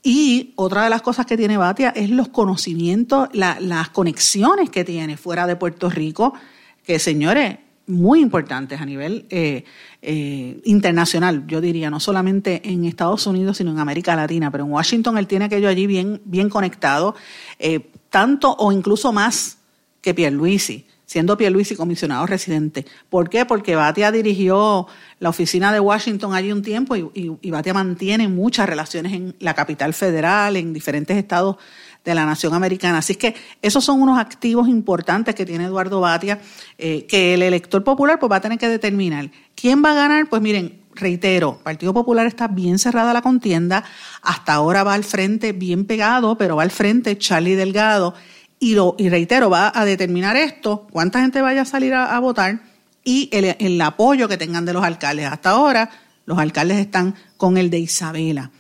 Y 0.04 0.54
otra 0.56 0.84
de 0.84 0.92
las 0.92 1.02
cosas 1.02 1.26
que 1.26 1.36
tiene 1.36 1.58
Batia 1.58 1.90
es 1.96 2.12
los 2.12 2.28
conocimientos, 2.28 3.30
las 3.34 3.90
conexiones 3.90 4.70
que 4.70 4.84
tiene 4.84 5.18
fuera 5.18 5.48
de 5.48 5.56
Puerto 5.56 5.90
Rico, 5.90 6.36
que 6.84 7.00
señores, 7.00 7.58
muy 7.86 8.22
importantes 8.22 8.80
a 8.80 8.86
nivel 8.86 9.26
eh, 9.30 9.66
eh, 10.02 10.62
internacional, 10.64 11.46
yo 11.48 11.60
diría, 11.60 11.90
no 11.90 12.00
solamente 12.00 12.62
en 12.64 12.86
Estados 12.86 13.28
Unidos, 13.28 13.58
sino 13.58 13.72
en 13.72 13.80
América 13.80 14.16
Latina, 14.16 14.52
pero 14.52 14.64
en 14.64 14.72
Washington 14.72 15.18
él 15.18 15.28
tiene 15.28 15.46
aquello 15.46 15.68
allí 15.68 15.86
bien, 15.86 16.22
bien 16.26 16.50
conectado, 16.50 17.16
eh, 17.60 17.92
tanto 18.10 18.56
o 18.58 18.72
incluso 18.72 19.12
más 19.12 19.58
que 20.02 20.14
Pierluisi 20.14 20.86
siendo 21.14 21.38
Pierluisi 21.38 21.76
comisionado 21.76 22.26
residente. 22.26 22.88
¿Por 23.08 23.30
qué? 23.30 23.46
Porque 23.46 23.76
Batia 23.76 24.12
dirigió 24.12 24.88
la 25.20 25.30
oficina 25.30 25.72
de 25.72 25.80
Washington 25.80 26.34
allí 26.34 26.52
un 26.52 26.64
tiempo 26.64 26.96
y, 26.96 27.52
Batia 27.52 27.72
mantiene 27.72 28.28
muchas 28.28 28.68
relaciones 28.68 29.14
en 29.14 29.36
la 29.40 29.54
capital 29.54 29.94
federal, 29.94 30.56
en 30.56 30.74
diferentes 30.74 31.16
estados 31.16 31.58
de 32.04 32.16
la 32.16 32.26
nación 32.26 32.54
americana. 32.54 33.00
Así 33.00 33.16
que 33.16 33.36
esos 33.62 33.84
son 33.84 34.02
unos 34.02 34.20
activos 34.20 34.68
importantes 34.68 35.36
que 35.36 35.46
tiene 35.46 35.66
Eduardo 35.66 36.02
Batia, 36.02 36.40
eh, 36.78 37.06
que 37.08 37.34
el 37.34 37.42
elector 37.42 37.84
popular 37.84 38.20
pues, 38.20 38.32
va 38.32 38.38
a 38.38 38.42
tener 38.42 38.58
que 38.58 38.68
determinar. 38.68 39.30
¿Quién 39.56 39.84
va 39.84 39.92
a 39.92 39.96
ganar? 39.96 40.28
Pues 40.30 40.42
miren, 40.42 40.82
reitero, 40.96 41.60
Partido 41.64 41.94
Popular 41.94 42.28
está 42.28 42.48
bien 42.48 42.80
cerrada 42.80 43.14
la 43.14 43.22
contienda, 43.22 43.84
hasta 44.22 44.54
ahora 44.54 44.84
va 44.84 44.94
al 44.94 45.04
frente 45.04 45.52
bien 45.52 45.86
pegado, 45.86 46.38
pero 46.38 46.56
va 46.56 46.64
al 46.64 46.72
frente 46.72 47.18
Charlie 47.18 47.56
Delgado 47.56 48.14
y, 48.60 48.76
lo, 48.76 48.96
y 48.98 49.10
reitero, 49.10 49.50
va 49.50 49.72
a 49.74 49.86
determinar 49.86 50.38
esto, 50.38 50.88
cuánta 50.92 51.22
gente 51.22 51.42
vaya 51.42 51.64
a 51.64 51.66
salir 51.66 51.94
a, 51.94 52.18
votar 52.20 52.62
y 53.04 53.30
el, 53.34 53.82
apoyo 53.82 54.28
que 54.28 54.38
tengan 54.38 54.66
de 54.66 54.74
los 54.74 54.84
alcaldes. 54.84 55.26
Hasta 55.26 55.50
ahora, 55.52 55.90
los 56.26 56.38
alcaldes 56.38 56.78
están 56.78 57.16
con 57.36 57.58
el 57.58 57.70
de 57.70 57.80
Isabela. 57.80 58.52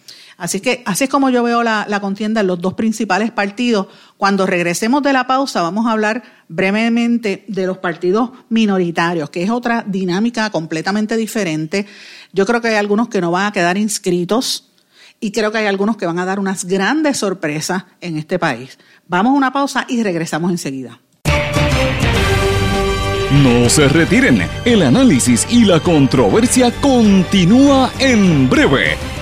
Así 0.44 0.60
que 0.60 0.84
así 0.86 1.06
es 1.06 1.10
como 1.10 1.30
yo 1.30 1.42
veo 1.42 1.64
la, 1.64 1.88
contienda 2.02 2.42
en 2.42 2.48
los 2.48 2.60
dos 2.60 2.74
principales 2.74 3.32
partidos. 3.32 3.88
Cuando 4.18 4.46
regresemos 4.46 5.02
de 5.02 5.14
la 5.14 5.26
pausa 5.26 5.62
vamos 5.62 5.88
a 5.88 5.92
hablar 5.92 6.22
brevemente 6.50 7.46
de 7.48 7.66
los 7.66 7.78
partidos 7.78 8.32
minoritarios, 8.50 9.30
que 9.30 9.42
es 9.42 9.50
otra 9.50 9.86
dinámica 9.88 10.50
completamente 10.50 11.16
diferente. 11.16 11.86
Yo 12.34 12.46
creo 12.46 12.60
que 12.60 12.68
hay 12.68 12.76
algunos 12.76 13.08
que 13.08 13.22
no 13.22 13.32
van 13.32 13.46
a 13.46 13.52
quedar 13.54 13.78
inscritos 13.78 14.74
y 15.22 15.32
creo 15.32 15.50
que 15.54 15.60
hay 15.60 15.68
algunos 15.68 15.96
que 15.96 16.08
van 16.08 16.20
a 16.20 16.26
dar 16.26 16.42
unas 16.42 16.66
grandes 16.66 17.20
sorpresas 17.20 17.86
en 18.02 18.18
este 18.18 18.38
país. 18.38 18.78
Vamos 19.08 19.32
a 19.32 19.38
una 19.38 19.54
pausa 19.54 19.86
y 19.88 20.04
regresamos 20.04 20.52
enseguida. 20.52 21.00
No 23.42 23.68
se 23.68 23.88
retiren, 23.88 24.48
el 24.64 24.84
análisis 24.84 25.48
y 25.50 25.66
la 25.66 25.80
controversia 25.80 26.72
continúa 26.82 27.92
en 27.98 28.48
breve, 28.48 28.96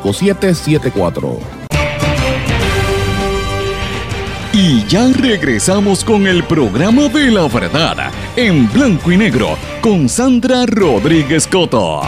5774. 0.00 1.64
Y 4.56 4.84
ya 4.86 5.08
regresamos 5.08 6.04
con 6.04 6.28
el 6.28 6.44
programa 6.44 7.08
de 7.08 7.30
la 7.32 7.48
verdad 7.48 8.12
en 8.36 8.72
blanco 8.72 9.10
y 9.10 9.16
negro 9.16 9.58
con 9.80 10.08
Sandra 10.08 10.64
Rodríguez 10.64 11.48
Coto. 11.48 12.02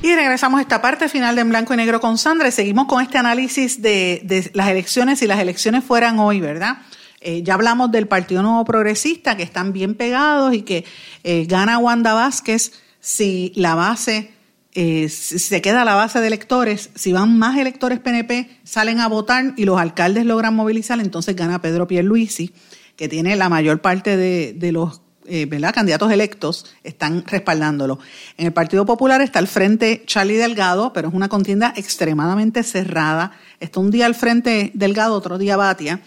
Y 0.00 0.14
regresamos 0.14 0.58
a 0.58 0.62
esta 0.62 0.80
parte 0.80 1.10
final 1.10 1.34
de 1.34 1.42
En 1.42 1.50
Blanco 1.50 1.74
y 1.74 1.76
Negro 1.76 2.00
con 2.00 2.16
Sandra 2.16 2.48
y 2.48 2.52
seguimos 2.52 2.86
con 2.86 3.02
este 3.02 3.18
análisis 3.18 3.82
de, 3.82 4.50
las 4.54 4.68
elecciones, 4.68 5.18
si 5.18 5.26
las 5.26 5.38
elecciones 5.38 5.84
fueran 5.84 6.18
hoy, 6.18 6.40
¿verdad? 6.40 6.78
Eh, 7.20 7.42
ya 7.42 7.52
hablamos 7.52 7.90
del 7.90 8.08
Partido 8.08 8.42
Nuevo 8.42 8.64
Progresista, 8.64 9.36
que 9.36 9.42
están 9.42 9.74
bien 9.74 9.94
pegados 9.94 10.54
y 10.54 10.62
que 10.62 10.86
eh, 11.24 11.44
gana 11.46 11.76
Wanda 11.76 12.14
Vázquez 12.14 12.72
si 13.08 13.54
la 13.56 13.74
base, 13.74 14.32
eh, 14.74 15.08
se 15.08 15.62
queda 15.62 15.86
la 15.86 15.94
base 15.94 16.20
de 16.20 16.26
electores, 16.26 16.90
si 16.94 17.10
van 17.10 17.38
más 17.38 17.56
electores 17.56 18.00
PNP, 18.00 18.60
salen 18.64 19.00
a 19.00 19.08
votar 19.08 19.54
y 19.56 19.64
los 19.64 19.80
alcaldes 19.80 20.26
logran 20.26 20.54
movilizar, 20.54 21.00
entonces 21.00 21.34
gana 21.34 21.62
Pedro 21.62 21.88
Pierluisi, 21.88 22.52
que 22.96 23.08
tiene 23.08 23.34
la 23.36 23.48
mayor 23.48 23.80
parte 23.80 24.18
de, 24.18 24.72
los 24.72 25.00
eh, 25.24 25.46
¿verdad? 25.46 25.72
candidatos 25.72 26.12
electos 26.12 26.66
están 26.84 27.24
respaldándolo. 27.26 27.98
En 28.36 28.44
el 28.44 28.52
Partido 28.52 28.84
Popular 28.84 29.22
está 29.22 29.38
al 29.38 29.48
frente 29.48 30.02
Charlie 30.04 30.36
Delgado, 30.36 30.92
pero 30.92 31.08
es 31.08 31.14
una 31.14 31.30
contienda 31.30 31.72
extremadamente 31.76 32.62
cerrada. 32.62 33.32
Está 33.58 33.80
un 33.80 33.90
día 33.90 34.04
al 34.04 34.16
frente 34.16 34.70
Delgado, 34.74 35.14
otro 35.14 35.38
día 35.38 35.56
Batia. 35.56 36.02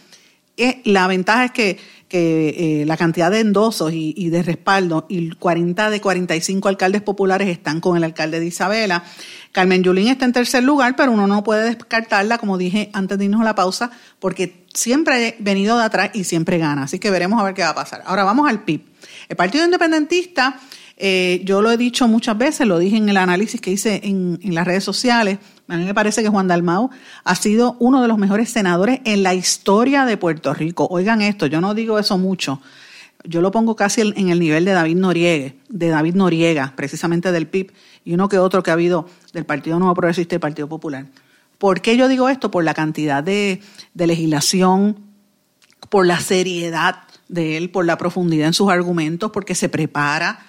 Eh, 0.55 0.81
la 0.85 1.07
ventaja 1.07 1.45
es 1.45 1.51
que, 1.51 1.79
que 2.11 2.81
eh, 2.81 2.85
la 2.85 2.97
cantidad 2.97 3.31
de 3.31 3.39
endosos 3.39 3.93
y, 3.93 4.29
de 4.29 4.43
respaldo, 4.43 5.05
y 5.07 5.29
40 5.29 5.89
de 5.89 6.01
45 6.01 6.67
alcaldes 6.67 7.01
populares 7.01 7.47
están 7.47 7.79
con 7.79 7.95
el 7.95 8.03
alcalde 8.03 8.41
de 8.41 8.47
Isabela. 8.47 9.05
Carmen 9.53 9.81
Yulín 9.81 10.09
está 10.09 10.25
en 10.25 10.33
tercer 10.33 10.61
lugar, 10.61 10.97
pero 10.97 11.13
uno 11.13 11.25
no 11.25 11.41
puede 11.41 11.63
descartarla, 11.63 12.37
como 12.37 12.57
dije 12.57 12.89
antes 12.91 13.17
de 13.17 13.23
irnos 13.23 13.39
a 13.39 13.45
la 13.45 13.55
pausa, 13.55 13.91
porque 14.19 14.65
siempre 14.73 15.29
ha 15.29 15.35
venido 15.41 15.77
de 15.77 15.85
atrás 15.85 16.11
y 16.13 16.25
siempre 16.25 16.57
gana. 16.57 16.83
Así 16.83 16.99
que 16.99 17.09
veremos 17.11 17.39
a 17.39 17.45
ver 17.45 17.53
qué 17.53 17.61
va 17.61 17.69
a 17.69 17.75
pasar. 17.75 18.03
Ahora 18.05 18.25
vamos 18.25 18.49
al 18.49 18.65
PIB. 18.65 18.81
El 19.29 19.37
Partido 19.37 19.63
Independentista, 19.63 20.59
eh, 20.97 21.41
yo 21.45 21.61
lo 21.61 21.71
he 21.71 21.77
dicho 21.77 22.09
muchas 22.09 22.37
veces, 22.37 22.67
lo 22.67 22.77
dije 22.77 22.97
en 22.97 23.07
el 23.07 23.15
análisis 23.15 23.61
que 23.61 23.71
hice 23.71 24.01
en 24.03 24.37
las 24.53 24.67
redes 24.67 24.83
sociales, 24.83 25.37
a 25.71 25.77
mí 25.77 25.85
me 25.85 25.93
parece 25.93 26.21
que 26.21 26.27
Juan 26.27 26.49
Dalmau 26.49 26.89
ha 27.23 27.35
sido 27.35 27.77
uno 27.79 28.01
de 28.01 28.09
los 28.09 28.17
mejores 28.17 28.49
senadores 28.49 28.99
en 29.05 29.23
la 29.23 29.33
historia 29.33 30.03
de 30.03 30.17
Puerto 30.17 30.53
Rico. 30.53 30.85
Oigan 30.91 31.21
esto, 31.21 31.45
yo 31.45 31.61
no 31.61 31.73
digo 31.73 31.97
eso 31.97 32.17
mucho. 32.17 32.61
Yo 33.23 33.39
lo 33.39 33.51
pongo 33.51 33.77
casi 33.77 34.01
en 34.01 34.27
el 34.27 34.39
nivel 34.41 34.65
de 34.65 34.73
David 34.73 34.97
Noriega, 34.97 35.53
de 35.69 35.87
David 35.87 36.15
Noriega, 36.15 36.73
precisamente 36.75 37.31
del 37.31 37.47
PIB, 37.47 37.71
y 38.03 38.13
uno 38.13 38.27
que 38.27 38.37
otro 38.37 38.63
que 38.63 38.69
ha 38.69 38.73
habido 38.73 39.07
del 39.31 39.45
Partido 39.45 39.79
Nuevo 39.79 39.93
Progresista 39.93 40.33
y 40.33 40.35
del 40.35 40.41
Partido 40.41 40.67
Popular. 40.67 41.05
¿Por 41.57 41.79
qué 41.79 41.95
yo 41.95 42.09
digo 42.09 42.27
esto? 42.27 42.51
Por 42.51 42.65
la 42.65 42.73
cantidad 42.73 43.23
de, 43.23 43.61
de 43.93 44.07
legislación, 44.07 44.99
por 45.89 46.05
la 46.05 46.19
seriedad 46.19 47.03
de 47.29 47.55
él, 47.55 47.69
por 47.69 47.85
la 47.85 47.97
profundidad 47.97 48.47
en 48.47 48.53
sus 48.53 48.69
argumentos, 48.69 49.31
porque 49.31 49.55
se 49.55 49.69
prepara 49.69 50.47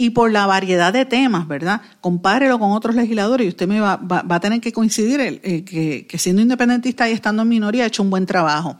y 0.00 0.10
por 0.10 0.32
la 0.32 0.46
variedad 0.46 0.94
de 0.94 1.04
temas, 1.04 1.46
¿verdad? 1.46 1.82
Compárelo 2.00 2.58
con 2.58 2.70
otros 2.70 2.94
legisladores 2.94 3.44
y 3.44 3.48
usted 3.50 3.68
me 3.68 3.80
va, 3.80 3.96
va, 3.96 4.22
va 4.22 4.36
a 4.36 4.40
tener 4.40 4.58
que 4.58 4.72
coincidir 4.72 5.20
el, 5.20 5.42
el, 5.44 5.62
que, 5.62 6.06
que 6.06 6.16
siendo 6.16 6.40
independentista 6.40 7.06
y 7.06 7.12
estando 7.12 7.42
en 7.42 7.50
minoría 7.50 7.84
ha 7.84 7.88
hecho 7.88 8.02
un 8.02 8.08
buen 8.08 8.24
trabajo. 8.24 8.78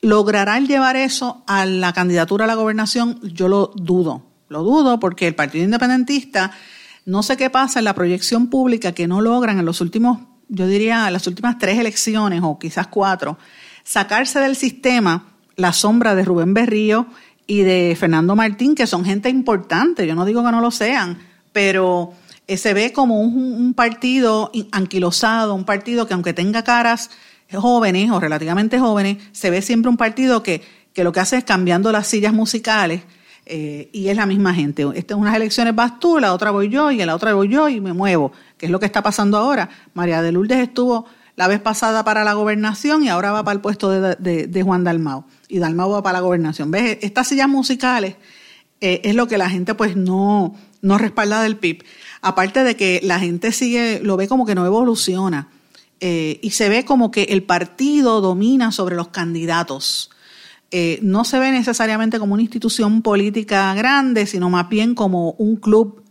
¿Logrará 0.00 0.58
llevar 0.58 0.96
eso 0.96 1.44
a 1.46 1.64
la 1.64 1.92
candidatura 1.92 2.44
a 2.44 2.48
la 2.48 2.56
gobernación? 2.56 3.20
Yo 3.22 3.46
lo 3.46 3.70
dudo. 3.76 4.26
Lo 4.48 4.64
dudo 4.64 4.98
porque 4.98 5.28
el 5.28 5.36
Partido 5.36 5.64
Independentista, 5.64 6.50
no 7.06 7.22
sé 7.22 7.36
qué 7.36 7.50
pasa 7.50 7.78
en 7.78 7.84
la 7.84 7.94
proyección 7.94 8.48
pública 8.48 8.90
que 8.90 9.06
no 9.06 9.20
logran 9.20 9.60
en 9.60 9.64
los 9.64 9.80
últimos, 9.80 10.18
yo 10.48 10.66
diría, 10.66 11.08
las 11.12 11.28
últimas 11.28 11.58
tres 11.58 11.78
elecciones 11.78 12.40
o 12.42 12.58
quizás 12.58 12.88
cuatro, 12.88 13.38
sacarse 13.84 14.40
del 14.40 14.56
sistema 14.56 15.24
la 15.54 15.72
sombra 15.72 16.14
de 16.14 16.24
Rubén 16.24 16.54
Berrío 16.54 17.06
y 17.48 17.62
de 17.62 17.96
Fernando 17.98 18.36
Martín, 18.36 18.76
que 18.76 18.86
son 18.86 19.04
gente 19.04 19.28
importante. 19.28 20.06
Yo 20.06 20.14
no 20.14 20.24
digo 20.24 20.44
que 20.44 20.52
no 20.52 20.60
lo 20.60 20.70
sean, 20.70 21.18
pero 21.52 22.12
se 22.46 22.74
ve 22.74 22.92
como 22.92 23.20
un, 23.20 23.74
partido 23.74 24.52
anquilosado, 24.70 25.54
un 25.54 25.64
partido 25.64 26.06
que 26.06 26.14
aunque 26.14 26.34
tenga 26.34 26.62
caras 26.62 27.10
jóvenes 27.52 28.10
o 28.10 28.20
relativamente 28.20 28.78
jóvenes, 28.78 29.16
se 29.32 29.50
ve 29.50 29.62
siempre 29.62 29.88
un 29.88 29.96
partido 29.96 30.42
que, 30.42 30.62
que 30.92 31.02
lo 31.02 31.10
que 31.10 31.20
hace 31.20 31.38
es 31.38 31.44
cambiando 31.44 31.90
las 31.90 32.06
sillas 32.06 32.34
musicales 32.34 33.02
eh, 33.50 33.88
y 33.94 34.08
es 34.08 34.16
la 34.16 34.26
misma 34.26 34.52
gente. 34.52 34.86
Esta 34.94 35.14
es 35.14 35.20
unas 35.20 35.34
elecciones 35.34 35.74
vas 35.74 35.98
tú, 35.98 36.18
la 36.18 36.34
otra 36.34 36.50
voy 36.50 36.68
yo 36.68 36.90
y 36.90 37.00
en 37.00 37.06
la 37.06 37.14
otra 37.14 37.32
voy 37.32 37.48
yo 37.48 37.70
y 37.70 37.80
me 37.80 37.94
muevo, 37.94 38.30
que 38.58 38.66
es 38.66 38.72
lo 38.72 38.78
que 38.78 38.84
está 38.84 39.02
pasando 39.02 39.38
ahora. 39.38 39.70
María 39.94 40.20
de 40.20 40.32
Lourdes 40.32 40.58
estuvo 40.58 41.06
la 41.38 41.46
vez 41.46 41.60
pasada 41.60 42.02
para 42.02 42.24
la 42.24 42.32
gobernación 42.32 43.04
y 43.04 43.08
ahora 43.08 43.30
va 43.30 43.44
para 43.44 43.54
el 43.54 43.60
puesto 43.60 43.90
de, 43.90 44.48
de, 44.48 44.62
Juan 44.64 44.82
Dalmau 44.82 45.24
y 45.48 45.60
Dalmau 45.60 45.88
va 45.88 46.02
para 46.02 46.18
la 46.18 46.20
gobernación. 46.20 46.72
¿Ves? 46.72 46.98
Estas 47.00 47.28
sillas 47.28 47.48
musicales 47.48 48.16
eh, 48.80 49.02
es 49.04 49.14
lo 49.14 49.28
que 49.28 49.38
la 49.38 49.48
gente 49.48 49.76
pues 49.76 49.94
no, 49.94 50.56
no 50.82 50.98
respalda 50.98 51.40
del 51.40 51.56
PIB. 51.56 51.84
Aparte 52.22 52.64
de 52.64 52.74
que 52.74 52.98
la 53.04 53.20
gente 53.20 53.52
sigue, 53.52 54.00
lo 54.02 54.16
ve 54.16 54.26
como 54.26 54.46
que 54.46 54.56
no 54.56 54.66
evoluciona 54.66 55.46
eh, 56.00 56.40
y 56.42 56.50
se 56.50 56.68
ve 56.68 56.84
como 56.84 57.12
que 57.12 57.22
el 57.22 57.44
partido 57.44 58.20
domina 58.20 58.72
sobre 58.72 58.96
los 58.96 59.06
candidatos. 59.06 60.10
Eh, 60.72 60.98
no 61.02 61.24
se 61.24 61.38
ve 61.38 61.52
necesariamente 61.52 62.18
como 62.18 62.34
una 62.34 62.42
institución 62.42 63.00
política 63.00 63.72
grande, 63.74 64.26
sino 64.26 64.50
más 64.50 64.68
bien 64.68 64.96
como 64.96 65.34
un 65.38 65.54
club 65.54 66.02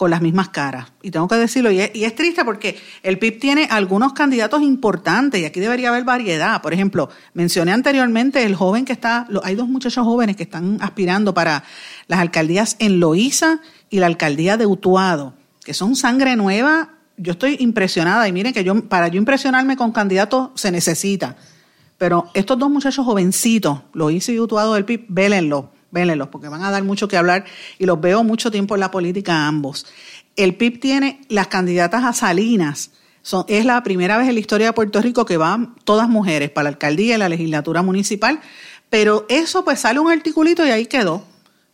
con 0.00 0.10
las 0.10 0.22
mismas 0.22 0.48
caras. 0.48 0.86
Y 1.02 1.10
tengo 1.10 1.28
que 1.28 1.34
decirlo, 1.34 1.70
y 1.70 1.78
es, 1.78 2.14
triste 2.14 2.42
porque 2.42 2.80
el 3.02 3.18
PIB 3.18 3.38
tiene 3.38 3.68
algunos 3.70 4.14
candidatos 4.14 4.62
importantes 4.62 5.42
y 5.42 5.44
aquí 5.44 5.60
debería 5.60 5.90
haber 5.90 6.04
variedad. 6.04 6.62
Por 6.62 6.72
ejemplo, 6.72 7.10
mencioné 7.34 7.72
anteriormente 7.72 8.42
el 8.44 8.54
joven 8.54 8.86
que 8.86 8.94
está, 8.94 9.28
hay 9.42 9.56
dos 9.56 9.68
muchachos 9.68 10.06
jóvenes 10.06 10.36
que 10.36 10.44
están 10.44 10.78
aspirando 10.80 11.34
para 11.34 11.64
las 12.06 12.18
alcaldías 12.18 12.76
en 12.78 12.98
Loíza 12.98 13.60
y 13.90 14.00
la 14.00 14.06
alcaldía 14.06 14.56
de 14.56 14.64
Utuado, 14.64 15.34
que 15.62 15.74
son 15.74 15.94
sangre 15.94 16.34
nueva 16.34 16.94
yo 17.18 17.32
estoy 17.32 17.58
impresionada 17.60 18.26
y 18.26 18.32
miren 18.32 18.54
que 18.54 18.64
yo 18.64 18.88
para 18.88 19.08
yo 19.08 19.18
impresionarme 19.18 19.76
con 19.76 19.92
candidatos 19.92 20.48
se 20.54 20.70
necesita. 20.70 21.36
Pero 21.98 22.30
estos 22.32 22.58
dos 22.58 22.70
muchachos 22.70 23.04
jovencitos, 23.04 23.80
lo 23.92 24.08
hice 24.08 24.32
y 24.32 24.40
Utuado 24.40 24.72
del 24.72 24.86
PIB, 24.86 25.04
vélenlos, 25.10 25.66
vélenlos, 25.90 26.28
porque 26.28 26.48
van 26.48 26.62
a 26.62 26.70
dar 26.70 26.82
mucho 26.84 27.08
que 27.08 27.16
hablar 27.16 27.44
y 27.78 27.86
los 27.86 28.00
veo 28.00 28.24
mucho 28.24 28.50
tiempo 28.50 28.74
en 28.74 28.80
la 28.80 28.90
política 28.90 29.46
ambos. 29.46 29.86
El 30.36 30.54
PIB 30.56 30.80
tiene 30.80 31.20
las 31.28 31.48
candidatas 31.48 32.04
a 32.04 32.12
Salinas. 32.12 32.90
Son, 33.22 33.44
es 33.48 33.64
la 33.64 33.82
primera 33.82 34.16
vez 34.16 34.28
en 34.28 34.34
la 34.34 34.40
historia 34.40 34.68
de 34.68 34.72
Puerto 34.72 35.02
Rico 35.02 35.24
que 35.24 35.36
van 35.36 35.74
todas 35.84 36.08
mujeres 36.08 36.50
para 36.50 36.64
la 36.64 36.68
alcaldía 36.70 37.16
y 37.16 37.18
la 37.18 37.28
legislatura 37.28 37.82
municipal, 37.82 38.40
pero 38.88 39.26
eso 39.28 39.64
pues 39.64 39.80
sale 39.80 40.00
un 40.00 40.10
articulito 40.10 40.66
y 40.66 40.70
ahí 40.70 40.86
quedó 40.86 41.24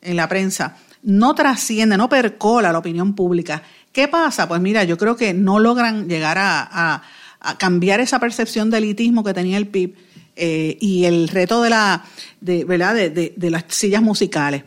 en 0.03 0.17
la 0.17 0.29
prensa. 0.29 0.77
No 1.03 1.35
trasciende, 1.35 1.97
no 1.97 2.09
percola 2.09 2.73
la 2.73 2.79
opinión 2.79 3.15
pública. 3.15 3.63
¿Qué 3.93 4.09
pasa? 4.09 4.49
Pues 4.49 4.61
mira, 4.61 4.83
yo 4.85 4.99
creo 4.99 5.17
que 5.17 5.33
no 5.35 5.61
logran 5.61 6.09
llegar 6.09 6.37
a, 6.37 6.69
a, 6.71 7.03
a 7.41 7.59
cambiar 7.59 8.01
esa 8.01 8.19
percepción 8.19 8.71
de 8.71 8.79
elitismo 8.79 9.23
que 9.23 9.33
tenía 9.33 9.57
el 9.57 9.69
PIB 9.69 9.95
eh, 10.37 10.77
y 10.81 11.05
el 11.05 11.29
reto 11.29 11.63
de, 11.63 11.71
la, 11.71 12.05
de, 12.41 12.65
¿verdad? 12.65 12.95
De, 12.95 13.35
de, 13.35 13.51
las 13.51 13.65
sillas 13.69 14.03
musicales. 14.03 14.65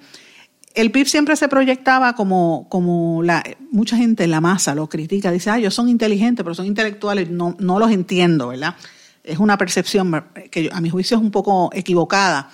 El 0.73 0.91
PIB 0.91 1.07
siempre 1.07 1.35
se 1.35 1.47
proyectaba 1.47 2.13
como, 2.13 2.67
como 2.69 3.21
la, 3.23 3.43
mucha 3.71 3.95
gente 3.95 4.23
en 4.23 4.31
la 4.31 4.41
masa 4.41 4.73
lo 4.73 4.89
critica, 4.89 5.31
dice, 5.31 5.49
ah, 5.51 5.57
ellos 5.57 5.73
son 5.73 5.87
inteligentes, 5.89 6.43
pero 6.43 6.55
son 6.55 6.65
intelectuales, 6.65 7.29
no, 7.29 7.55
no 7.59 7.79
los 7.79 7.91
entiendo, 7.91 8.49
¿verdad? 8.49 8.75
Es 9.23 9.37
una 9.39 9.57
percepción 9.57 10.25
que 10.49 10.69
a 10.71 10.81
mi 10.81 10.89
juicio 10.89 11.17
es 11.17 11.23
un 11.23 11.31
poco 11.31 11.69
equivocada, 11.73 12.49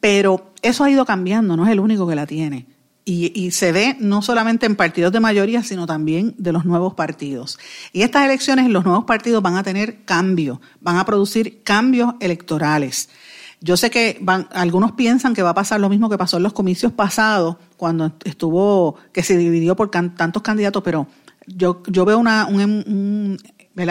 pero 0.00 0.52
eso 0.62 0.84
ha 0.84 0.90
ido 0.90 1.04
cambiando, 1.04 1.56
no 1.56 1.66
es 1.66 1.72
el 1.72 1.80
único 1.80 2.06
que 2.06 2.14
la 2.14 2.26
tiene. 2.26 2.66
Y, 3.10 3.32
y, 3.34 3.52
se 3.52 3.72
ve 3.72 3.96
no 4.00 4.20
solamente 4.20 4.66
en 4.66 4.76
partidos 4.76 5.12
de 5.12 5.20
mayoría, 5.20 5.62
sino 5.62 5.86
también 5.86 6.34
de 6.36 6.52
los 6.52 6.66
nuevos 6.66 6.92
partidos. 6.92 7.58
Y 7.90 8.02
estas 8.02 8.26
elecciones, 8.26 8.68
los 8.68 8.84
nuevos 8.84 9.04
partidos 9.04 9.42
van 9.42 9.56
a 9.56 9.62
tener 9.62 10.04
cambios, 10.04 10.58
van 10.82 10.98
a 10.98 11.06
producir 11.06 11.62
cambios 11.62 12.14
electorales. 12.20 13.08
Yo 13.62 13.78
sé 13.78 13.90
que 13.90 14.18
van, 14.20 14.46
algunos 14.52 14.92
piensan 14.92 15.34
que 15.34 15.42
va 15.42 15.50
a 15.50 15.54
pasar 15.54 15.80
lo 15.80 15.88
mismo 15.88 16.10
que 16.10 16.18
pasó 16.18 16.36
en 16.36 16.42
los 16.42 16.52
comicios 16.52 16.92
pasados, 16.92 17.56
cuando 17.78 18.12
estuvo, 18.24 18.96
que 19.12 19.22
se 19.22 19.38
dividió 19.38 19.74
por 19.74 19.90
tantos 19.90 20.42
candidatos, 20.42 20.82
pero 20.82 21.08
yo, 21.46 21.82
yo 21.86 22.04
veo 22.04 22.18
una, 22.18 22.46
un, 22.46 22.60
un 22.60 23.38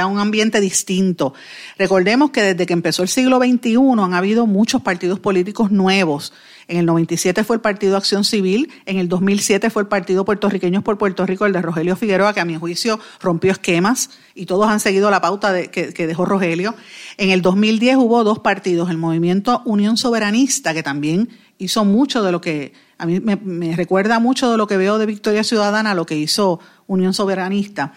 un 0.05 0.19
ambiente 0.19 0.59
distinto. 0.59 1.33
Recordemos 1.77 2.31
que 2.31 2.41
desde 2.41 2.65
que 2.65 2.73
empezó 2.73 3.03
el 3.03 3.09
siglo 3.09 3.37
XXI 3.37 3.77
han 3.99 4.13
habido 4.13 4.45
muchos 4.45 4.81
partidos 4.81 5.19
políticos 5.19 5.71
nuevos. 5.71 6.33
En 6.67 6.77
el 6.77 6.85
97 6.85 7.43
fue 7.43 7.55
el 7.55 7.61
Partido 7.61 7.95
Acción 7.95 8.23
Civil, 8.23 8.71
en 8.85 8.97
el 8.97 9.07
2007 9.07 9.69
fue 9.69 9.83
el 9.83 9.87
Partido 9.87 10.25
Puertorriqueños 10.25 10.83
por 10.83 10.97
Puerto 10.97 11.25
Rico, 11.25 11.45
el 11.45 11.53
de 11.53 11.61
Rogelio 11.61 11.95
Figueroa, 11.95 12.33
que 12.33 12.41
a 12.41 12.45
mi 12.45 12.57
juicio 12.57 12.99
rompió 13.21 13.51
esquemas 13.51 14.09
y 14.35 14.45
todos 14.45 14.67
han 14.67 14.79
seguido 14.79 15.09
la 15.09 15.21
pauta 15.21 15.67
que 15.67 16.07
dejó 16.07 16.25
Rogelio. 16.25 16.75
En 17.17 17.29
el 17.29 17.41
2010 17.41 17.97
hubo 17.97 18.23
dos 18.23 18.39
partidos, 18.39 18.89
el 18.89 18.97
Movimiento 18.97 19.61
Unión 19.65 19.97
Soberanista, 19.97 20.73
que 20.73 20.83
también 20.83 21.29
hizo 21.57 21.85
mucho 21.85 22.21
de 22.21 22.31
lo 22.31 22.41
que, 22.41 22.73
a 22.97 23.05
mí 23.05 23.19
me, 23.19 23.35
me 23.37 23.75
recuerda 23.75 24.19
mucho 24.19 24.51
de 24.51 24.57
lo 24.57 24.67
que 24.67 24.77
veo 24.77 24.97
de 24.97 25.05
Victoria 25.05 25.43
Ciudadana, 25.43 25.93
lo 25.93 26.05
que 26.05 26.17
hizo 26.17 26.59
Unión 26.87 27.13
Soberanista. 27.13 27.93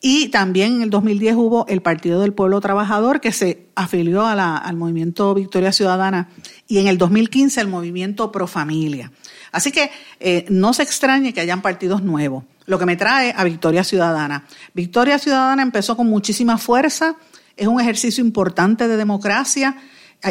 Y 0.00 0.28
también 0.28 0.76
en 0.76 0.82
el 0.82 0.90
2010 0.90 1.36
hubo 1.36 1.66
el 1.68 1.82
Partido 1.82 2.20
del 2.20 2.32
Pueblo 2.32 2.60
Trabajador 2.60 3.20
que 3.20 3.32
se 3.32 3.66
afilió 3.74 4.24
al 4.24 4.76
movimiento 4.76 5.34
Victoria 5.34 5.72
Ciudadana 5.72 6.30
y 6.66 6.78
en 6.78 6.86
el 6.86 6.96
2015 6.96 7.60
el 7.60 7.68
movimiento 7.68 8.32
Pro 8.32 8.46
Familia. 8.46 9.12
Así 9.52 9.72
que 9.72 9.90
eh, 10.18 10.46
no 10.48 10.72
se 10.72 10.84
extrañe 10.84 11.34
que 11.34 11.40
hayan 11.40 11.60
partidos 11.60 12.02
nuevos. 12.02 12.44
Lo 12.64 12.78
que 12.78 12.86
me 12.86 12.96
trae 12.96 13.34
a 13.36 13.44
Victoria 13.44 13.84
Ciudadana. 13.84 14.46
Victoria 14.72 15.18
Ciudadana 15.18 15.62
empezó 15.62 15.96
con 15.96 16.06
muchísima 16.06 16.56
fuerza, 16.56 17.16
es 17.56 17.66
un 17.66 17.80
ejercicio 17.80 18.24
importante 18.24 18.88
de 18.88 18.96
democracia, 18.96 19.76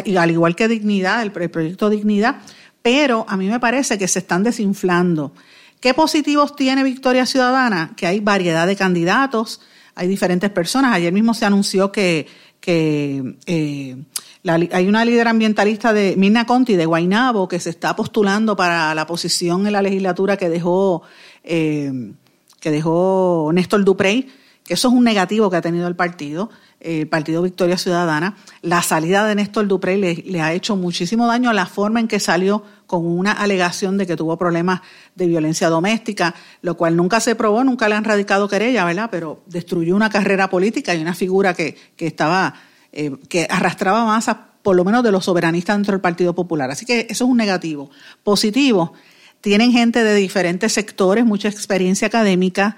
y 0.04 0.16
al 0.16 0.30
igual 0.30 0.56
que 0.56 0.66
Dignidad, 0.66 1.22
el 1.22 1.32
proyecto 1.32 1.90
Dignidad, 1.90 2.36
pero 2.82 3.26
a 3.28 3.36
mí 3.36 3.48
me 3.48 3.60
parece 3.60 3.98
que 3.98 4.08
se 4.08 4.20
están 4.20 4.42
desinflando. 4.42 5.34
¿Qué 5.80 5.94
positivos 5.94 6.54
tiene 6.56 6.84
Victoria 6.84 7.24
Ciudadana? 7.24 7.94
Que 7.96 8.06
hay 8.06 8.20
variedad 8.20 8.66
de 8.66 8.76
candidatos, 8.76 9.62
hay 9.94 10.08
diferentes 10.08 10.50
personas. 10.50 10.94
Ayer 10.94 11.10
mismo 11.10 11.32
se 11.32 11.46
anunció 11.46 11.90
que, 11.90 12.26
eh, 12.66 13.96
hay 14.44 14.88
una 14.88 15.04
líder 15.06 15.28
ambientalista 15.28 15.94
de 15.94 16.16
Mirna 16.18 16.44
Conti 16.44 16.76
de 16.76 16.84
Guainabo 16.84 17.48
que 17.48 17.58
se 17.58 17.70
está 17.70 17.96
postulando 17.96 18.56
para 18.56 18.94
la 18.94 19.06
posición 19.06 19.66
en 19.66 19.72
la 19.72 19.80
legislatura 19.80 20.36
que 20.36 20.50
dejó, 20.50 21.02
eh, 21.44 22.12
que 22.60 22.70
dejó 22.70 23.50
Néstor 23.54 23.82
Duprey, 23.82 24.28
que 24.62 24.74
eso 24.74 24.88
es 24.88 24.94
un 24.94 25.04
negativo 25.04 25.48
que 25.48 25.56
ha 25.56 25.62
tenido 25.62 25.88
el 25.88 25.96
partido, 25.96 26.50
el 26.80 27.06
Partido 27.08 27.42
Victoria 27.42 27.78
Ciudadana. 27.78 28.36
La 28.62 28.82
salida 28.82 29.26
de 29.26 29.34
Néstor 29.34 29.68
Duprey 29.68 30.00
le, 30.00 30.14
le 30.14 30.40
ha 30.40 30.52
hecho 30.52 30.76
muchísimo 30.76 31.26
daño 31.26 31.50
a 31.50 31.54
la 31.54 31.66
forma 31.66 32.00
en 32.00 32.08
que 32.08 32.20
salió 32.20 32.64
con 32.86 33.06
una 33.06 33.32
alegación 33.32 33.98
de 33.98 34.06
que 34.06 34.16
tuvo 34.16 34.36
problemas 34.36 34.80
de 35.14 35.26
violencia 35.26 35.68
doméstica, 35.68 36.34
lo 36.62 36.76
cual 36.76 36.96
nunca 36.96 37.20
se 37.20 37.34
probó, 37.34 37.62
nunca 37.62 37.88
le 37.88 37.94
han 37.94 38.04
radicado 38.04 38.48
querella, 38.48 38.84
¿verdad? 38.84 39.08
Pero 39.10 39.42
destruyó 39.46 39.94
una 39.94 40.10
carrera 40.10 40.50
política 40.50 40.94
y 40.94 41.02
una 41.02 41.14
figura 41.14 41.54
que, 41.54 41.76
que 41.96 42.06
estaba 42.06 42.54
eh, 42.92 43.16
que 43.28 43.46
arrastraba 43.48 44.04
masas, 44.04 44.36
por 44.62 44.74
lo 44.74 44.84
menos 44.84 45.04
de 45.04 45.12
los 45.12 45.24
soberanistas 45.24 45.76
dentro 45.76 45.92
del 45.92 46.00
Partido 46.00 46.34
Popular. 46.34 46.70
Así 46.72 46.84
que 46.84 47.06
eso 47.08 47.24
es 47.24 47.30
un 47.30 47.36
negativo. 47.36 47.88
Positivo, 48.24 48.94
tienen 49.40 49.70
gente 49.70 50.02
de 50.02 50.14
diferentes 50.16 50.72
sectores, 50.72 51.24
mucha 51.24 51.48
experiencia 51.48 52.08
académica, 52.08 52.76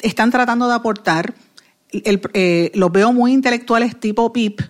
están 0.00 0.32
tratando 0.32 0.66
de 0.68 0.74
aportar. 0.74 1.34
El, 1.90 2.20
eh, 2.34 2.72
los 2.74 2.92
veo 2.92 3.12
muy 3.12 3.32
intelectuales 3.32 3.98
tipo 3.98 4.32
PIP, 4.32 4.60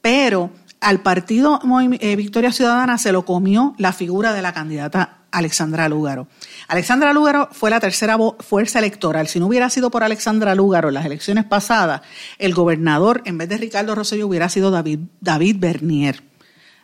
pero 0.00 0.50
al 0.80 1.00
partido 1.00 1.60
eh, 2.00 2.16
Victoria 2.16 2.52
Ciudadana 2.52 2.98
se 2.98 3.12
lo 3.12 3.24
comió 3.24 3.74
la 3.78 3.92
figura 3.92 4.32
de 4.32 4.42
la 4.42 4.52
candidata 4.52 5.18
Alexandra 5.30 5.88
Lúgaro. 5.88 6.28
Alexandra 6.68 7.12
Lúgaro 7.12 7.48
fue 7.52 7.70
la 7.70 7.80
tercera 7.80 8.16
fuerza 8.40 8.78
electoral. 8.78 9.28
Si 9.28 9.40
no 9.40 9.46
hubiera 9.46 9.70
sido 9.70 9.90
por 9.90 10.04
Alexandra 10.04 10.54
Lúgaro 10.54 10.88
en 10.88 10.94
las 10.94 11.06
elecciones 11.06 11.44
pasadas, 11.44 12.02
el 12.38 12.52
gobernador, 12.52 13.22
en 13.24 13.38
vez 13.38 13.48
de 13.48 13.56
Ricardo 13.56 13.94
Rosselló, 13.94 14.26
hubiera 14.26 14.48
sido 14.48 14.70
David, 14.70 15.00
David 15.20 15.56
Bernier. 15.58 16.22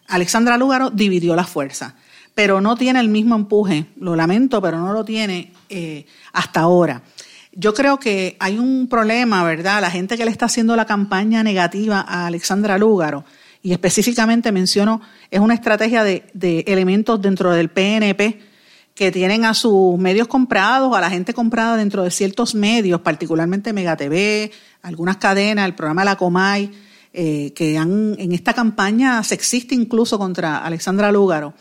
Alexandra 0.09 0.57
Lúgaro 0.57 0.91
dividió 0.91 1.37
la 1.37 1.45
fuerza, 1.45 1.97
pero 2.35 2.61
no 2.61 2.77
tiene 2.77 3.01
el 3.01 3.09
mismo 3.09 3.37
empuje. 3.37 3.87
Lo 3.97 4.17
lamento, 4.17 4.63
pero 4.63 4.79
no 4.79 4.93
lo 4.93 5.05
tiene 5.05 5.53
eh, 5.69 6.07
hasta 6.33 6.61
ahora. 6.61 7.03
Yo 7.61 7.75
creo 7.75 7.99
que 7.99 8.37
hay 8.39 8.57
un 8.57 8.87
problema, 8.87 9.43
¿verdad? 9.43 9.81
La 9.81 9.91
gente 9.91 10.17
que 10.17 10.25
le 10.25 10.31
está 10.31 10.47
haciendo 10.47 10.77
la 10.77 10.87
campaña 10.87 11.43
negativa 11.43 11.99
a 12.07 12.29
Alexandra 12.29 12.79
Lúgaro 12.79 13.25
y 13.61 13.73
específicamente 13.73 14.53
menciono, 14.53 15.01
es 15.29 15.41
una 15.41 15.55
estrategia 15.55 16.05
de, 16.05 16.65
elementos 16.69 17.21
dentro 17.21 17.51
del 17.51 17.69
PNP 17.69 18.39
que 18.95 19.11
tienen 19.11 19.45
a 19.45 19.55
sus 19.55 19.99
medios 19.99 20.29
comprados, 20.29 20.97
a 20.97 21.01
la 21.01 21.11
gente 21.11 21.35
comprada 21.35 21.77
dentro 21.77 22.05
de 22.05 22.13
ciertos 22.13 22.55
medios, 22.55 23.01
particularmente 23.01 23.73
Mega 23.73 23.97
TV, 23.97 24.53
algunas 24.83 25.17
cadenas, 25.17 25.67
el 25.67 25.75
programa 25.75 26.05
La 26.05 26.15
Comay, 26.15 26.71
eh, 27.13 27.53
que 27.57 27.77
han 27.77 28.15
en 28.21 28.31
esta 28.31 28.55
campaña 28.55 29.25
sexista 29.25 29.75
incluso 29.75 30.17
contra 30.17 30.59
Alexandra 30.59 31.11
Lúgaro. 31.11 31.55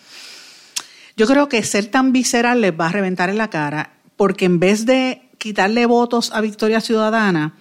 Yo 1.15 1.25
creo 1.25 1.49
que 1.49 1.63
ser 1.63 1.87
tan 1.87 2.11
visceral 2.11 2.61
les 2.61 2.79
va 2.79 2.85
a 2.85 2.91
reventar 2.91 3.31
en 3.31 3.39
la 3.39 3.49
cara, 3.49 3.93
porque 4.15 4.45
en 4.45 4.59
vez 4.59 4.85
de 4.85 5.26
quitarle 5.37 5.85
votos 5.85 6.31
a 6.33 6.41
Victoria 6.41 6.81
Ciudadana, 6.81 7.53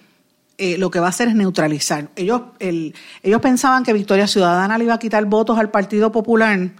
eh, 0.57 0.77
lo 0.77 0.89
que 0.89 0.99
va 0.99 1.07
a 1.07 1.09
hacer 1.09 1.27
es 1.27 1.35
neutralizar. 1.35 2.09
Ellos, 2.15 2.41
ellos 2.59 3.41
pensaban 3.41 3.83
que 3.83 3.93
Victoria 3.93 4.27
Ciudadana 4.27 4.77
le 4.77 4.85
iba 4.85 4.95
a 4.95 4.99
quitar 4.99 5.23
votos 5.25 5.59
al 5.59 5.69
Partido 5.69 6.11
Popular 6.11 6.71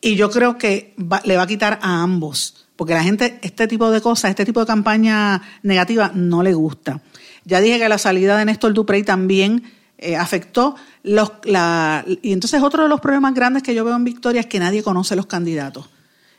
y 0.00 0.16
yo 0.16 0.30
creo 0.30 0.56
que 0.56 0.94
le 1.24 1.36
va 1.36 1.42
a 1.42 1.46
quitar 1.46 1.78
a 1.82 2.02
ambos, 2.02 2.66
porque 2.76 2.94
la 2.94 3.02
gente 3.02 3.38
este 3.42 3.68
tipo 3.68 3.90
de 3.90 4.00
cosas, 4.00 4.30
este 4.30 4.46
tipo 4.46 4.60
de 4.60 4.66
campaña 4.66 5.42
negativa 5.62 6.10
no 6.14 6.42
le 6.42 6.54
gusta. 6.54 7.02
Ya 7.44 7.60
dije 7.60 7.78
que 7.78 7.88
la 7.88 7.98
salida 7.98 8.38
de 8.38 8.46
Néstor 8.46 8.72
Duprey 8.72 9.02
también 9.02 9.64
eh, 9.98 10.16
afectó. 10.16 10.76
Los, 11.02 11.32
la, 11.44 12.04
y 12.22 12.32
entonces 12.32 12.62
otro 12.62 12.82
de 12.84 12.88
los 12.88 13.00
problemas 13.00 13.34
grandes 13.34 13.62
que 13.62 13.74
yo 13.74 13.84
veo 13.84 13.96
en 13.96 14.04
Victoria 14.04 14.40
es 14.40 14.46
que 14.46 14.58
nadie 14.58 14.82
conoce 14.82 15.14
los 15.16 15.26
candidatos. 15.26 15.90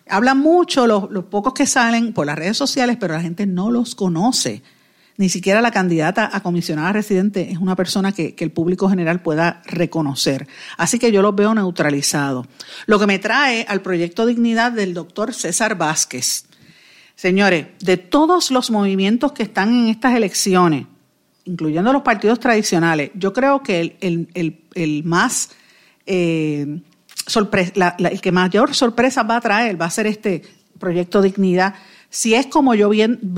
Hablan 0.10 0.40
mucho 0.40 0.88
los, 0.88 1.08
pocos 1.26 1.54
que 1.54 1.66
salen 1.66 2.14
por 2.14 2.26
las 2.26 2.38
redes 2.38 2.58
sociales, 2.58 2.98
pero 3.00 3.14
la 3.14 3.22
gente 3.22 3.46
no 3.46 3.72
los 3.72 3.96
conoce. 3.96 4.62
Ni 5.18 5.30
siquiera 5.30 5.62
la 5.62 5.72
candidata 5.72 6.30
a 6.34 6.42
comisionada 6.42 6.94
residente 6.94 7.52
es 7.52 7.58
una 7.58 7.76
persona 7.76 8.12
que, 8.12 8.36
el 8.40 8.52
público 8.52 8.90
general 8.90 9.22
pueda 9.22 9.62
reconocer. 9.66 10.48
Así 10.78 10.98
que 11.00 11.12
yo 11.12 11.22
los 11.22 11.36
veo 11.36 11.54
neutralizados. 11.54 12.48
Lo 12.88 13.00
que 13.00 13.08
me 13.08 13.20
trae 13.20 13.66
al 13.70 13.82
proyecto 13.82 14.26
Dignidad 14.26 14.72
del 14.72 14.94
doctor 14.94 15.34
César 15.34 15.78
Vázquez. 15.78 16.46
Señores, 17.16 17.68
de 17.80 17.98
todos 17.98 18.50
los 18.50 18.72
movimientos 18.72 19.32
que 19.34 19.44
están 19.44 19.70
en 19.70 19.88
estas 19.90 20.16
elecciones, 20.16 20.88
incluyendo 21.46 21.94
los 21.94 22.02
partidos 22.02 22.40
tradicionales, 22.40 23.12
yo 23.14 23.32
creo 23.32 23.62
que 23.62 23.98
el, 24.02 25.04
más 25.04 25.50
eh, 26.08 26.82
el 27.36 28.22
que 28.22 28.32
mayor 28.32 28.74
sorpresa 28.74 29.24
va 29.24 29.38
a 29.38 29.42
traer 29.42 29.80
va 29.80 29.86
a 29.86 29.92
ser 29.92 30.08
este 30.08 30.42
proyecto 30.80 31.22
Dignidad 31.22 31.76
si 32.10 32.34
es 32.36 32.46
como 32.48 32.76
yo 32.76 32.92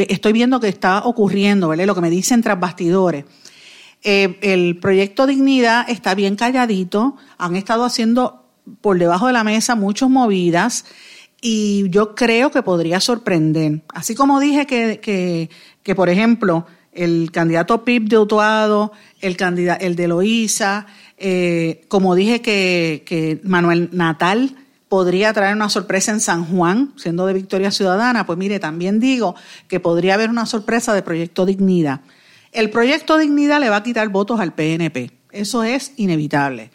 estoy 0.10 0.34
viendo 0.34 0.60
que 0.60 0.68
está 0.68 1.04
ocurriendo, 1.04 1.68
¿vale? 1.68 1.86
Lo 1.86 1.94
que 1.94 2.02
me 2.02 2.10
dicen 2.10 2.42
tras 2.42 2.60
bastidores. 2.60 3.24
Eh, 4.02 4.40
el 4.42 4.80
proyecto 4.80 5.28
Dignidad 5.28 5.88
está 5.88 6.16
bien 6.16 6.36
calladito, 6.36 7.16
han 7.38 7.56
estado 7.56 7.86
haciendo 7.86 8.44
por 8.82 8.98
debajo 8.98 9.28
de 9.28 9.34
la 9.34 9.44
mesa 9.44 9.76
muchas 9.76 10.10
movidas 10.10 10.86
y 11.40 11.88
yo 11.90 12.16
creo 12.16 12.50
que 12.50 12.64
podría 12.64 13.00
sorprender. 13.00 13.84
Así 13.94 14.16
como 14.16 14.40
dije 14.40 14.66
que, 14.66 15.00
que, 15.00 15.52
que 15.84 15.94
por 15.94 16.10
ejemplo, 16.10 16.66
el 16.94 17.32
candidato 17.32 17.84
Pip 17.84 18.10
de 18.10 18.18
Utuado, 18.18 18.92
el, 19.22 19.38
candidato, 19.38 19.86
el 19.86 19.96
de 19.96 20.08
Loíza, 20.08 20.88
eh, 21.18 21.86
como 21.88 22.16
dije 22.16 22.42
que, 22.42 23.40
Manuel 23.44 23.90
Natal 23.92 24.56
podría 24.90 25.34
traer 25.34 25.56
una 25.56 25.70
sorpresa 25.70 26.12
en 26.12 26.20
San 26.20 26.46
Juan, 26.46 26.94
siendo 26.98 27.26
de 27.26 27.34
Victoria 27.34 27.72
Ciudadana, 27.72 28.26
pues 28.26 28.38
mire, 28.38 28.60
también 28.60 29.00
digo 29.00 29.36
que 29.68 29.80
podría 29.80 30.14
haber 30.14 30.30
una 30.30 30.46
sorpresa 30.46 30.94
de 30.94 31.02
Proyecto 31.02 31.46
Dignidad. 31.46 32.02
El 32.52 32.70
Proyecto 32.70 33.18
Dignidad 33.18 33.60
le 33.60 33.70
va 33.70 33.78
a 33.78 33.84
quitar 33.84 34.10
votos 34.10 34.40
al 34.40 34.54
PNP, 34.54 35.12
eso 35.32 35.64
es 35.64 35.94
inevitable. 35.98 36.72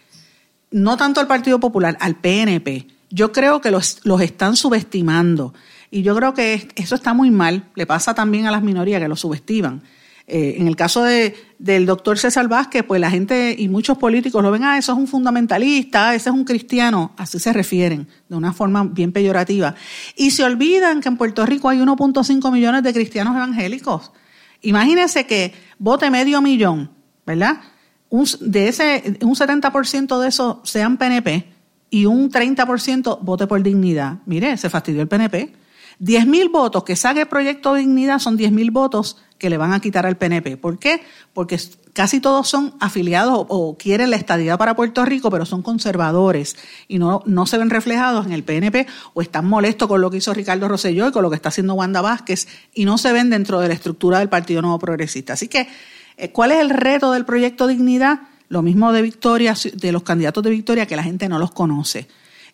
No 0.70 0.97
tanto 0.97 1.20
al 1.20 1.28
Partido 1.28 1.61
Popular, 1.61 1.97
al 2.01 2.16
PNP. 2.16 2.89
Yo 3.11 3.32
creo 3.32 3.61
que 3.61 3.70
los, 3.70 4.01
los 4.05 4.20
están 4.20 4.57
subestimando 4.57 5.55
y 5.91 6.03
yo 6.03 6.14
creo 6.14 6.34
que 6.34 6.68
eso 6.76 6.95
está 6.95 7.14
muy 7.14 7.30
mal, 7.30 7.64
le 7.74 7.86
pasa 7.86 8.14
también 8.14 8.47
a 8.47 8.51
las 8.51 8.62
minorías 8.62 9.01
que 9.01 9.09
lo 9.09 9.16
subestiman. 9.16 9.82
Eh, 10.31 10.57
en 10.59 10.68
el 10.68 10.76
caso 10.76 11.03
de, 11.05 11.35
del 11.59 11.87
doctor 11.87 12.18
César 12.18 12.49
Vázquez, 12.49 12.85
pues 12.87 13.01
la 13.01 13.11
gente 13.11 13.57
y 13.59 13.66
muchos 13.68 13.97
políticos 13.97 14.43
lo 14.43 14.51
ven, 14.51 14.62
ah, 14.62 14.76
eso 14.76 14.93
es 14.93 14.99
un 14.99 15.07
fundamentalista, 15.07 16.14
ese 16.14 16.29
es 16.29 16.35
un 16.35 16.45
cristiano, 16.45 17.12
así 17.16 17.39
se 17.39 17.51
refieren, 17.51 18.07
de 18.29 18.37
una 18.37 18.53
forma 18.53 18.85
bien 18.85 19.11
peyorativa. 19.11 19.74
Y 20.16 20.33
se 20.33 20.45
olvidan 20.45 21.01
que 21.01 21.09
en 21.09 21.16
Puerto 21.16 21.47
Rico 21.47 21.70
hay 21.70 21.79
1.5 21.79 22.53
millones 22.53 22.83
de 22.83 22.93
cristianos 22.93 23.35
evangélicos. 23.35 24.12
Imagínense 24.61 25.26
que 25.26 25.55
vote 25.79 26.11
medio 26.11 26.43
millón, 26.43 26.91
¿verdad? 27.24 27.62
Un, 28.11 28.26
de 28.43 28.68
ese, 28.68 29.18
un 29.22 29.35
70% 29.35 30.20
de 30.20 30.29
eso 30.29 30.61
sean 30.62 30.99
PNP 30.99 31.47
y 31.89 32.05
un 32.05 32.31
30% 32.31 33.20
vote 33.22 33.47
por 33.47 33.62
dignidad. 33.62 34.18
Mire, 34.26 34.59
se 34.59 34.68
fastidió 34.68 35.01
el 35.01 35.09
PNP. 35.09 35.55
10.000 36.01 36.53
votos 36.53 36.85
que 36.85 36.97
saque 36.97 37.22
el 37.22 37.29
proyecto 37.29 37.72
de 37.72 37.81
dignidad 37.81 38.18
son 38.18 38.37
10.000 38.39 38.70
votos 38.70 39.16
que 39.39 39.51
le 39.51 39.57
van 39.57 39.72
a 39.72 39.80
quitar 39.80 40.05
al 40.05 40.16
PNP. 40.16 40.57
¿Por 40.57 40.78
qué? 40.78 41.03
Porque 41.32 41.59
casi 41.93 42.20
todos 42.20 42.49
son 42.49 42.74
afiliados 42.80 43.47
o, 43.49 43.76
quieren 43.78 44.11
la 44.11 44.16
estadidad 44.16 44.59
para 44.59 44.76
Puerto 44.76 45.05
Rico, 45.05 45.30
pero 45.30 45.47
son 45.47 45.62
conservadores 45.62 46.57
y 46.89 46.99
no, 46.99 47.22
no 47.26 47.47
se 47.47 47.59
ven 47.59 47.70
reflejados 47.70 48.26
en 48.26 48.32
el 48.32 48.45
PNP 48.45 48.86
o 49.14 49.22
están 49.22 49.47
molestos 49.47 49.89
con 49.89 50.01
lo 50.01 50.11
que 50.11 50.18
hizo 50.18 50.34
Ricardo 50.34 50.68
Rosselló 50.68 51.09
y 51.09 51.12
con 51.12 51.22
lo 51.22 51.30
que 51.30 51.36
está 51.36 51.49
haciendo 51.49 51.74
Wanda 51.74 52.01
Vázquez 52.01 52.49
y 52.74 52.84
no 52.84 52.99
se 52.99 53.12
ven 53.12 53.30
dentro 53.30 53.61
de 53.61 53.68
la 53.68 53.74
estructura 53.74 54.18
del 54.18 54.28
Partido 54.28 54.62
Nuevo 54.62 54.78
Progresista. 54.78 55.32
Así 55.34 55.49
que, 55.49 55.68
eh, 56.16 56.30
¿cuál 56.30 56.53
es 56.53 56.59
el 56.59 56.70
reto 56.70 57.12
del 57.12 57.24
proyecto 57.24 57.66
Dignidad? 57.66 58.20
Lo 58.49 58.62
mismo 58.62 58.93
de 58.93 59.03
Victoria, 59.03 59.55
de 59.74 59.93
los 59.93 60.03
candidatos 60.03 60.43
de 60.43 60.51
Victoria, 60.51 60.86
que 60.86 60.97
la 60.97 61.03
gente 61.03 61.28
no 61.28 61.39
los 61.39 61.51
conoce 61.53 62.09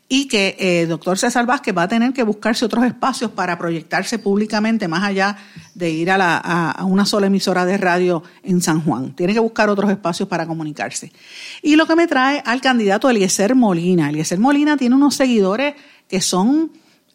y 0.08 0.28
que 0.28 0.56
el 0.58 0.66
eh, 0.84 0.86
doctor 0.86 1.18
César 1.18 1.46
Vázquez 1.46 1.76
va 1.76 1.84
a 1.84 1.88
tener 1.88 2.12
que 2.12 2.22
buscarse 2.22 2.64
otros 2.64 2.84
espacios 2.84 3.30
para 3.30 3.56
proyectarse 3.58 4.18
públicamente 4.18 4.86
más 4.86 5.02
allá 5.02 5.36
de 5.74 5.90
ir 5.90 6.10
a, 6.10 6.18
la, 6.18 6.36
a, 6.36 6.84
una 6.84 7.06
sola 7.06 7.28
emisora 7.28 7.64
de 7.64 7.78
radio 7.78 8.22
en 8.42 8.60
San 8.60 8.82
Juan. 8.82 9.14
Tiene 9.14 9.32
que 9.32 9.40
buscar 9.40 9.70
otros 9.70 9.90
espacios 9.90 10.28
para 10.28 10.46
comunicarse. 10.46 11.10
Y 11.62 11.76
lo 11.76 11.86
que 11.86 11.96
me 11.96 12.06
trae 12.06 12.42
al 12.44 12.60
candidato 12.60 13.08
Eliezer 13.08 13.54
Molina. 13.54 14.10
Eliezer 14.10 14.38
Molina 14.38 14.76
tiene 14.76 14.94
unos 14.94 15.14
seguidores 15.14 15.74
que 16.06 16.20
son 16.20 16.70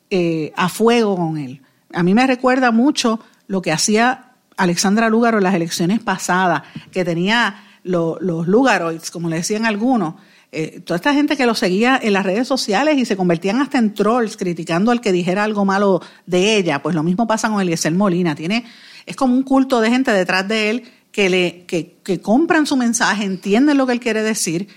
eh, 0.09 0.51
a 0.55 0.67
fuego 0.67 1.15
con 1.15 1.37
él. 1.37 1.61
A 1.93 2.01
mí 2.01 2.15
me 2.15 2.25
recuerda 2.25 2.71
mucho 2.71 3.19
lo 3.47 3.61
que 3.61 3.71
hacía 3.71 4.31
Alexandra 4.57 5.09
Lúgaro 5.09 5.37
en 5.37 5.43
las 5.43 5.53
elecciones 5.53 5.99
pasadas, 5.99 6.63
que 6.91 7.05
tenía 7.05 7.63
los 7.83 8.19
Lugaroids, 8.21 9.09
como 9.09 9.29
le 9.29 9.37
decían 9.37 9.65
algunos, 9.65 10.15
eh, 10.51 10.81
toda 10.83 10.95
esta 10.95 11.13
gente 11.13 11.37
que 11.37 11.45
lo 11.45 11.53
seguía 11.53 11.99
en 12.01 12.13
las 12.13 12.25
redes 12.25 12.47
sociales 12.47 12.97
y 12.97 13.05
se 13.05 13.15
convertían 13.15 13.61
hasta 13.61 13.77
en 13.77 13.93
trolls 13.93 14.35
criticando 14.35 14.91
al 14.91 14.99
que 14.99 15.11
dijera 15.11 15.43
algo 15.43 15.63
malo 15.63 16.01
de 16.25 16.57
ella, 16.57 16.81
pues 16.81 16.95
lo 16.95 17.03
mismo 17.03 17.27
pasa 17.27 17.49
con 17.49 17.61
Eliezer 17.61 17.93
Molina. 17.93 18.33
Tiene, 18.33 18.65
es 19.05 19.15
como 19.15 19.35
un 19.35 19.43
culto 19.43 19.79
de 19.79 19.89
gente 19.89 20.11
detrás 20.11 20.47
de 20.47 20.69
él 20.71 20.83
que, 21.11 21.29
le, 21.29 21.65
que, 21.65 21.97
que 22.03 22.19
compran 22.19 22.65
su 22.65 22.77
mensaje, 22.77 23.25
entienden 23.25 23.77
lo 23.77 23.85
que 23.85 23.93
él 23.93 23.99
quiere 23.99 24.23
decir. 24.23 24.67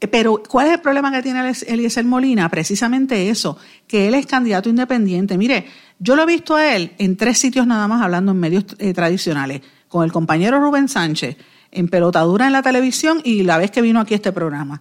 Eh, 0.00 0.08
pero, 0.08 0.42
¿cuál 0.42 0.68
es 0.68 0.72
el 0.74 0.80
problema 0.80 1.12
que 1.12 1.22
tiene 1.22 1.52
Eliezer 1.66 2.04
Molina? 2.04 2.48
Precisamente 2.48 3.28
eso, 3.28 3.58
que 3.86 4.08
él 4.08 4.14
es 4.14 4.26
candidato 4.26 4.70
independiente. 4.70 5.36
Mire, 5.36 5.66
yo 5.98 6.16
lo 6.16 6.22
he 6.22 6.26
visto 6.26 6.56
a 6.56 6.74
él 6.74 6.92
en 6.96 7.16
tres 7.16 7.36
sitios 7.36 7.66
nada 7.66 7.86
más 7.86 8.02
hablando 8.02 8.32
en 8.32 8.38
medios 8.38 8.64
eh, 8.78 8.94
tradicionales, 8.94 9.60
con 9.88 10.04
el 10.04 10.12
compañero 10.12 10.60
Rubén 10.60 10.88
Sánchez, 10.88 11.36
en 11.70 11.88
pelotadura 11.88 12.46
en 12.46 12.52
la 12.52 12.62
televisión 12.62 13.20
y 13.22 13.42
la 13.42 13.58
vez 13.58 13.70
que 13.70 13.82
vino 13.82 14.00
aquí 14.00 14.14
a 14.14 14.16
este 14.16 14.32
programa. 14.32 14.80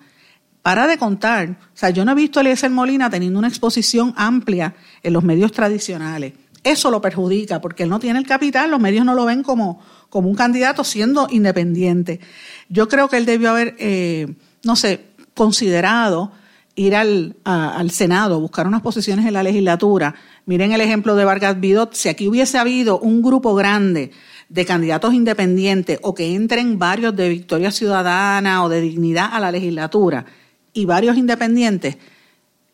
Para 0.61 0.87
de 0.87 0.97
contar, 0.97 1.57
o 1.73 1.77
sea, 1.77 1.89
yo 1.89 2.03
no 2.03 2.11
he 2.11 2.15
visto 2.15 2.39
a 2.39 2.41
Eliezer 2.41 2.69
Molina 2.69 3.09
teniendo 3.09 3.39
una 3.39 3.47
exposición 3.47 4.13
amplia 4.17 4.75
en 5.01 5.13
los 5.13 5.23
medios 5.23 5.51
tradicionales. 5.51 6.33
Eso 6.63 6.91
lo 6.91 7.01
perjudica 7.01 7.61
porque 7.61 7.83
él 7.83 7.89
no 7.89 7.99
tiene 7.99 8.19
el 8.19 8.27
capital, 8.27 8.69
los 8.69 8.79
medios 8.79 9.05
no 9.05 9.13
lo 9.15 9.25
ven 9.25 9.43
como, 9.43 9.79
como 10.09 10.27
un 10.27 10.35
candidato 10.35 10.83
siendo 10.83 11.27
independiente. 11.29 12.19
Yo 12.67 12.89
creo 12.89 13.07
que 13.07 13.17
él 13.17 13.25
debió 13.25 13.51
haber, 13.51 13.75
eh, 13.79 14.35
no 14.63 14.75
sé, 14.75 15.05
considerado 15.33 16.33
ir 16.75 16.95
al, 16.95 17.37
al 17.45 17.91
Senado, 17.91 18.41
buscar 18.41 18.67
unas 18.67 18.81
posiciones 18.81 19.25
en 19.25 19.33
la 19.33 19.43
legislatura. 19.43 20.15
Miren 20.45 20.73
el 20.73 20.81
ejemplo 20.81 21.15
de 21.15 21.25
Vargas 21.25 21.59
Vidot. 21.59 21.93
Si 21.93 22.09
aquí 22.09 22.27
hubiese 22.27 22.57
habido 22.57 22.99
un 22.99 23.21
grupo 23.21 23.55
grande 23.55 24.11
de 24.49 24.65
candidatos 24.65 25.13
independientes 25.13 25.99
o 26.01 26.13
que 26.13 26.35
entren 26.35 26.79
varios 26.79 27.15
de 27.15 27.29
Victoria 27.29 27.71
Ciudadana 27.71 28.63
o 28.63 28.69
de 28.69 28.81
Dignidad 28.81 29.29
a 29.31 29.39
la 29.39 29.51
legislatura 29.51 30.25
y 30.79 30.85
varios 30.85 31.17
independientes, 31.17 31.97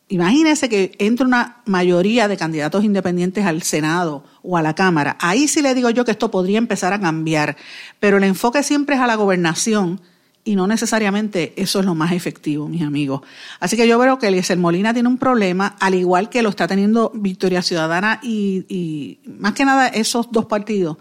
imagínense 0.10 0.70
que 0.70 0.92
entre 1.00 1.26
una 1.26 1.64
mayoría 1.66 2.28
de 2.28 2.38
candidatos 2.38 2.84
independientes 2.84 3.46
al 3.46 3.64
Senado 3.64 4.24
o 4.44 4.58
a 4.58 4.62
la 4.62 4.76
Cámara. 4.76 5.18
Ahí 5.20 5.48
sí 5.48 5.64
le 5.64 5.74
digo 5.74 5.90
yo 5.90 6.06
que 6.06 6.12
esto 6.12 6.30
podría 6.30 6.60
empezar 6.60 6.94
a 6.94 7.00
cambiar, 7.00 7.58
pero 8.00 8.18
el 8.18 8.24
enfoque 8.24 8.62
siempre 8.62 8.96
es 8.96 9.02
a 9.02 9.08
la 9.08 9.16
gobernación 9.16 10.02
y 10.44 10.56
no 10.56 10.68
necesariamente 10.68 11.54
eso 11.58 11.80
es 11.80 11.86
lo 11.88 11.96
más 11.96 12.12
efectivo, 12.12 12.68
mis 12.68 12.84
amigos. 12.84 13.22
Así 13.60 13.76
que 13.76 13.88
yo 13.88 13.98
veo 13.98 14.20
que 14.20 14.28
Eliezer 14.28 14.60
Molina 14.60 14.94
tiene 14.94 15.10
un 15.10 15.18
problema, 15.18 15.76
al 15.80 15.96
igual 15.96 16.30
que 16.30 16.44
lo 16.44 16.50
está 16.50 16.68
teniendo 16.68 17.12
Victoria 17.16 17.64
Ciudadana 17.64 18.20
y, 18.22 18.66
y 18.70 19.20
más 19.40 19.54
que 19.54 19.66
nada 19.66 19.88
esos 19.88 20.32
dos 20.32 20.46
partidos 20.46 20.98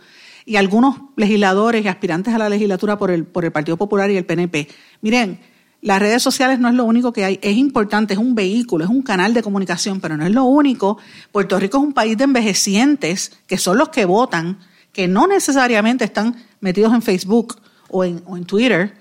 y 0.47 0.57
algunos 0.57 0.97
legisladores 1.17 1.85
y 1.85 1.89
aspirantes 1.89 2.35
a 2.35 2.39
la 2.39 2.49
legislatura 2.49 2.99
por 2.99 3.11
el, 3.11 3.25
por 3.25 3.45
el 3.45 3.53
Partido 3.53 3.77
Popular 3.77 4.11
y 4.11 4.17
el 4.17 4.25
PNP. 4.25 4.69
Miren, 5.01 5.41
las 5.85 5.99
redes 5.99 6.23
sociales 6.23 6.59
no 6.59 6.69
es 6.69 6.75
lo 6.75 6.87
único 6.87 7.13
que 7.13 7.27
hay, 7.27 7.39
es 7.43 7.59
importante, 7.59 8.15
es 8.15 8.19
un 8.19 8.35
vehículo, 8.35 8.85
es 8.85 8.91
un 8.91 9.03
canal 9.03 9.35
de 9.35 9.43
comunicación, 9.43 10.01
pero 10.01 10.17
no 10.17 10.25
es 10.25 10.33
lo 10.33 10.45
único. 10.45 10.97
Puerto 11.31 11.59
Rico 11.59 11.77
es 11.77 11.85
un 11.85 11.93
país 11.93 12.17
de 12.17 12.25
envejecientes, 12.25 13.33
que 13.47 13.59
son 13.59 13.77
los 13.77 13.91
que 13.91 14.07
votan, 14.07 14.59
que 14.95 15.09
no 15.09 15.27
necesariamente 15.27 16.07
están 16.07 16.37
metidos 16.61 16.95
en 16.95 17.03
Facebook 17.03 17.59
o 17.91 18.03
en, 18.03 18.23
o 18.25 18.39
en 18.39 18.47
Twitter. 18.47 18.95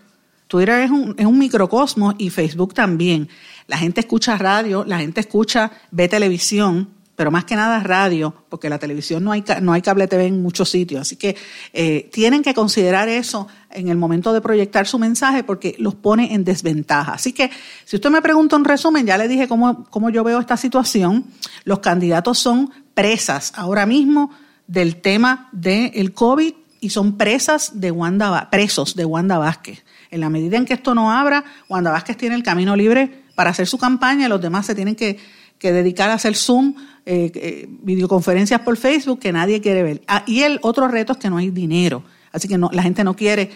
Twitter 0.48 0.82
es 0.82 0.92
un, 0.92 1.16
es 1.18 1.26
un 1.26 1.40
microcosmos 1.40 2.16
y 2.18 2.30
Facebook 2.30 2.74
también. 2.74 3.30
La 3.68 3.78
gente 3.78 4.02
escucha 4.02 4.38
radio, 4.38 4.84
la 4.86 4.98
gente 4.98 5.22
escucha, 5.22 5.72
ve 5.90 6.10
televisión, 6.10 6.90
pero 7.16 7.32
más 7.32 7.46
que 7.46 7.56
nada 7.56 7.80
radio, 7.80 8.34
porque 8.50 8.70
la 8.70 8.80
televisión 8.80 9.24
no 9.24 9.32
hay, 9.32 9.44
no 9.62 9.72
hay 9.72 9.82
cable 9.82 10.08
TV 10.08 10.28
en 10.28 10.42
muchos 10.42 10.70
sitios. 10.70 11.02
Así 11.02 11.16
que 11.16 11.38
eh, 11.72 12.10
tienen 12.12 12.42
que 12.42 12.54
considerar 12.54 13.08
eso 13.08 13.48
en 13.74 13.90
el 13.90 13.98
momento 13.98 14.34
de 14.34 14.42
proyectar 14.42 14.88
su 14.88 15.00
mensaje 15.00 15.44
porque 15.44 15.76
los 15.80 15.96
pone 15.96 16.34
en 16.34 16.44
desventaja. 16.44 17.14
Así 17.14 17.34
que 17.34 17.50
si 17.86 17.96
usted 17.96 18.10
me 18.10 18.22
pregunta 18.22 18.56
un 18.56 18.66
resumen, 18.66 19.06
ya 19.06 19.18
le 19.18 19.28
dije 19.28 19.48
cómo, 19.48 19.86
cómo 19.90 20.10
yo 20.10 20.24
veo 20.24 20.40
esta 20.40 20.58
situación. 20.58 21.26
Los 21.64 21.80
candidatos 21.80 22.40
son 22.40 22.72
presas 22.94 23.54
ahora 23.56 23.86
mismo 23.86 24.32
del 24.68 24.98
tema 25.02 25.50
del 25.52 26.14
COVID 26.14 26.54
y 26.80 26.90
son 26.90 27.18
presas 27.18 27.80
de 27.80 27.92
Wanda, 27.92 28.50
presos 28.50 28.96
de 28.96 29.06
Wanda 29.06 29.38
Vázquez. 29.38 29.84
En 30.12 30.20
la 30.20 30.30
medida 30.30 30.58
en 30.58 30.66
que 30.66 30.74
esto 30.74 30.94
no 30.94 31.12
abra, 31.12 31.44
Wanda 31.70 31.92
Vázquez 31.92 32.18
tiene 32.18 32.36
el 32.36 32.44
camino 32.44 32.76
libre 32.76 33.24
para 33.36 33.50
hacer 33.50 33.68
su 33.68 33.78
campaña 33.78 34.26
y 34.26 34.30
los 34.30 34.42
demás 34.42 34.66
se 34.66 34.76
tienen 34.76 34.96
que, 34.96 35.18
que 35.58 35.72
dedicar 35.72 36.10
a 36.10 36.16
hacer 36.16 36.36
Zoom 36.36 36.76
eh, 37.06 37.32
eh, 37.36 37.68
videoconferencias 37.82 38.62
por 38.62 38.78
Facebook 38.78 39.20
que 39.20 39.34
nadie 39.34 39.60
quiere 39.60 39.84
ver. 39.84 40.02
Ah, 40.08 40.24
y 40.26 40.44
el 40.44 40.60
otro 40.62 40.88
reto 40.88 41.14
es 41.14 41.20
que 41.20 41.30
no 41.30 41.38
hay 41.38 41.50
dinero. 41.50 42.04
Así 42.34 42.48
que 42.48 42.58
no, 42.58 42.70
la 42.74 42.84
gente 42.84 43.04
no 43.04 43.16
quiere, 43.16 43.52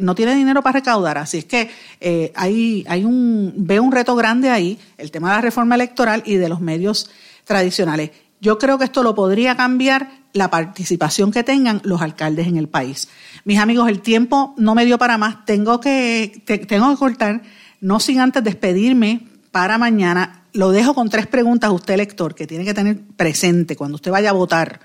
no 0.00 0.14
tiene 0.14 0.34
dinero 0.34 0.62
para 0.62 0.80
recaudar. 0.80 1.18
Así 1.18 1.38
es 1.38 1.44
que 1.44 1.70
eh, 2.00 2.32
hay, 2.34 3.04
un, 3.04 3.52
veo 3.58 3.82
un 3.82 3.92
reto 3.92 4.16
grande 4.16 4.50
ahí, 4.50 4.78
el 4.98 5.10
tema 5.10 5.28
de 5.28 5.36
la 5.36 5.40
reforma 5.42 5.74
electoral 5.74 6.22
y 6.26 6.36
de 6.36 6.48
los 6.48 6.60
medios 6.60 7.10
tradicionales. 7.44 8.10
Yo 8.40 8.58
creo 8.58 8.78
que 8.78 8.84
esto 8.84 9.02
lo 9.02 9.14
podría 9.14 9.56
cambiar 9.56 10.10
la 10.32 10.50
participación 10.50 11.30
que 11.30 11.44
tengan 11.44 11.80
los 11.84 12.00
alcaldes 12.00 12.48
en 12.48 12.56
el 12.56 12.68
país. 12.68 13.08
Mis 13.44 13.58
amigos, 13.58 13.88
el 13.88 14.00
tiempo 14.00 14.54
no 14.56 14.74
me 14.74 14.86
dio 14.86 14.98
para 14.98 15.18
más. 15.18 15.44
Tengo 15.44 15.78
que, 15.78 16.42
tengo 16.66 16.90
que 16.90 16.96
cortar, 16.96 17.42
no 17.80 18.00
sin 18.00 18.18
antes 18.18 18.42
despedirme 18.42 19.28
para 19.52 19.76
mañana 19.76 20.42
lo 20.54 20.70
dejo 20.70 20.94
con 20.94 21.08
tres 21.08 21.26
preguntas 21.26 21.68
a 21.68 21.72
usted, 21.72 21.94
elector, 21.94 22.34
que 22.34 22.46
tiene 22.46 22.64
que 22.64 22.74
tener 22.74 23.00
presente 23.16 23.76
cuando 23.76 23.96
usted 23.96 24.10
vaya 24.10 24.30
a 24.30 24.34
votar. 24.34 24.80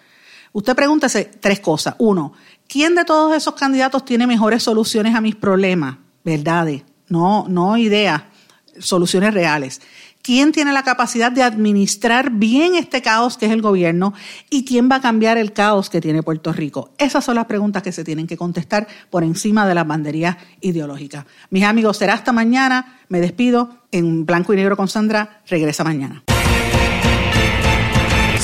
Usted 0.53 0.75
pregúntese 0.75 1.25
tres 1.25 1.59
cosas. 1.59 1.95
Uno, 1.99 2.33
¿quién 2.67 2.95
de 2.95 3.05
todos 3.05 3.35
esos 3.35 3.55
candidatos 3.55 4.05
tiene 4.05 4.27
mejores 4.27 4.63
soluciones 4.63 5.15
a 5.15 5.21
mis 5.21 5.35
problemas? 5.35 5.97
Verdades, 6.23 6.83
no, 7.09 7.45
no 7.47 7.77
ideas, 7.77 8.23
soluciones 8.79 9.33
reales. 9.33 9.81
¿Quién 10.21 10.51
tiene 10.51 10.73
la 10.73 10.83
capacidad 10.83 11.31
de 11.31 11.41
administrar 11.41 12.31
bien 12.31 12.75
este 12.75 13.01
caos 13.01 13.37
que 13.37 13.45
es 13.45 13.51
el 13.53 13.61
gobierno? 13.61 14.13
¿Y 14.49 14.65
quién 14.65 14.89
va 14.91 14.97
a 14.97 15.01
cambiar 15.01 15.37
el 15.37 15.53
caos 15.53 15.89
que 15.89 16.01
tiene 16.01 16.21
Puerto 16.21 16.51
Rico? 16.51 16.91
Esas 16.97 17.23
son 17.23 17.35
las 17.35 17.45
preguntas 17.45 17.81
que 17.81 17.93
se 17.93 18.03
tienen 18.03 18.27
que 18.27 18.35
contestar 18.35 18.87
por 19.09 19.23
encima 19.23 19.65
de 19.65 19.75
las 19.75 19.87
banderías 19.87 20.35
ideológicas. 20.59 21.25
Mis 21.49 21.63
amigos, 21.63 21.95
será 21.95 22.13
hasta 22.13 22.33
mañana. 22.33 22.99
Me 23.07 23.21
despido 23.21 23.77
en 23.93 24.25
blanco 24.25 24.53
y 24.53 24.57
negro 24.57 24.75
con 24.75 24.89
Sandra. 24.89 25.43
Regresa 25.47 25.85
mañana. 25.85 26.23